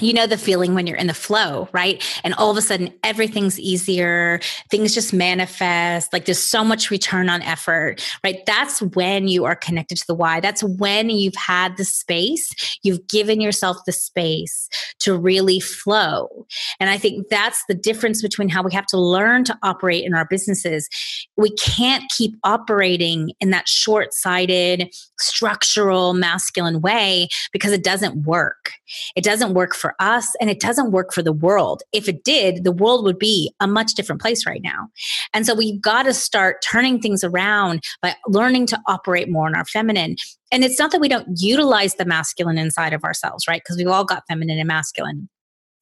you 0.00 0.12
know 0.12 0.26
the 0.26 0.38
feeling 0.38 0.74
when 0.74 0.86
you're 0.86 0.96
in 0.96 1.06
the 1.06 1.14
flow, 1.14 1.68
right? 1.72 2.04
And 2.24 2.34
all 2.34 2.50
of 2.50 2.56
a 2.56 2.62
sudden 2.62 2.92
everything's 3.02 3.58
easier, 3.58 4.40
things 4.70 4.94
just 4.94 5.12
manifest, 5.12 6.12
like 6.12 6.24
there's 6.24 6.38
so 6.38 6.64
much 6.64 6.90
return 6.90 7.28
on 7.28 7.42
effort, 7.42 7.96
right? 8.22 8.44
That's 8.46 8.80
when 8.80 9.28
you 9.28 9.44
are 9.44 9.56
connected 9.56 9.98
to 9.98 10.06
the 10.06 10.14
why. 10.14 10.40
That's 10.40 10.62
when 10.62 11.10
you've 11.10 11.34
had 11.34 11.76
the 11.76 11.84
space, 11.84 12.78
you've 12.82 13.06
given 13.08 13.40
yourself 13.40 13.78
the 13.86 13.92
space 13.92 14.68
to 15.00 15.16
really 15.16 15.60
flow. 15.60 16.46
And 16.80 16.90
I 16.90 16.98
think 16.98 17.28
that's 17.28 17.64
the 17.68 17.74
difference 17.74 18.22
between 18.22 18.48
how 18.48 18.62
we 18.62 18.72
have 18.72 18.86
to 18.86 18.98
learn 18.98 19.44
to 19.44 19.58
operate 19.62 20.04
in 20.04 20.14
our 20.14 20.26
businesses. 20.28 20.88
We 21.36 21.50
can't 21.50 22.04
keep 22.16 22.36
operating 22.44 23.32
in 23.40 23.50
that 23.50 23.68
short 23.68 24.14
sighted, 24.14 24.92
structural, 25.18 26.14
masculine 26.14 26.80
way 26.80 27.28
because 27.52 27.72
it 27.72 27.82
doesn't 27.82 28.26
work. 28.26 28.72
It 29.16 29.24
doesn't 29.24 29.54
work 29.54 29.74
for 29.74 29.87
for 29.88 29.94
us 29.98 30.34
and 30.40 30.50
it 30.50 30.60
doesn't 30.60 30.90
work 30.90 31.12
for 31.12 31.22
the 31.22 31.32
world. 31.32 31.82
If 31.92 32.08
it 32.08 32.24
did, 32.24 32.64
the 32.64 32.72
world 32.72 33.04
would 33.04 33.18
be 33.18 33.52
a 33.60 33.66
much 33.66 33.94
different 33.94 34.20
place 34.20 34.46
right 34.46 34.60
now. 34.62 34.88
And 35.32 35.46
so 35.46 35.54
we've 35.54 35.80
got 35.80 36.02
to 36.02 36.12
start 36.12 36.62
turning 36.62 37.00
things 37.00 37.24
around 37.24 37.82
by 38.02 38.14
learning 38.26 38.66
to 38.66 38.80
operate 38.86 39.30
more 39.30 39.48
in 39.48 39.54
our 39.54 39.64
feminine. 39.64 40.16
And 40.52 40.62
it's 40.62 40.78
not 40.78 40.90
that 40.90 41.00
we 41.00 41.08
don't 41.08 41.28
utilize 41.36 41.94
the 41.94 42.04
masculine 42.04 42.58
inside 42.58 42.92
of 42.92 43.04
ourselves, 43.04 43.48
right? 43.48 43.62
Because 43.64 43.76
we've 43.78 43.88
all 43.88 44.04
got 44.04 44.24
feminine 44.28 44.58
and 44.58 44.68
masculine 44.68 45.28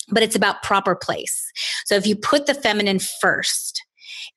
but 0.09 0.23
it's 0.23 0.37
about 0.37 0.63
proper 0.63 0.95
place. 0.95 1.51
So 1.85 1.97
if 1.97 2.07
you 2.07 2.15
put 2.15 2.47
the 2.47 2.55
feminine 2.55 3.01
first, 3.21 3.83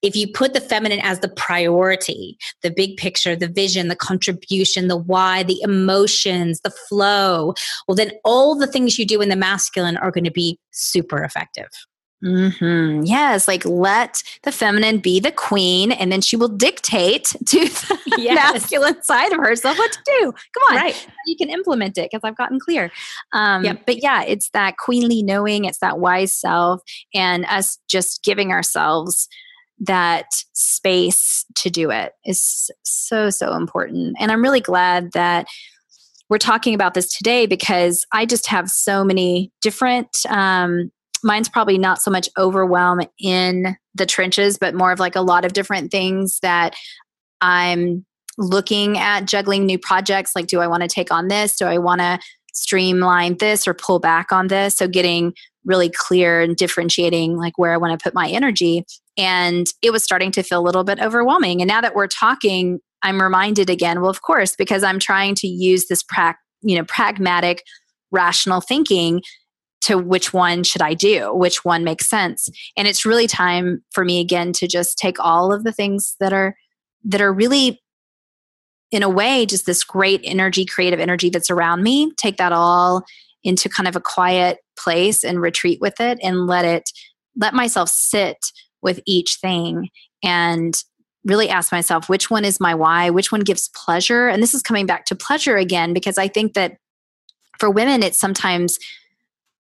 if 0.02 0.16
you 0.16 0.28
put 0.28 0.54
the 0.54 0.62
feminine 0.62 1.00
as 1.02 1.20
the 1.20 1.30
priority, 1.30 2.38
the 2.62 2.72
big 2.72 2.98
picture, 2.98 3.36
the 3.36 3.48
vision, 3.48 3.88
the 3.88 3.96
contribution, 3.96 4.88
the 4.88 4.98
why, 4.98 5.44
the 5.44 5.62
emotions, 5.62 6.62
the 6.62 6.72
flow, 6.72 7.54
well, 7.88 7.96
then 7.96 8.12
all 8.24 8.56
the 8.56 8.68
things 8.68 8.98
you 8.98 9.06
do 9.06 9.22
in 9.22 9.30
the 9.30 9.36
masculine 9.36 9.98
are 9.98 10.12
going 10.12 10.24
to 10.24 10.32
be 10.32 10.60
super 10.72 11.24
effective. 11.24 11.70
Mm-hmm. 12.24 13.04
Yes, 13.06 13.48
like 13.48 13.64
let 13.64 14.22
the 14.44 14.52
feminine 14.52 14.98
be 14.98 15.22
the 15.22 15.32
queen, 15.32 15.94
and 15.94 16.12
then 16.12 16.20
she 16.20 16.36
will 16.36 16.50
dictate 16.50 17.26
to 17.46 17.60
the 17.60 18.00
yes. 18.18 18.36
masculine 18.36 19.02
side 19.04 19.32
of 19.32 19.40
herself 19.40 19.78
what 19.78 19.92
to 19.92 20.00
do. 20.06 20.34
Come 20.34 20.64
on, 20.70 20.76
right? 20.76 21.08
You 21.26 21.38
can 21.38 21.50
implement 21.50 21.98
it 21.98 22.10
because 22.12 22.28
I've 22.28 22.36
gotten 22.36 22.60
clear. 22.60 22.92
Um, 23.32 23.64
yep. 23.64 23.86
But 23.86 24.04
yeah, 24.04 24.24
it's 24.24 24.50
that 24.50 24.76
queenly 24.78 25.24
knowing, 25.24 25.64
it's 25.64 25.80
that 25.80 26.00
wise 26.00 26.34
self, 26.34 26.82
and 27.14 27.46
us 27.46 27.80
just 27.88 28.22
giving 28.24 28.52
ourselves 28.52 29.30
that 29.80 30.26
space 30.54 31.46
to 31.56 31.70
do 31.70 31.90
it 31.92 32.14
is 32.26 32.70
so, 32.84 33.30
so 33.30 33.54
important. 33.56 34.16
And 34.20 34.32
I'm 34.32 34.42
really 34.42 34.62
glad 34.62 35.12
that 35.14 35.48
we're 36.30 36.38
talking 36.38 36.76
about 36.76 36.94
this 36.94 37.16
today 37.16 37.46
because 37.46 38.06
I 38.14 38.26
just 38.26 38.48
have 38.48 38.70
so 38.70 39.04
many 39.04 39.52
different, 39.62 40.10
um, 40.30 40.92
mine's 41.24 41.50
probably 41.50 41.78
not 41.78 42.02
so 42.02 42.12
much 42.12 42.30
overwhelm 42.38 43.02
in 43.20 43.76
the 43.96 44.06
trenches, 44.06 44.58
but 44.58 44.76
more 44.76 44.92
of 44.92 45.00
like 45.00 45.16
a 45.16 45.22
lot 45.22 45.44
of 45.44 45.54
different 45.54 45.92
things 45.92 46.40
that 46.42 46.76
I'm 47.42 48.06
looking 48.38 48.98
at 48.98 49.26
juggling 49.26 49.66
new 49.66 49.78
projects. 49.78 50.32
Like, 50.36 50.48
do 50.48 50.60
I 50.60 50.68
want 50.68 50.84
to 50.84 50.88
take 50.88 51.12
on 51.12 51.28
this? 51.28 51.56
Do 51.56 51.66
I 51.66 51.78
want 51.78 52.00
to 52.00 52.20
streamline 52.62 53.38
this 53.38 53.68
or 53.68 53.74
pull 53.74 54.00
back 54.00 54.32
on 54.32 54.48
this? 54.48 54.76
So, 54.76 54.88
getting 54.88 55.34
really 55.66 55.90
clear 55.90 56.42
and 56.42 56.56
differentiating 56.56 57.38
like 57.38 57.58
where 57.58 57.74
I 57.74 57.78
want 57.78 57.98
to 57.98 58.04
put 58.04 58.14
my 58.14 58.30
energy. 58.30 58.86
And 59.18 59.68
it 59.82 59.92
was 59.92 60.04
starting 60.04 60.32
to 60.32 60.44
feel 60.44 60.60
a 60.60 60.64
little 60.64 60.84
bit 60.84 61.00
overwhelming. 61.00 61.62
And 61.62 61.68
now 61.68 61.82
that 61.82 61.96
we're 61.96 62.08
talking, 62.08 62.80
I'm 63.04 63.22
reminded 63.22 63.70
again, 63.70 64.02
well, 64.02 64.10
of 64.10 64.22
course, 64.22 64.56
because 64.56 64.84
I'm 64.84 65.00
trying 65.00 65.36
to 65.36 65.48
use 65.48 65.88
this 65.88 66.04
pra- 66.04 66.38
you 66.62 66.78
know, 66.78 66.86
pragmatic, 66.86 67.64
rational 68.12 68.62
thinking 68.62 69.22
to 69.82 69.98
which 69.98 70.34
one 70.34 70.64
should 70.64 70.82
I 70.82 70.94
do, 70.94 71.34
which 71.34 71.64
one 71.64 71.84
makes 71.84 72.10
sense. 72.10 72.50
And 72.76 72.88
it's 72.88 73.06
really 73.06 73.28
time 73.28 73.84
for 73.92 74.04
me 74.04 74.20
again 74.20 74.52
to 74.54 74.68
just 74.68 74.98
take 74.98 75.20
all 75.20 75.54
of 75.54 75.64
the 75.64 75.72
things 75.72 76.16
that 76.20 76.34
are 76.34 76.56
that 77.06 77.22
are 77.22 77.32
really 77.32 77.82
in 78.92 79.04
a 79.04 79.10
way 79.10 79.46
just 79.46 79.66
this 79.66 79.84
great 79.84 80.22
energy 80.24 80.66
creative 80.66 81.00
energy 81.00 81.30
that's 81.30 81.50
around 81.50 81.84
me 81.84 82.12
take 82.18 82.38
that 82.38 82.52
all 82.52 83.04
into 83.44 83.70
kind 83.70 83.88
of 83.88 83.96
a 83.96 84.02
quiet 84.02 84.60
place 84.78 85.24
and 85.24 85.42
retreat 85.42 85.80
with 85.80 86.00
it 86.00 86.18
and 86.22 86.48
let 86.48 86.66
it 86.66 86.90
let 87.36 87.54
myself 87.54 87.90
sit 87.90 88.38
with 88.82 89.00
each 89.06 89.38
thing 89.42 89.90
and 90.24 90.84
really 91.26 91.50
ask 91.50 91.72
myself 91.72 92.10
which 92.10 92.30
one 92.30 92.46
is 92.46 92.60
my 92.60 92.74
why, 92.74 93.10
which 93.10 93.32
one 93.32 93.42
gives 93.42 93.70
pleasure. 93.70 94.28
And 94.28 94.42
this 94.42 94.54
is 94.54 94.62
coming 94.62 94.86
back 94.86 95.06
to 95.06 95.16
pleasure 95.16 95.58
again, 95.58 95.94
because 95.94 96.18
I 96.18 96.28
think 96.28 96.54
that 96.54 96.78
for 97.60 97.70
women, 97.70 98.04
it's 98.04 98.20
sometimes 98.20 98.80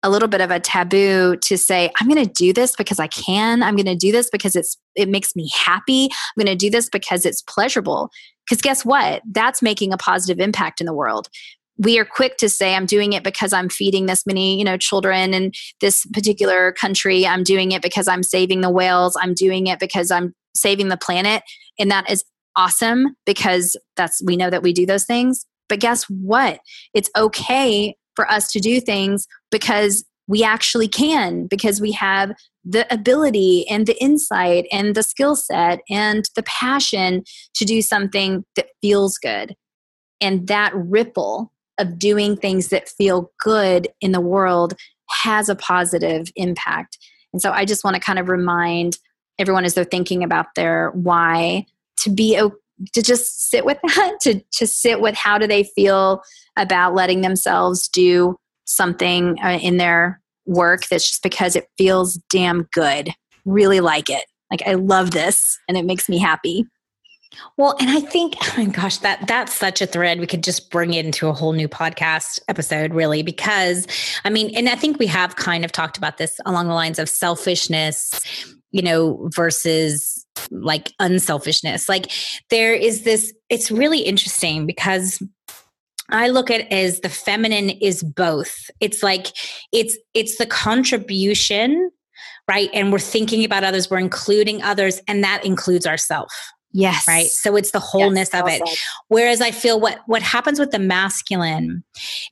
a 0.07 0.11
little 0.11 0.28
bit 0.28 0.40
of 0.40 0.50
a 0.50 0.61
taboo 0.61 1.36
to 1.36 1.59
say 1.59 1.90
i'm 2.00 2.09
going 2.09 2.24
to 2.24 2.32
do 2.32 2.52
this 2.52 2.76
because 2.76 2.98
i 2.98 3.07
can. 3.26 3.62
I'm 3.62 3.76
going 3.76 3.86
to 3.86 3.96
do 3.96 4.12
this 4.12 4.30
because 4.30 4.57
it's 4.57 4.76
it 4.94 5.09
makes 5.09 5.34
me 5.34 5.50
happy. 5.54 6.04
I'm 6.04 6.44
going 6.44 6.46
to 6.46 6.57
do 6.57 6.70
this 6.70 6.88
because 6.88 7.26
it's 7.26 7.42
pleasurable. 7.42 8.11
Because 8.48 8.62
guess 8.62 8.84
what? 8.84 9.22
That's 9.30 9.61
making 9.61 9.92
a 9.92 9.98
positive 9.98 10.40
impact 10.40 10.80
in 10.80 10.86
the 10.86 10.94
world. 10.94 11.28
We 11.78 11.98
are 11.98 12.07
quick 12.07 12.38
to 12.38 12.48
say 12.48 12.74
i'm 12.74 12.86
doing 12.86 13.12
it 13.12 13.22
because 13.22 13.52
i'm 13.52 13.68
feeding 13.68 14.07
this 14.07 14.24
many 14.26 14.59
you 14.59 14.64
know 14.64 14.78
children 14.78 15.34
in 15.34 15.52
this 15.80 16.07
particular 16.12 16.72
country. 16.72 17.26
I'm 17.26 17.42
doing 17.42 17.72
it 17.72 17.82
because 17.82 18.09
i'm 18.09 18.22
saving 18.22 18.61
the 18.61 18.70
whales. 18.70 19.16
I'm 19.20 19.34
doing 19.34 19.66
it 19.66 19.78
because 19.78 20.11
i'm 20.11 20.34
saving 20.54 20.88
the 20.88 20.96
planet. 20.96 21.42
And 21.78 21.90
that 21.90 22.11
is 22.11 22.24
awesome 22.57 23.16
because 23.26 23.76
that's 23.96 24.22
we 24.24 24.36
know 24.36 24.48
that 24.48 24.62
we 24.62 24.72
do 24.72 24.86
those 24.86 25.04
things. 25.04 25.44
But 25.68 25.80
guess 25.80 26.04
what? 26.04 26.61
It's 26.94 27.11
okay 27.16 27.94
for 28.16 28.30
us 28.30 28.50
to 28.52 28.60
do 28.60 28.80
things 28.80 29.26
because 29.50 30.04
we 30.28 30.42
actually 30.42 30.88
can 30.88 31.46
because 31.46 31.80
we 31.80 31.92
have 31.92 32.32
the 32.64 32.92
ability 32.92 33.64
and 33.68 33.86
the 33.86 34.00
insight 34.02 34.66
and 34.72 34.94
the 34.94 35.02
skill 35.02 35.36
set 35.36 35.80
and 35.88 36.24
the 36.34 36.42
passion 36.42 37.22
to 37.54 37.64
do 37.64 37.80
something 37.80 38.44
that 38.56 38.66
feels 38.82 39.18
good 39.18 39.54
and 40.20 40.48
that 40.48 40.72
ripple 40.74 41.52
of 41.78 41.98
doing 41.98 42.36
things 42.36 42.68
that 42.68 42.88
feel 42.88 43.30
good 43.40 43.88
in 44.00 44.12
the 44.12 44.20
world 44.20 44.74
has 45.10 45.48
a 45.48 45.54
positive 45.54 46.26
impact. 46.34 46.98
And 47.32 47.40
so 47.40 47.52
I 47.52 47.64
just 47.64 47.84
want 47.84 47.94
to 47.94 48.00
kind 48.00 48.18
of 48.18 48.28
remind 48.28 48.98
everyone 49.38 49.64
as 49.64 49.74
they're 49.74 49.84
thinking 49.84 50.24
about 50.24 50.46
their 50.56 50.90
why 50.90 51.66
to 51.98 52.10
be 52.10 52.34
to 52.92 53.02
just 53.02 53.50
sit 53.50 53.64
with 53.64 53.78
that 53.82 54.14
to 54.22 54.40
to 54.52 54.66
sit 54.66 55.00
with 55.00 55.14
how 55.14 55.38
do 55.38 55.46
they 55.46 55.64
feel 55.64 56.22
about 56.56 56.94
letting 56.94 57.20
themselves 57.20 57.88
do 57.88 58.36
something 58.64 59.36
uh, 59.42 59.58
in 59.62 59.76
their 59.76 60.20
work 60.46 60.86
that's 60.86 61.08
just 61.08 61.22
because 61.22 61.56
it 61.56 61.68
feels 61.76 62.14
damn 62.30 62.68
good. 62.72 63.10
Really 63.44 63.80
like 63.80 64.10
it. 64.10 64.24
Like 64.50 64.62
i 64.66 64.74
love 64.74 65.10
this 65.10 65.58
and 65.68 65.76
it 65.76 65.84
makes 65.84 66.08
me 66.08 66.18
happy. 66.18 66.66
Well, 67.56 67.74
and 67.80 67.90
I 67.90 68.00
think, 68.00 68.34
oh 68.40 68.54
my 68.56 68.64
gosh, 68.66 68.98
that 68.98 69.26
that's 69.26 69.52
such 69.52 69.82
a 69.82 69.86
thread. 69.86 70.20
We 70.20 70.26
could 70.26 70.44
just 70.44 70.70
bring 70.70 70.94
it 70.94 71.04
into 71.04 71.28
a 71.28 71.32
whole 71.32 71.52
new 71.52 71.68
podcast 71.68 72.38
episode, 72.48 72.94
really, 72.94 73.22
because 73.22 73.86
I 74.24 74.30
mean, 74.30 74.54
and 74.56 74.68
I 74.68 74.74
think 74.74 74.98
we 74.98 75.06
have 75.08 75.36
kind 75.36 75.64
of 75.64 75.72
talked 75.72 75.98
about 75.98 76.16
this 76.16 76.40
along 76.46 76.68
the 76.68 76.74
lines 76.74 76.98
of 76.98 77.08
selfishness, 77.08 78.20
you 78.70 78.80
know, 78.80 79.28
versus 79.34 80.15
like 80.51 80.93
unselfishness. 80.99 81.89
Like 81.89 82.11
there 82.51 82.74
is 82.74 83.03
this, 83.03 83.32
it's 83.49 83.70
really 83.70 84.01
interesting 84.01 84.66
because 84.66 85.22
I 86.11 86.28
look 86.28 86.51
at 86.51 86.70
as 86.72 87.01
the 87.01 87.09
feminine 87.09 87.70
is 87.70 88.03
both. 88.03 88.70
It's 88.80 89.03
like 89.03 89.26
it's 89.72 89.99
it's 90.14 90.39
the 90.39 90.47
contribution, 90.47 91.91
right? 92.49 92.70
And 92.72 92.93
we're 92.93 93.01
thinking 93.01 93.45
about 93.45 93.64
others, 93.64 93.91
we're 93.91 93.99
including 93.99 94.62
others, 94.62 95.01
and 95.09 95.24
that 95.24 95.45
includes 95.45 95.84
ourselves 95.84 96.32
Yes. 96.76 97.09
Right. 97.09 97.28
So 97.28 97.57
it's 97.57 97.70
the 97.70 97.80
wholeness 97.80 98.28
yes, 98.34 98.43
of 98.43 98.49
it. 98.49 98.68
Said. 98.68 98.78
Whereas 99.09 99.41
I 99.41 99.51
feel 99.51 99.80
what 99.80 100.01
what 100.05 100.20
happens 100.20 100.61
with 100.61 100.72
the 100.72 100.78
masculine 100.78 101.82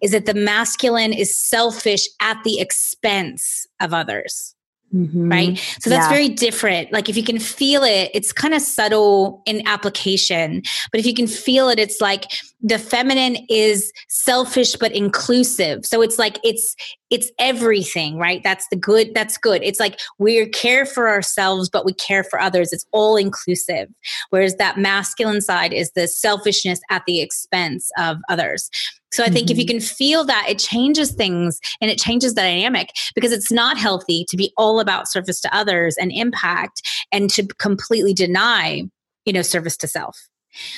is 0.03 0.11
that 0.11 0.27
the 0.27 0.35
masculine 0.35 1.15
is 1.15 1.35
selfish 1.35 2.07
at 2.21 2.37
the 2.45 2.61
expense 2.61 3.67
of 3.81 3.95
others. 3.95 4.54
Mm-hmm. 4.95 5.29
Right. 5.29 5.59
So 5.81 5.91
that's 5.91 6.07
yeah. 6.07 6.09
very 6.09 6.29
different. 6.29 6.93
Like 6.93 7.09
if 7.09 7.17
you 7.17 7.25
can 7.25 7.41
feel 7.41 7.83
it, 7.83 8.11
it's 8.15 8.33
kind 8.33 8.55
of 8.55 8.63
subtle 8.63 9.43
in 9.45 9.67
application. 9.67 10.63
But 10.93 11.01
if 11.01 11.07
you 11.07 11.15
can 11.15 11.27
feel 11.27 11.69
it, 11.69 11.81
it's 11.81 12.01
like 12.01 12.31
the 12.63 12.79
feminine 12.79 13.39
is 13.49 13.93
selfish 14.09 14.77
but 14.77 14.93
inclusive. 14.93 15.85
So 15.85 16.01
it's 16.01 16.19
like 16.19 16.39
it's 16.45 16.77
it's 17.11 17.31
everything, 17.39 18.19
right? 18.19 18.43
That's 18.43 18.67
the 18.69 18.77
good, 18.77 19.15
that's 19.15 19.37
good. 19.37 19.63
It's 19.63 19.79
like 19.79 20.01
we 20.19 20.49
care 20.49 20.87
for 20.87 21.09
ourselves, 21.09 21.69
but 21.69 21.85
we 21.85 21.93
care 21.93 22.25
for 22.25 22.41
others. 22.41 22.73
It's 22.73 22.87
all 22.93 23.17
inclusive. 23.17 23.89
Whereas 24.31 24.57
that 24.57 24.79
masculine 24.79 25.41
side 25.41 25.73
is 25.73 25.93
the 25.93 26.09
selfishness 26.09 26.81
at 26.91 27.05
the 27.07 27.21
expense 27.21 27.91
of 27.99 28.19
others. 28.29 28.71
So 29.15 29.23
I 29.23 29.29
think 29.29 29.47
mm-hmm. 29.47 29.53
if 29.53 29.59
you 29.59 29.65
mm-hmm. 29.65 29.79
can 29.79 29.81
feel 29.81 30.25
that, 30.25 30.47
it 30.49 30.59
changes 30.59 31.13
things 31.13 31.61
and 31.81 31.89
it 31.89 32.01
changes 32.01 32.35
the 32.35 32.41
dynamic 32.41 32.91
because 33.15 33.31
it's 33.31 33.53
not 33.53 33.79
healthy 33.79 34.27
to 34.29 34.37
be 34.37 34.53
all 34.57 34.81
about 34.81 35.09
service 35.09 35.41
to 35.43 35.57
others 35.57 35.97
and 35.97 36.11
impact 36.11 36.83
and 37.13 37.31
to 37.31 37.47
completely 37.59 38.13
deny, 38.13 38.83
you 39.25 39.33
know, 39.33 39.43
service 39.43 39.77
to 39.77 39.87
self. 39.87 40.19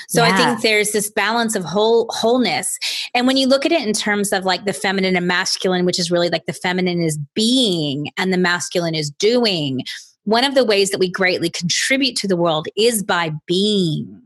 So 0.08 0.22
yeah. 0.22 0.32
I 0.32 0.36
think 0.36 0.60
there's 0.60 0.92
this 0.92 1.10
balance 1.10 1.54
of 1.54 1.64
whole 1.64 2.06
wholeness. 2.10 2.78
And 3.14 3.26
when 3.26 3.38
you 3.38 3.46
look 3.46 3.64
at 3.64 3.72
it 3.72 3.86
in 3.86 3.94
terms 3.94 4.32
of 4.32 4.44
like 4.44 4.66
the 4.66 4.72
feminine 4.74 5.16
and 5.16 5.26
masculine, 5.26 5.86
which 5.86 5.98
is 5.98 6.10
really 6.10 6.28
like 6.28 6.44
the 6.46 6.52
feminine 6.52 7.00
is 7.00 7.18
being 7.34 8.10
and 8.18 8.32
the 8.32 8.38
masculine 8.38 8.94
is 8.94 9.10
doing, 9.10 9.82
one 10.24 10.44
of 10.44 10.54
the 10.54 10.64
ways 10.64 10.90
that 10.90 10.98
we 10.98 11.10
greatly 11.10 11.48
contribute 11.48 12.16
to 12.16 12.28
the 12.28 12.36
world 12.36 12.68
is 12.76 13.02
by 13.02 13.32
being. 13.46 14.22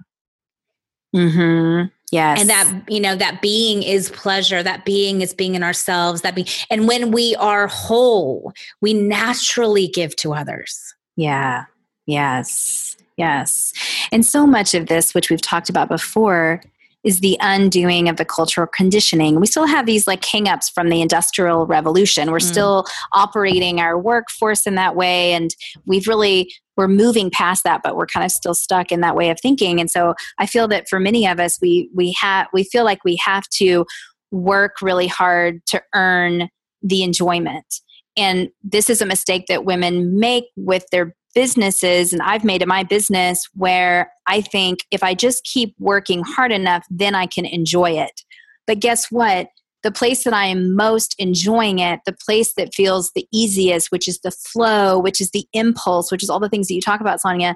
Mhm. 1.15 1.91
Yes. 2.11 2.41
And 2.41 2.51
that, 2.51 2.83
you 2.89 3.01
know, 3.01 3.15
that 3.15 3.41
being 3.41 3.83
is 3.83 4.11
pleasure. 4.11 4.63
That 4.63 4.85
being 4.85 5.21
is 5.21 5.33
being 5.33 5.55
in 5.55 5.63
ourselves. 5.63 6.23
That 6.23 6.35
being, 6.35 6.49
and 6.69 6.89
when 6.89 7.13
we 7.13 7.37
are 7.37 7.69
whole, 7.69 8.53
we 8.81 8.95
naturally 8.95 9.87
give 9.87 10.17
to 10.17 10.35
others. 10.35 10.95
Yeah. 11.17 11.67
Yes. 12.07 12.97
Yes. 13.17 13.73
And 14.11 14.27
so 14.27 14.47
much 14.47 14.75
of 14.75 14.87
this, 14.87 15.15
which 15.15 15.31
we've 15.31 15.41
talked 15.41 15.69
about 15.69 15.89
before, 15.89 16.63
is 17.03 17.21
the 17.21 17.39
undoing 17.41 18.09
of 18.09 18.17
the 18.17 18.25
cultural 18.25 18.67
conditioning. 18.67 19.41
We 19.41 19.47
still 19.47 19.67
have 19.67 19.87
these 19.87 20.07
like 20.07 20.23
hangups 20.23 20.71
from 20.73 20.89
the 20.89 21.01
industrial 21.01 21.67
revolution. 21.67 22.31
We're 22.31 22.39
mm. 22.39 22.51
still 22.51 22.85
operating 23.13 23.81
our 23.81 23.99
workforce 23.99 24.67
in 24.67 24.75
that 24.75 24.97
way 24.97 25.33
and 25.33 25.55
we've 25.87 26.07
really 26.07 26.53
we're 26.77 26.89
moving 26.89 27.31
past 27.31 27.65
that 27.65 27.83
but 27.83 27.97
we're 27.97 28.07
kind 28.07 28.25
of 28.25 28.33
still 28.33 28.55
stuck 28.55 28.93
in 28.93 29.01
that 29.01 29.17
way 29.17 29.31
of 29.31 29.39
thinking. 29.41 29.81
And 29.81 29.91
so 29.91 30.15
I 30.39 30.47
feel 30.47 30.69
that 30.69 30.89
for 30.89 31.01
many 31.01 31.27
of 31.27 31.41
us 31.41 31.59
we 31.63 31.91
we 31.95 32.15
have 32.21 32.49
we 32.53 32.65
feel 32.65 32.85
like 32.85 33.03
we 33.05 33.17
have 33.17 33.49
to 33.55 33.87
work 34.31 34.77
really 34.83 35.07
hard 35.07 35.65
to 35.67 35.83
earn 35.95 36.49
the 36.83 37.03
enjoyment. 37.03 37.81
And 38.17 38.51
this 38.63 38.91
is 38.91 39.01
a 39.01 39.07
mistake 39.07 39.47
that 39.49 39.65
women 39.65 40.19
make 40.19 40.45
with 40.57 40.85
their 40.91 41.15
businesses 41.35 42.13
and 42.13 42.23
I've 42.23 42.45
made 42.45 42.63
it 42.63 42.69
my 42.69 42.83
business 42.83 43.49
where 43.55 44.13
I 44.27 44.41
think 44.41 44.81
if 44.91 45.03
I 45.03 45.15
just 45.15 45.45
keep 45.45 45.75
working 45.79 46.23
hard 46.23 46.53
enough, 46.53 46.85
then 46.91 47.15
I 47.15 47.27
can 47.27 47.47
enjoy 47.47 47.93
it. 47.93 48.23
But 48.67 48.81
guess 48.81 49.11
what? 49.11 49.49
The 49.83 49.91
place 49.91 50.25
that 50.25 50.35
I 50.35 50.47
am 50.47 50.77
most 50.77 51.15
enjoying 51.19 51.79
it, 51.79 52.01
the 52.05 52.13
place 52.13 52.53
that 52.55 52.75
feels 52.75 53.13
the 53.15 53.27
easiest, 53.33 53.91
which 53.91 54.07
is 54.07 54.21
the 54.21 54.31
flow, 54.31 54.99
which 54.99 55.21
is 55.21 55.31
the 55.31 55.47
impulse, 55.53 56.13
which 56.13 56.23
is 56.23 56.29
all 56.29 56.41
the 56.41 56.51
things 56.51 56.69
that 56.69 56.75
you 56.75 56.83
talk 56.83 57.01
about, 57.01 57.21
Sonia, 57.21 57.55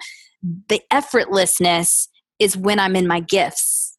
the 0.68 0.81
effortlessness 0.93 2.09
is 2.39 2.57
when 2.57 2.79
I'm 2.79 2.97
in 2.97 3.07
my 3.07 3.20
gifts. 3.20 3.97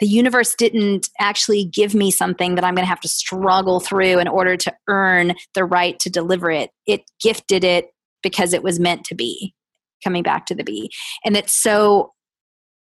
The 0.00 0.06
universe 0.06 0.54
didn't 0.54 1.08
actually 1.18 1.64
give 1.64 1.94
me 1.94 2.10
something 2.10 2.54
that 2.56 2.64
I'm 2.64 2.74
going 2.74 2.84
to 2.84 2.88
have 2.88 3.00
to 3.00 3.08
struggle 3.08 3.80
through 3.80 4.18
in 4.18 4.28
order 4.28 4.56
to 4.56 4.74
earn 4.88 5.34
the 5.54 5.64
right 5.64 5.98
to 6.00 6.10
deliver 6.10 6.50
it. 6.50 6.70
It 6.86 7.02
gifted 7.22 7.64
it 7.64 7.86
because 8.22 8.52
it 8.52 8.62
was 8.62 8.80
meant 8.80 9.04
to 9.04 9.14
be 9.14 9.54
coming 10.02 10.22
back 10.22 10.46
to 10.46 10.54
the 10.54 10.64
bee. 10.64 10.90
And 11.24 11.36
it's 11.36 11.52
so 11.52 12.12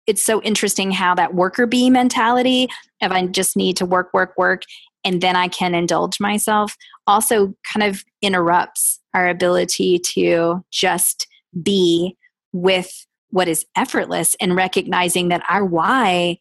it's 0.07 0.25
so 0.25 0.41
interesting 0.41 0.91
how 0.91 1.15
that 1.15 1.35
worker 1.35 1.67
bee 1.67 1.91
mentality 1.91 2.67
of 3.03 3.13
i 3.13 3.27
just 3.27 3.57
need 3.59 3.77
to 3.77 3.85
work 3.85 4.09
work 4.15 4.33
work 4.39 4.63
and 5.05 5.21
then 5.21 5.37
i 5.37 5.49
can 5.49 5.75
indulge 5.75 6.19
myself 6.19 6.75
also 7.07 7.55
kind 7.71 7.83
of 7.83 8.03
interrupts 8.23 9.01
our 9.13 9.29
ability 9.29 9.99
to 9.99 10.65
just 10.73 11.27
be 11.63 12.17
with 12.55 13.07
what 13.31 13.49
is 13.49 13.67
effortless 13.77 14.35
and 14.41 14.57
recognizing 14.57 15.29
that 15.29 15.43
our 15.51 15.63
why 15.63 16.39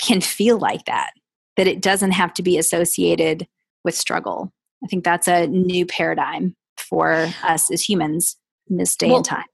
can 0.00 0.22
feel 0.22 0.58
like 0.58 0.86
that 0.86 1.10
that 1.58 1.66
it 1.66 1.82
doesn't 1.82 2.12
have 2.12 2.32
to 2.32 2.42
be 2.42 2.56
associated 2.56 3.46
with 3.84 3.94
struggle. 3.94 4.52
I 4.82 4.86
think 4.86 5.04
that's 5.04 5.26
a 5.26 5.48
new 5.48 5.84
paradigm 5.84 6.54
for 6.78 7.28
us 7.42 7.70
as 7.70 7.82
humans 7.82 8.36
in 8.70 8.76
this 8.76 8.96
day 8.96 9.08
well, 9.08 9.16
and 9.16 9.24
time. 9.24 9.44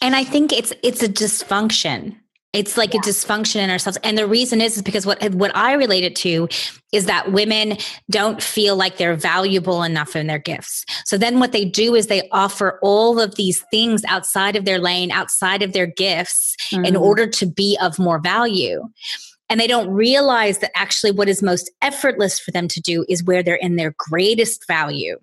And 0.00 0.14
I 0.14 0.24
think 0.24 0.52
it's 0.52 0.72
it's 0.82 1.02
a 1.02 1.08
dysfunction. 1.08 2.16
It's 2.54 2.78
like 2.78 2.94
yeah. 2.94 3.00
a 3.00 3.02
dysfunction 3.02 3.56
in 3.56 3.68
ourselves. 3.68 3.98
And 4.02 4.16
the 4.16 4.26
reason 4.26 4.62
is, 4.62 4.76
is 4.76 4.82
because 4.82 5.04
what 5.04 5.22
what 5.34 5.54
I 5.54 5.74
relate 5.74 6.04
it 6.04 6.16
to 6.16 6.48
is 6.92 7.04
that 7.06 7.32
women 7.32 7.76
don't 8.10 8.42
feel 8.42 8.74
like 8.74 8.96
they're 8.96 9.16
valuable 9.16 9.82
enough 9.82 10.16
in 10.16 10.26
their 10.26 10.38
gifts. 10.38 10.84
So 11.04 11.18
then 11.18 11.40
what 11.40 11.52
they 11.52 11.66
do 11.66 11.94
is 11.94 12.06
they 12.06 12.28
offer 12.32 12.78
all 12.82 13.20
of 13.20 13.34
these 13.34 13.62
things 13.70 14.02
outside 14.08 14.56
of 14.56 14.64
their 14.64 14.78
lane, 14.78 15.10
outside 15.10 15.62
of 15.62 15.74
their 15.74 15.86
gifts 15.86 16.56
mm-hmm. 16.72 16.86
in 16.86 16.96
order 16.96 17.26
to 17.26 17.46
be 17.46 17.76
of 17.82 17.98
more 17.98 18.18
value. 18.18 18.82
And 19.50 19.60
they 19.60 19.66
don't 19.66 19.90
realize 19.90 20.58
that 20.58 20.76
actually 20.76 21.10
what 21.10 21.28
is 21.28 21.42
most 21.42 21.70
effortless 21.82 22.38
for 22.38 22.50
them 22.50 22.68
to 22.68 22.80
do 22.80 23.04
is 23.08 23.24
where 23.24 23.42
they're 23.42 23.56
in 23.56 23.76
their 23.76 23.94
greatest 23.98 24.66
value 24.66 25.18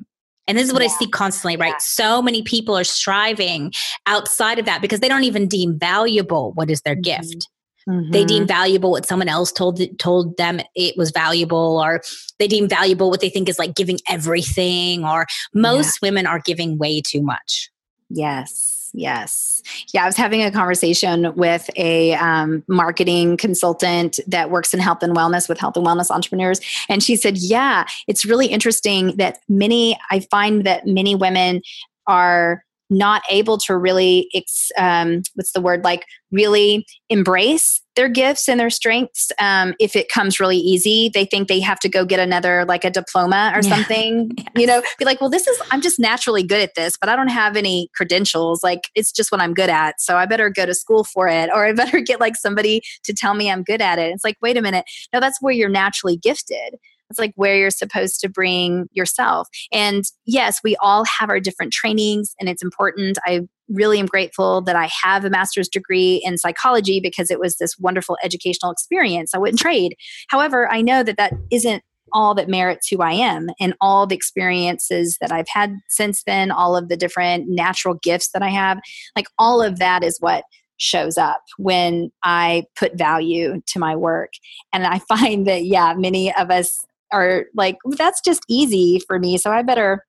And 0.48 0.58
this 0.58 0.68
is 0.68 0.74
what 0.74 0.82
yeah. 0.84 0.90
I 0.90 1.00
see 1.00 1.08
constantly, 1.08 1.58
right? 1.58 1.70
Yeah. 1.70 1.78
So 1.80 2.22
many 2.22 2.44
people 2.44 2.78
are 2.78 2.84
striving 2.84 3.74
outside 4.06 4.60
of 4.60 4.66
that 4.66 4.82
because 4.82 5.00
they 5.00 5.10
don't 5.10 5.24
even 5.24 5.48
deem 5.48 5.78
valuable 5.80 6.52
what 6.54 6.70
is 6.70 6.82
their 6.82 6.96
mm-hmm. 6.96 7.24
gift. 7.24 7.50
Mm-hmm. 7.88 8.12
They 8.12 8.26
deem 8.26 8.48
valuable 8.48 8.92
what 8.92 9.06
someone 9.06 9.30
else 9.30 9.52
told 9.52 9.80
told 10.00 10.38
them 10.38 10.60
it 10.76 10.98
was 10.98 11.12
valuable, 11.12 11.80
or 11.84 12.02
they 12.40 12.48
deem 12.48 12.68
valuable 12.68 13.12
what 13.12 13.22
they 13.22 13.30
think 13.30 13.48
is 13.48 13.60
like 13.60 13.76
giving 13.76 14.00
everything. 14.10 15.06
Or 15.06 15.28
most 15.54 16.00
yeah. 16.02 16.08
women 16.08 16.26
are 16.26 16.40
giving 16.40 16.80
way 16.80 17.02
too 17.02 17.22
much. 17.22 17.70
Yes. 18.10 18.75
Yes. 18.98 19.62
Yeah, 19.94 20.04
I 20.04 20.06
was 20.06 20.16
having 20.16 20.42
a 20.42 20.52
conversation 20.52 21.36
with 21.36 21.70
a 21.76 22.14
um, 22.16 22.64
marketing 22.68 23.36
consultant 23.38 24.20
that 24.28 24.50
works 24.50 24.74
in 24.74 24.80
health 24.80 25.04
and 25.04 25.16
wellness 25.16 25.50
with 25.50 25.60
health 25.60 25.76
and 25.76 25.86
wellness 25.86 26.10
entrepreneurs. 26.10 26.62
And 26.88 27.04
she 27.04 27.16
said, 27.16 27.38
Yeah, 27.38 27.86
it's 28.08 28.26
really 28.26 28.48
interesting 28.48 29.18
that 29.18 29.40
many, 29.50 30.00
I 30.12 30.22
find 30.22 30.66
that 30.66 30.88
many 30.88 31.14
women 31.14 31.62
are 32.08 32.65
not 32.90 33.24
able 33.30 33.58
to 33.58 33.76
really 33.78 34.30
um, 34.78 35.22
what's 35.34 35.52
the 35.52 35.62
word 35.62 35.84
like 35.84 36.06
really 36.32 36.86
embrace 37.10 37.82
their 37.96 38.10
gifts 38.10 38.50
and 38.50 38.60
their 38.60 38.70
strengths 38.70 39.32
um, 39.40 39.74
if 39.80 39.96
it 39.96 40.10
comes 40.10 40.40
really 40.40 40.58
easy. 40.58 41.10
They 41.14 41.26
think 41.26 41.48
they 41.48 41.62
have 41.62 41.80
to 41.80 41.90
go 41.90 42.04
get 42.06 42.20
another 42.20 42.66
like 42.66 42.84
a 42.84 42.92
diploma 42.92 43.54
or 43.56 43.62
yeah. 43.64 43.76
something 43.76 44.32
yes. 44.38 44.48
you 44.56 44.68
know? 44.68 44.82
Be 45.00 45.06
like 45.06 45.22
well 45.22 45.30
this 45.30 45.48
is 45.48 45.60
i'm 45.72 45.82
just 45.82 46.00
naturally 46.00 46.44
good 46.44 46.62
at 46.62 46.76
this 46.76 46.98
but 46.98 47.10
i 47.10 47.16
don't 47.16 47.30
have 47.30 47.56
any 47.56 47.90
credentials. 47.96 48.64
Like 48.64 48.90
it's 48.96 49.12
just 49.12 49.32
what 49.32 49.42
i'm 49.42 49.54
good 49.54 49.70
at 49.70 50.00
so 50.00 50.18
i 50.18 50.26
better 50.26 50.50
go 50.50 50.66
to 50.66 50.74
school 50.74 51.04
for 51.04 51.28
it 51.28 51.50
or 51.54 51.66
i 51.66 51.74
better 51.74 52.00
get 52.06 52.20
like 52.20 52.36
somebody 52.36 52.82
to 53.04 53.14
tell 53.14 53.34
me 53.34 53.50
i'm 53.50 53.64
good 53.64 53.82
at 53.82 54.00
it. 54.00 54.12
It's 54.14 54.24
like 54.24 54.38
wait 54.42 54.58
a 54.58 54.62
minute. 54.62 54.86
No 55.14 55.20
that's 55.20 55.42
where 55.42 55.54
you're 55.54 55.70
naturally 55.70 56.18
gifted 56.18 56.76
it's 57.16 57.20
like 57.20 57.34
where 57.36 57.56
you're 57.56 57.70
supposed 57.70 58.20
to 58.20 58.30
bring 58.30 58.88
yourself. 58.92 59.48
And 59.72 60.04
yes, 60.26 60.60
we 60.64 60.76
all 60.82 61.06
have 61.06 61.30
our 61.30 61.40
different 61.40 61.72
trainings 61.72 62.36
and 62.40 62.50
it's 62.50 62.64
important. 62.64 63.18
I 63.26 63.42
really 63.70 64.00
am 64.00 64.06
grateful 64.06 64.62
that 64.62 64.76
I 64.76 64.90
have 65.02 65.24
a 65.24 65.30
master's 65.30 65.70
degree 65.70 66.22
in 66.26 66.38
psychology 66.38 67.00
because 67.00 67.32
it 67.32 67.40
was 67.40 67.56
this 67.56 67.78
wonderful 67.80 68.18
educational 68.22 68.72
experience. 68.72 69.34
I 69.34 69.38
wouldn't 69.38 69.60
trade. 69.60 69.96
However, 70.30 70.70
I 70.70 70.82
know 70.82 71.04
that 71.04 71.18
that 71.18 71.34
isn't 71.52 71.82
all 72.12 72.36
that 72.36 72.50
merits 72.50 72.88
who 72.90 73.02
I 73.02 73.14
am 73.14 73.48
and 73.60 73.74
all 73.82 74.06
the 74.06 74.16
experiences 74.16 75.18
that 75.22 75.32
I've 75.32 75.48
had 75.48 75.78
since 75.88 76.24
then, 76.26 76.52
all 76.52 76.78
of 76.78 76.90
the 76.90 76.98
different 76.98 77.46
natural 77.48 77.96
gifts 77.96 78.30
that 78.34 78.44
I 78.44 78.50
have. 78.50 78.80
Like 79.16 79.28
all 79.40 79.62
of 79.62 79.80
that 79.80 80.04
is 80.04 80.18
what 80.20 80.44
shows 80.78 81.18
up 81.18 81.42
when 81.58 82.12
I 82.24 82.66
put 82.78 82.98
value 82.98 83.62
to 83.68 83.80
my 83.80 83.96
work. 83.96 84.32
And 84.74 84.86
I 84.86 85.00
find 85.08 85.48
that, 85.48 85.66
yeah, 85.66 85.94
many 85.98 86.34
of 86.36 86.52
us 86.52 86.86
are 87.12 87.46
like 87.56 87.78
that's 87.98 88.22
just 88.22 88.42
easy 88.50 89.02
for 89.08 89.20
me 89.20 89.38
so 89.38 89.52
i 89.52 89.62
better 89.62 90.06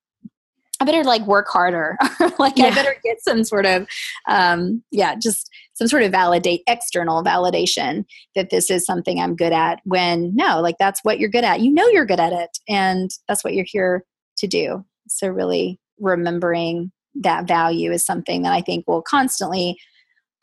i 0.81 0.85
better 0.85 1.05
like 1.05 1.23
work 1.27 1.47
harder. 1.49 1.97
Like 2.39 2.59
yeah. 2.59 2.67
i 2.67 2.75
better 2.75 2.95
get 3.03 3.23
some 3.23 3.45
sort 3.45 3.67
of 3.67 3.87
um 4.29 4.83
yeah 4.91 5.15
just 5.15 5.49
some 5.75 5.89
sort 5.89 6.03
of 6.03 6.13
validate 6.13 6.63
external 6.67 7.25
validation 7.25 8.05
that 8.35 8.51
this 8.51 8.71
is 8.71 8.85
something 8.85 9.21
i'm 9.21 9.37
good 9.37 9.53
at 9.53 9.81
when 9.85 10.35
no 10.35 10.61
like 10.61 10.77
that's 10.79 11.01
what 11.03 11.19
you're 11.19 11.31
good 11.31 11.45
at. 11.45 11.61
You 11.61 11.73
know 11.73 11.87
you're 11.89 12.07
good 12.07 12.21
at 12.21 12.33
it 12.33 12.59
and 12.69 13.11
that's 13.27 13.43
what 13.43 13.55
you're 13.55 13.67
here 13.67 14.05
to 14.39 14.47
do. 14.47 14.85
So 15.09 15.29
really 15.29 15.81
remembering 15.99 16.93
that 17.23 17.49
value 17.49 17.93
is 17.93 18.05
something 18.05 18.43
that 18.43 18.53
i 18.53 18.61
think 18.61 18.87
will 18.87 19.03
constantly 19.03 19.79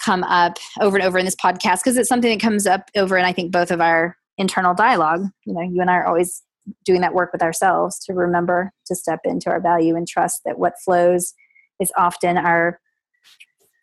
come 0.03 0.23
up 0.23 0.57
over 0.81 0.97
and 0.97 1.05
over 1.05 1.17
in 1.17 1.25
this 1.25 1.35
podcast 1.35 1.77
because 1.77 1.97
it's 1.97 2.09
something 2.09 2.31
that 2.31 2.43
comes 2.43 2.65
up 2.65 2.89
over 2.95 3.15
and 3.15 3.27
i 3.27 3.31
think 3.31 3.51
both 3.51 3.71
of 3.71 3.79
our 3.79 4.17
internal 4.37 4.73
dialogue. 4.73 5.25
You 5.45 5.53
know, 5.53 5.61
you 5.61 5.81
and 5.81 5.89
I 5.89 5.95
are 5.95 6.05
always 6.05 6.43
doing 6.85 7.01
that 7.01 7.13
work 7.13 7.31
with 7.33 7.41
ourselves 7.41 7.99
to 8.05 8.13
remember 8.13 8.71
to 8.85 8.95
step 8.95 9.19
into 9.25 9.49
our 9.49 9.59
value 9.59 9.95
and 9.95 10.07
trust 10.07 10.41
that 10.45 10.59
what 10.59 10.73
flows 10.83 11.33
is 11.79 11.91
often 11.97 12.37
our 12.37 12.79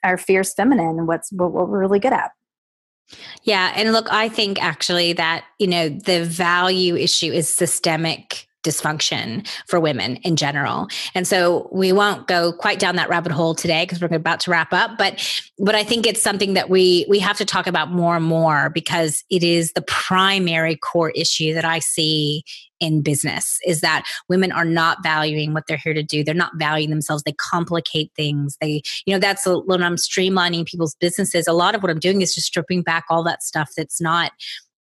our 0.03 0.17
fierce 0.17 0.55
feminine 0.55 0.99
and 0.99 1.07
what's 1.07 1.31
what 1.33 1.53
we're 1.53 1.79
really 1.79 1.99
good 1.99 2.13
at 2.13 2.31
yeah 3.43 3.73
and 3.77 3.93
look 3.93 4.11
i 4.11 4.29
think 4.29 4.63
actually 4.63 5.13
that 5.13 5.45
you 5.59 5.67
know 5.67 5.89
the 5.89 6.25
value 6.25 6.97
issue 6.97 7.31
is 7.31 7.55
systemic 7.55 8.47
dysfunction 8.63 9.47
for 9.67 9.81
women 9.81 10.17
in 10.17 10.37
general. 10.37 10.89
And 11.15 11.27
so 11.27 11.69
we 11.73 11.93
won't 11.93 12.27
go 12.27 12.53
quite 12.53 12.79
down 12.79 12.97
that 12.97 13.09
rabbit 13.09 13.33
hole 13.33 13.55
today 13.55 13.85
because 13.85 14.01
we're 14.01 14.15
about 14.15 14.41
to 14.41 14.51
wrap 14.51 14.73
up, 14.73 14.99
but 14.99 15.43
but 15.59 15.75
I 15.75 15.85
think 15.85 16.07
it's 16.07 16.23
something 16.23 16.55
that 16.55 16.69
we 16.69 17.07
we 17.09 17.19
have 17.21 17.39
to 17.39 17.45
talk 17.45 17.67
about 17.67 17.91
more 17.91 18.17
and 18.17 18.25
more 18.25 18.71
because 18.71 19.25
it 19.31 19.43
is 19.43 19.73
the 19.73 19.83
primary 19.83 20.77
core 20.77 21.11
issue 21.11 21.55
that 21.55 21.65
I 21.65 21.79
see 21.79 22.45
in 22.81 23.03
business 23.03 23.59
is 23.67 23.83
that 23.83 24.05
women 24.31 24.53
are 24.53 24.65
not 24.65 25.03
valuing 25.03 25.53
what 25.53 25.67
they're 25.67 25.77
here 25.77 25.93
to 25.93 26.03
do. 26.03 26.25
They're 26.25 26.35
not 26.35 26.53
valuing 26.57 26.89
themselves. 26.89 27.23
They 27.23 27.33
complicate 27.33 28.11
things. 28.17 28.57
They, 28.59 28.81
you 29.05 29.15
know, 29.15 29.19
that's 29.19 29.47
a, 29.47 29.59
when 29.59 29.83
I'm 29.83 29.97
streamlining 29.97 30.65
people's 30.65 30.95
businesses. 30.95 31.47
A 31.47 31.53
lot 31.53 31.75
of 31.75 31.83
what 31.83 31.91
I'm 31.91 31.99
doing 31.99 32.23
is 32.23 32.35
just 32.35 32.47
stripping 32.47 32.83
back 32.83 33.05
all 33.11 33.23
that 33.25 33.43
stuff 33.43 33.71
that's 33.77 34.01
not 34.01 34.33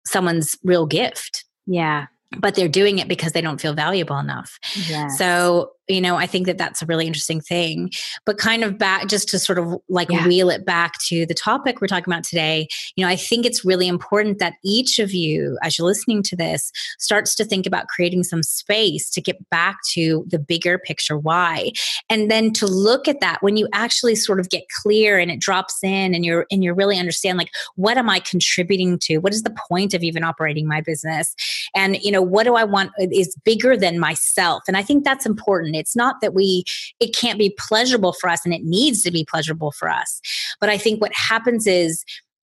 someone's 0.06 0.56
real 0.64 0.86
gift. 0.86 1.44
Yeah 1.66 2.06
but 2.38 2.56
they're 2.56 2.68
doing 2.68 3.00
it 3.00 3.08
because 3.08 3.32
they 3.32 3.42
don't 3.42 3.60
feel 3.60 3.74
valuable 3.74 4.18
enough. 4.18 4.60
Yes. 4.88 5.18
So 5.18 5.72
you 5.90 6.00
know 6.00 6.16
i 6.16 6.26
think 6.26 6.46
that 6.46 6.58
that's 6.58 6.82
a 6.82 6.86
really 6.86 7.08
interesting 7.08 7.42
thing 7.42 7.90
but 8.26 8.38
kind 8.38 8.64
of 8.64 8.78
back 8.78 9.08
just 9.08 9.28
to 9.28 9.40
sort 9.40 9.60
of 9.60 9.76
like 9.90 10.10
yeah. 10.10 10.26
wheel 10.26 10.50
it 10.50 10.66
back 10.66 10.94
to 11.00 11.26
the 11.26 11.34
topic 11.34 11.82
we're 11.82 11.88
talking 11.88 12.12
about 12.12 12.24
today 12.24 12.68
you 12.96 13.04
know 13.04 13.10
i 13.10 13.16
think 13.16 13.46
it's 13.46 13.66
really 13.66 13.88
important 13.88 14.40
that 14.40 14.54
each 14.64 15.00
of 15.00 15.12
you 15.12 15.58
as 15.64 15.78
you're 15.78 15.88
listening 15.88 16.24
to 16.24 16.36
this 16.36 16.72
starts 17.00 17.36
to 17.36 17.44
think 17.44 17.66
about 17.66 17.88
creating 17.88 18.24
some 18.24 18.44
space 18.44 19.10
to 19.10 19.22
get 19.22 19.50
back 19.50 19.78
to 19.90 20.26
the 20.28 20.40
bigger 20.40 20.78
picture 20.78 21.18
why 21.18 21.72
and 22.10 22.32
then 22.32 22.52
to 22.54 22.66
look 22.66 23.08
at 23.08 23.20
that 23.20 23.38
when 23.42 23.58
you 23.58 23.68
actually 23.74 24.16
sort 24.16 24.40
of 24.40 24.50
get 24.50 24.64
clear 24.82 25.18
and 25.18 25.32
it 25.32 25.40
drops 25.40 25.84
in 25.84 26.14
and 26.14 26.26
you're 26.26 26.46
and 26.52 26.64
you're 26.64 26.76
really 26.76 26.98
understand 26.98 27.38
like 27.38 27.52
what 27.76 27.98
am 27.98 28.10
i 28.10 28.20
contributing 28.20 28.98
to? 29.00 29.18
What 29.18 29.34
is 29.34 29.44
the 29.44 29.56
point 29.70 29.94
of 29.94 30.04
even 30.04 30.24
operating 30.24 30.68
my 30.68 30.82
business? 30.82 31.36
And 31.76 31.98
you 32.02 32.12
know 32.12 32.22
what 32.22 32.44
do 32.44 32.56
i 32.56 32.64
want 32.64 32.92
is 33.00 33.36
bigger 33.44 33.76
than 33.76 34.00
myself? 34.00 34.64
And 34.68 34.78
i 34.78 34.84
think 34.84 35.04
that's 35.04 35.26
important 35.26 35.76
it's 35.80 35.96
not 35.96 36.18
that 36.22 36.34
we, 36.34 36.64
it 37.00 37.16
can't 37.16 37.40
be 37.40 37.56
pleasurable 37.58 38.14
for 38.14 38.30
us 38.30 38.42
and 38.46 38.54
it 38.54 38.64
needs 38.64 39.02
to 39.04 39.12
be 39.12 39.26
pleasurable 39.26 39.72
for 39.72 39.90
us. 39.90 40.22
But 40.60 40.70
I 40.70 40.78
think 40.78 41.02
what 41.02 41.14
happens 41.14 41.66
is, 41.66 42.04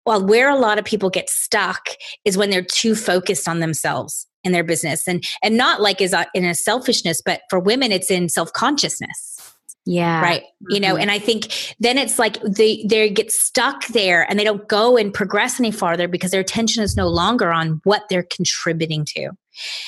well, 0.05 0.25
where 0.25 0.49
a 0.49 0.57
lot 0.57 0.77
of 0.77 0.85
people 0.85 1.09
get 1.09 1.29
stuck 1.29 1.87
is 2.25 2.37
when 2.37 2.49
they're 2.49 2.61
too 2.61 2.93
focused 2.93 3.47
on 3.47 3.59
themselves 3.59 4.27
in 4.43 4.51
their 4.51 4.63
business. 4.63 5.07
And 5.07 5.23
and 5.41 5.57
not 5.57 5.81
like 5.81 6.01
is 6.01 6.15
in 6.33 6.45
a 6.45 6.55
selfishness 6.55 7.21
but 7.23 7.41
for 7.49 7.59
women 7.59 7.91
it's 7.91 8.11
in 8.11 8.29
self-consciousness. 8.29 9.39
Yeah. 9.85 10.21
Right? 10.21 10.43
You 10.69 10.79
know 10.79 10.93
mm-hmm. 10.93 11.01
and 11.01 11.11
i 11.11 11.19
think 11.19 11.75
then 11.79 11.97
it's 11.97 12.17
like 12.17 12.41
they 12.43 12.85
they 12.87 13.09
get 13.09 13.31
stuck 13.31 13.87
there 13.87 14.29
and 14.29 14.39
they 14.39 14.43
don't 14.43 14.67
go 14.67 14.97
and 14.97 15.13
progress 15.13 15.59
any 15.59 15.71
farther 15.71 16.07
because 16.07 16.31
their 16.31 16.41
attention 16.41 16.83
is 16.83 16.95
no 16.95 17.07
longer 17.07 17.51
on 17.51 17.81
what 17.83 18.03
they're 18.09 18.27
contributing 18.31 19.05
to 19.05 19.31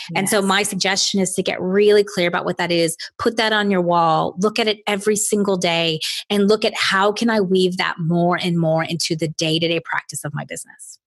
yes. 0.10 0.16
and 0.16 0.30
so 0.30 0.42
my 0.42 0.64
suggestion 0.64 1.20
is 1.20 1.34
to 1.34 1.44
get 1.44 1.62
really 1.62 2.04
clear 2.04 2.28
about 2.28 2.46
what 2.46 2.58
that 2.58 2.72
is 2.72 2.98
put 3.18 3.38
that 3.38 3.54
on 3.54 3.72
your 3.72 3.82
wall 3.82 4.36
look 4.40 4.60
at 4.60 4.68
it 4.68 4.80
every 4.88 5.16
single 5.16 5.58
day 5.58 6.00
and 6.30 6.48
look 6.48 6.64
at 6.66 6.74
how 6.76 7.12
can 7.12 7.30
i 7.30 7.40
weave 7.40 7.78
that 7.78 7.96
more 8.00 8.38
and 8.42 8.58
more 8.58 8.84
into 8.84 9.16
the 9.16 9.28
day-to-day 9.28 9.80
practice 9.80 10.24
of 10.24 10.34
my 10.34 10.46
business 10.46 11.00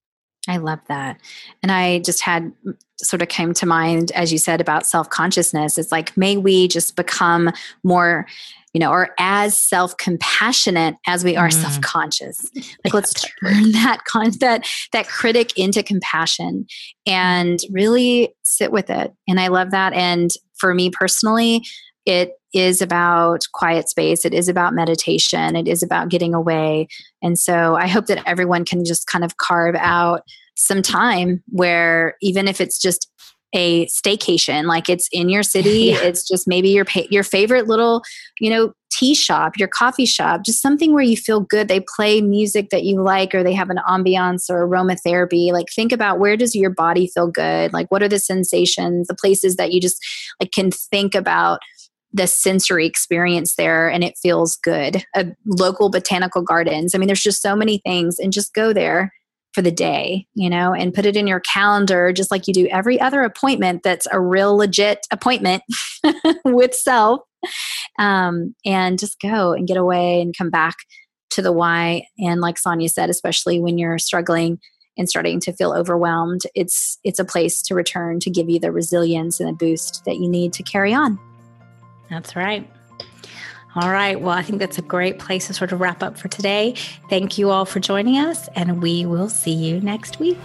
I 0.48 0.56
love 0.56 0.80
that. 0.88 1.20
And 1.62 1.70
I 1.70 1.98
just 2.00 2.22
had 2.22 2.52
mm, 2.66 2.74
sort 2.96 3.22
of 3.22 3.28
came 3.28 3.52
to 3.54 3.66
mind, 3.66 4.10
as 4.12 4.32
you 4.32 4.38
said, 4.38 4.60
about 4.60 4.86
self 4.86 5.10
consciousness. 5.10 5.78
It's 5.78 5.92
like, 5.92 6.16
may 6.16 6.36
we 6.36 6.68
just 6.68 6.96
become 6.96 7.52
more 7.84 8.26
you 8.72 8.80
know, 8.80 8.90
or 8.90 9.10
as 9.18 9.58
self 9.58 9.96
compassionate 9.96 10.96
as 11.06 11.24
we 11.24 11.36
are 11.36 11.48
mm. 11.48 11.52
self 11.52 11.80
conscious. 11.80 12.38
Like, 12.84 12.94
let's 12.94 13.12
turn 13.12 13.72
that 13.72 14.04
con- 14.04 14.32
that 14.40 14.66
that 14.92 15.08
critic 15.08 15.58
into 15.58 15.82
compassion 15.82 16.66
and 17.06 17.58
really 17.70 18.34
sit 18.42 18.70
with 18.70 18.88
it. 18.90 19.12
And 19.26 19.40
I 19.40 19.48
love 19.48 19.70
that. 19.72 19.92
And 19.94 20.30
for 20.58 20.74
me 20.74 20.90
personally, 20.90 21.64
it 22.06 22.32
is 22.54 22.80
about 22.80 23.46
quiet 23.52 23.88
space. 23.88 24.24
It 24.24 24.32
is 24.32 24.48
about 24.48 24.74
meditation. 24.74 25.56
It 25.56 25.68
is 25.68 25.82
about 25.82 26.08
getting 26.08 26.34
away. 26.34 26.88
And 27.22 27.38
so 27.38 27.76
I 27.76 27.86
hope 27.86 28.06
that 28.06 28.22
everyone 28.26 28.64
can 28.64 28.84
just 28.84 29.06
kind 29.06 29.24
of 29.24 29.36
carve 29.36 29.74
out 29.76 30.22
some 30.56 30.82
time 30.82 31.42
where 31.48 32.16
even 32.22 32.48
if 32.48 32.60
it's 32.60 32.78
just 32.78 33.10
a 33.54 33.86
staycation 33.86 34.64
like 34.64 34.88
it's 34.88 35.08
in 35.12 35.28
your 35.28 35.42
city 35.54 35.86
yeah. 35.86 36.02
it's 36.02 36.26
just 36.26 36.46
maybe 36.46 36.68
your 36.68 36.86
your 37.10 37.22
favorite 37.22 37.66
little 37.66 38.02
you 38.40 38.50
know 38.50 38.72
tea 38.90 39.14
shop 39.14 39.52
your 39.58 39.68
coffee 39.68 40.06
shop 40.06 40.42
just 40.44 40.62
something 40.62 40.92
where 40.92 41.04
you 41.04 41.16
feel 41.16 41.40
good 41.40 41.68
they 41.68 41.80
play 41.96 42.20
music 42.20 42.68
that 42.70 42.84
you 42.84 43.02
like 43.02 43.34
or 43.34 43.42
they 43.42 43.52
have 43.52 43.70
an 43.70 43.78
ambiance 43.88 44.50
or 44.50 44.66
aromatherapy 44.66 45.52
like 45.52 45.66
think 45.74 45.92
about 45.92 46.18
where 46.18 46.36
does 46.36 46.54
your 46.54 46.70
body 46.70 47.06
feel 47.06 47.28
good 47.28 47.72
like 47.72 47.90
what 47.90 48.02
are 48.02 48.08
the 48.08 48.18
sensations 48.18 49.06
the 49.06 49.14
places 49.14 49.56
that 49.56 49.72
you 49.72 49.80
just 49.80 49.98
like 50.40 50.50
can 50.52 50.70
think 50.70 51.14
about 51.14 51.60
the 52.12 52.26
sensory 52.26 52.86
experience 52.86 53.54
there 53.56 53.88
and 53.88 54.02
it 54.02 54.14
feels 54.20 54.56
good 54.56 55.04
a 55.14 55.26
local 55.46 55.90
botanical 55.90 56.42
gardens 56.42 56.94
i 56.94 56.98
mean 56.98 57.06
there's 57.06 57.20
just 57.20 57.42
so 57.42 57.54
many 57.54 57.78
things 57.84 58.18
and 58.18 58.32
just 58.32 58.54
go 58.54 58.72
there 58.72 59.12
for 59.58 59.62
the 59.62 59.72
day, 59.72 60.24
you 60.34 60.48
know, 60.48 60.72
and 60.72 60.94
put 60.94 61.04
it 61.04 61.16
in 61.16 61.26
your 61.26 61.40
calendar 61.40 62.12
just 62.12 62.30
like 62.30 62.46
you 62.46 62.54
do 62.54 62.68
every 62.68 63.00
other 63.00 63.24
appointment 63.24 63.82
that's 63.82 64.06
a 64.12 64.20
real 64.20 64.56
legit 64.56 65.04
appointment 65.10 65.64
with 66.44 66.72
self. 66.72 67.22
um, 67.98 68.54
and 68.64 69.00
just 69.00 69.20
go 69.20 69.52
and 69.52 69.66
get 69.66 69.76
away 69.76 70.20
and 70.20 70.38
come 70.38 70.48
back 70.48 70.76
to 71.30 71.42
the 71.42 71.50
why. 71.50 72.06
And 72.20 72.40
like 72.40 72.56
Sonia 72.56 72.88
said, 72.88 73.10
especially 73.10 73.58
when 73.58 73.78
you're 73.78 73.98
struggling 73.98 74.60
and 74.96 75.10
starting 75.10 75.40
to 75.40 75.52
feel 75.52 75.72
overwhelmed, 75.72 76.42
it's 76.54 76.96
it's 77.02 77.18
a 77.18 77.24
place 77.24 77.60
to 77.62 77.74
return 77.74 78.20
to 78.20 78.30
give 78.30 78.48
you 78.48 78.60
the 78.60 78.70
resilience 78.70 79.40
and 79.40 79.48
the 79.48 79.52
boost 79.54 80.04
that 80.04 80.18
you 80.18 80.28
need 80.28 80.52
to 80.52 80.62
carry 80.62 80.94
on. 80.94 81.18
That's 82.08 82.36
right. 82.36 82.70
All 83.74 83.90
right. 83.90 84.20
Well, 84.20 84.32
I 84.32 84.42
think 84.42 84.58
that's 84.58 84.78
a 84.78 84.82
great 84.82 85.18
place 85.18 85.46
to 85.48 85.54
sort 85.54 85.72
of 85.72 85.80
wrap 85.80 86.02
up 86.02 86.16
for 86.16 86.28
today. 86.28 86.74
Thank 87.10 87.38
you 87.38 87.50
all 87.50 87.64
for 87.64 87.80
joining 87.80 88.16
us, 88.16 88.48
and 88.54 88.82
we 88.82 89.06
will 89.06 89.28
see 89.28 89.52
you 89.52 89.80
next 89.80 90.18
week. 90.18 90.38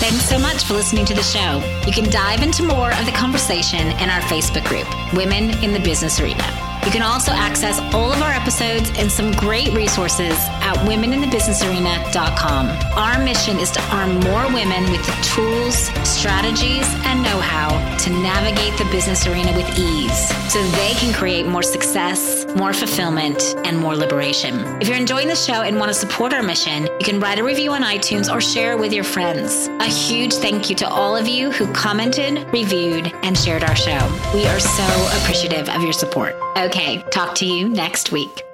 Thanks 0.00 0.28
so 0.28 0.38
much 0.38 0.62
for 0.64 0.74
listening 0.74 1.06
to 1.06 1.14
the 1.14 1.22
show. 1.22 1.62
You 1.86 1.92
can 1.92 2.08
dive 2.10 2.42
into 2.42 2.62
more 2.62 2.92
of 2.92 3.04
the 3.04 3.12
conversation 3.12 3.80
in 3.80 4.10
our 4.10 4.20
Facebook 4.22 4.64
group, 4.66 4.86
Women 5.14 5.50
in 5.64 5.72
the 5.72 5.80
Business 5.80 6.20
Arena. 6.20 6.67
You 6.88 6.92
can 6.92 7.02
also 7.02 7.32
access 7.32 7.78
all 7.92 8.10
of 8.10 8.22
our 8.22 8.32
episodes 8.32 8.90
and 8.96 9.12
some 9.12 9.30
great 9.32 9.74
resources 9.74 10.32
at 10.62 10.74
womeninthebusinessarena.com. 10.88 12.66
Our 12.96 13.22
mission 13.22 13.58
is 13.58 13.70
to 13.72 13.82
arm 13.94 14.20
more 14.20 14.46
women 14.54 14.90
with 14.90 15.04
the 15.04 15.12
tools, 15.20 15.76
strategies, 16.08 16.86
and 17.04 17.22
know 17.22 17.40
how 17.40 17.68
to 17.98 18.10
navigate 18.10 18.78
the 18.78 18.86
business 18.90 19.26
arena 19.26 19.52
with 19.52 19.68
ease 19.78 20.28
so 20.50 20.62
they 20.78 20.94
can 20.94 21.12
create 21.12 21.44
more 21.44 21.62
success, 21.62 22.46
more 22.56 22.72
fulfillment, 22.72 23.54
and 23.66 23.78
more 23.78 23.94
liberation. 23.94 24.54
If 24.80 24.88
you're 24.88 24.96
enjoying 24.96 25.28
the 25.28 25.36
show 25.36 25.60
and 25.60 25.76
want 25.76 25.90
to 25.90 25.94
support 25.94 26.32
our 26.32 26.42
mission, 26.42 26.84
you 26.84 27.04
can 27.04 27.20
write 27.20 27.38
a 27.38 27.44
review 27.44 27.72
on 27.72 27.82
iTunes 27.82 28.32
or 28.32 28.40
share 28.40 28.72
it 28.72 28.78
with 28.78 28.94
your 28.94 29.04
friends. 29.04 29.68
A 29.80 29.84
huge 29.84 30.32
thank 30.32 30.70
you 30.70 30.76
to 30.76 30.88
all 30.88 31.14
of 31.14 31.28
you 31.28 31.50
who 31.50 31.70
commented, 31.74 32.50
reviewed, 32.50 33.12
and 33.22 33.36
shared 33.36 33.62
our 33.62 33.76
show. 33.76 33.98
We 34.32 34.46
are 34.46 34.58
so 34.58 35.18
appreciative 35.20 35.68
of 35.68 35.82
your 35.82 35.92
support. 35.92 36.34
Okay, 36.78 37.02
talk 37.10 37.34
to 37.34 37.44
you 37.44 37.68
next 37.68 38.12
week. 38.12 38.47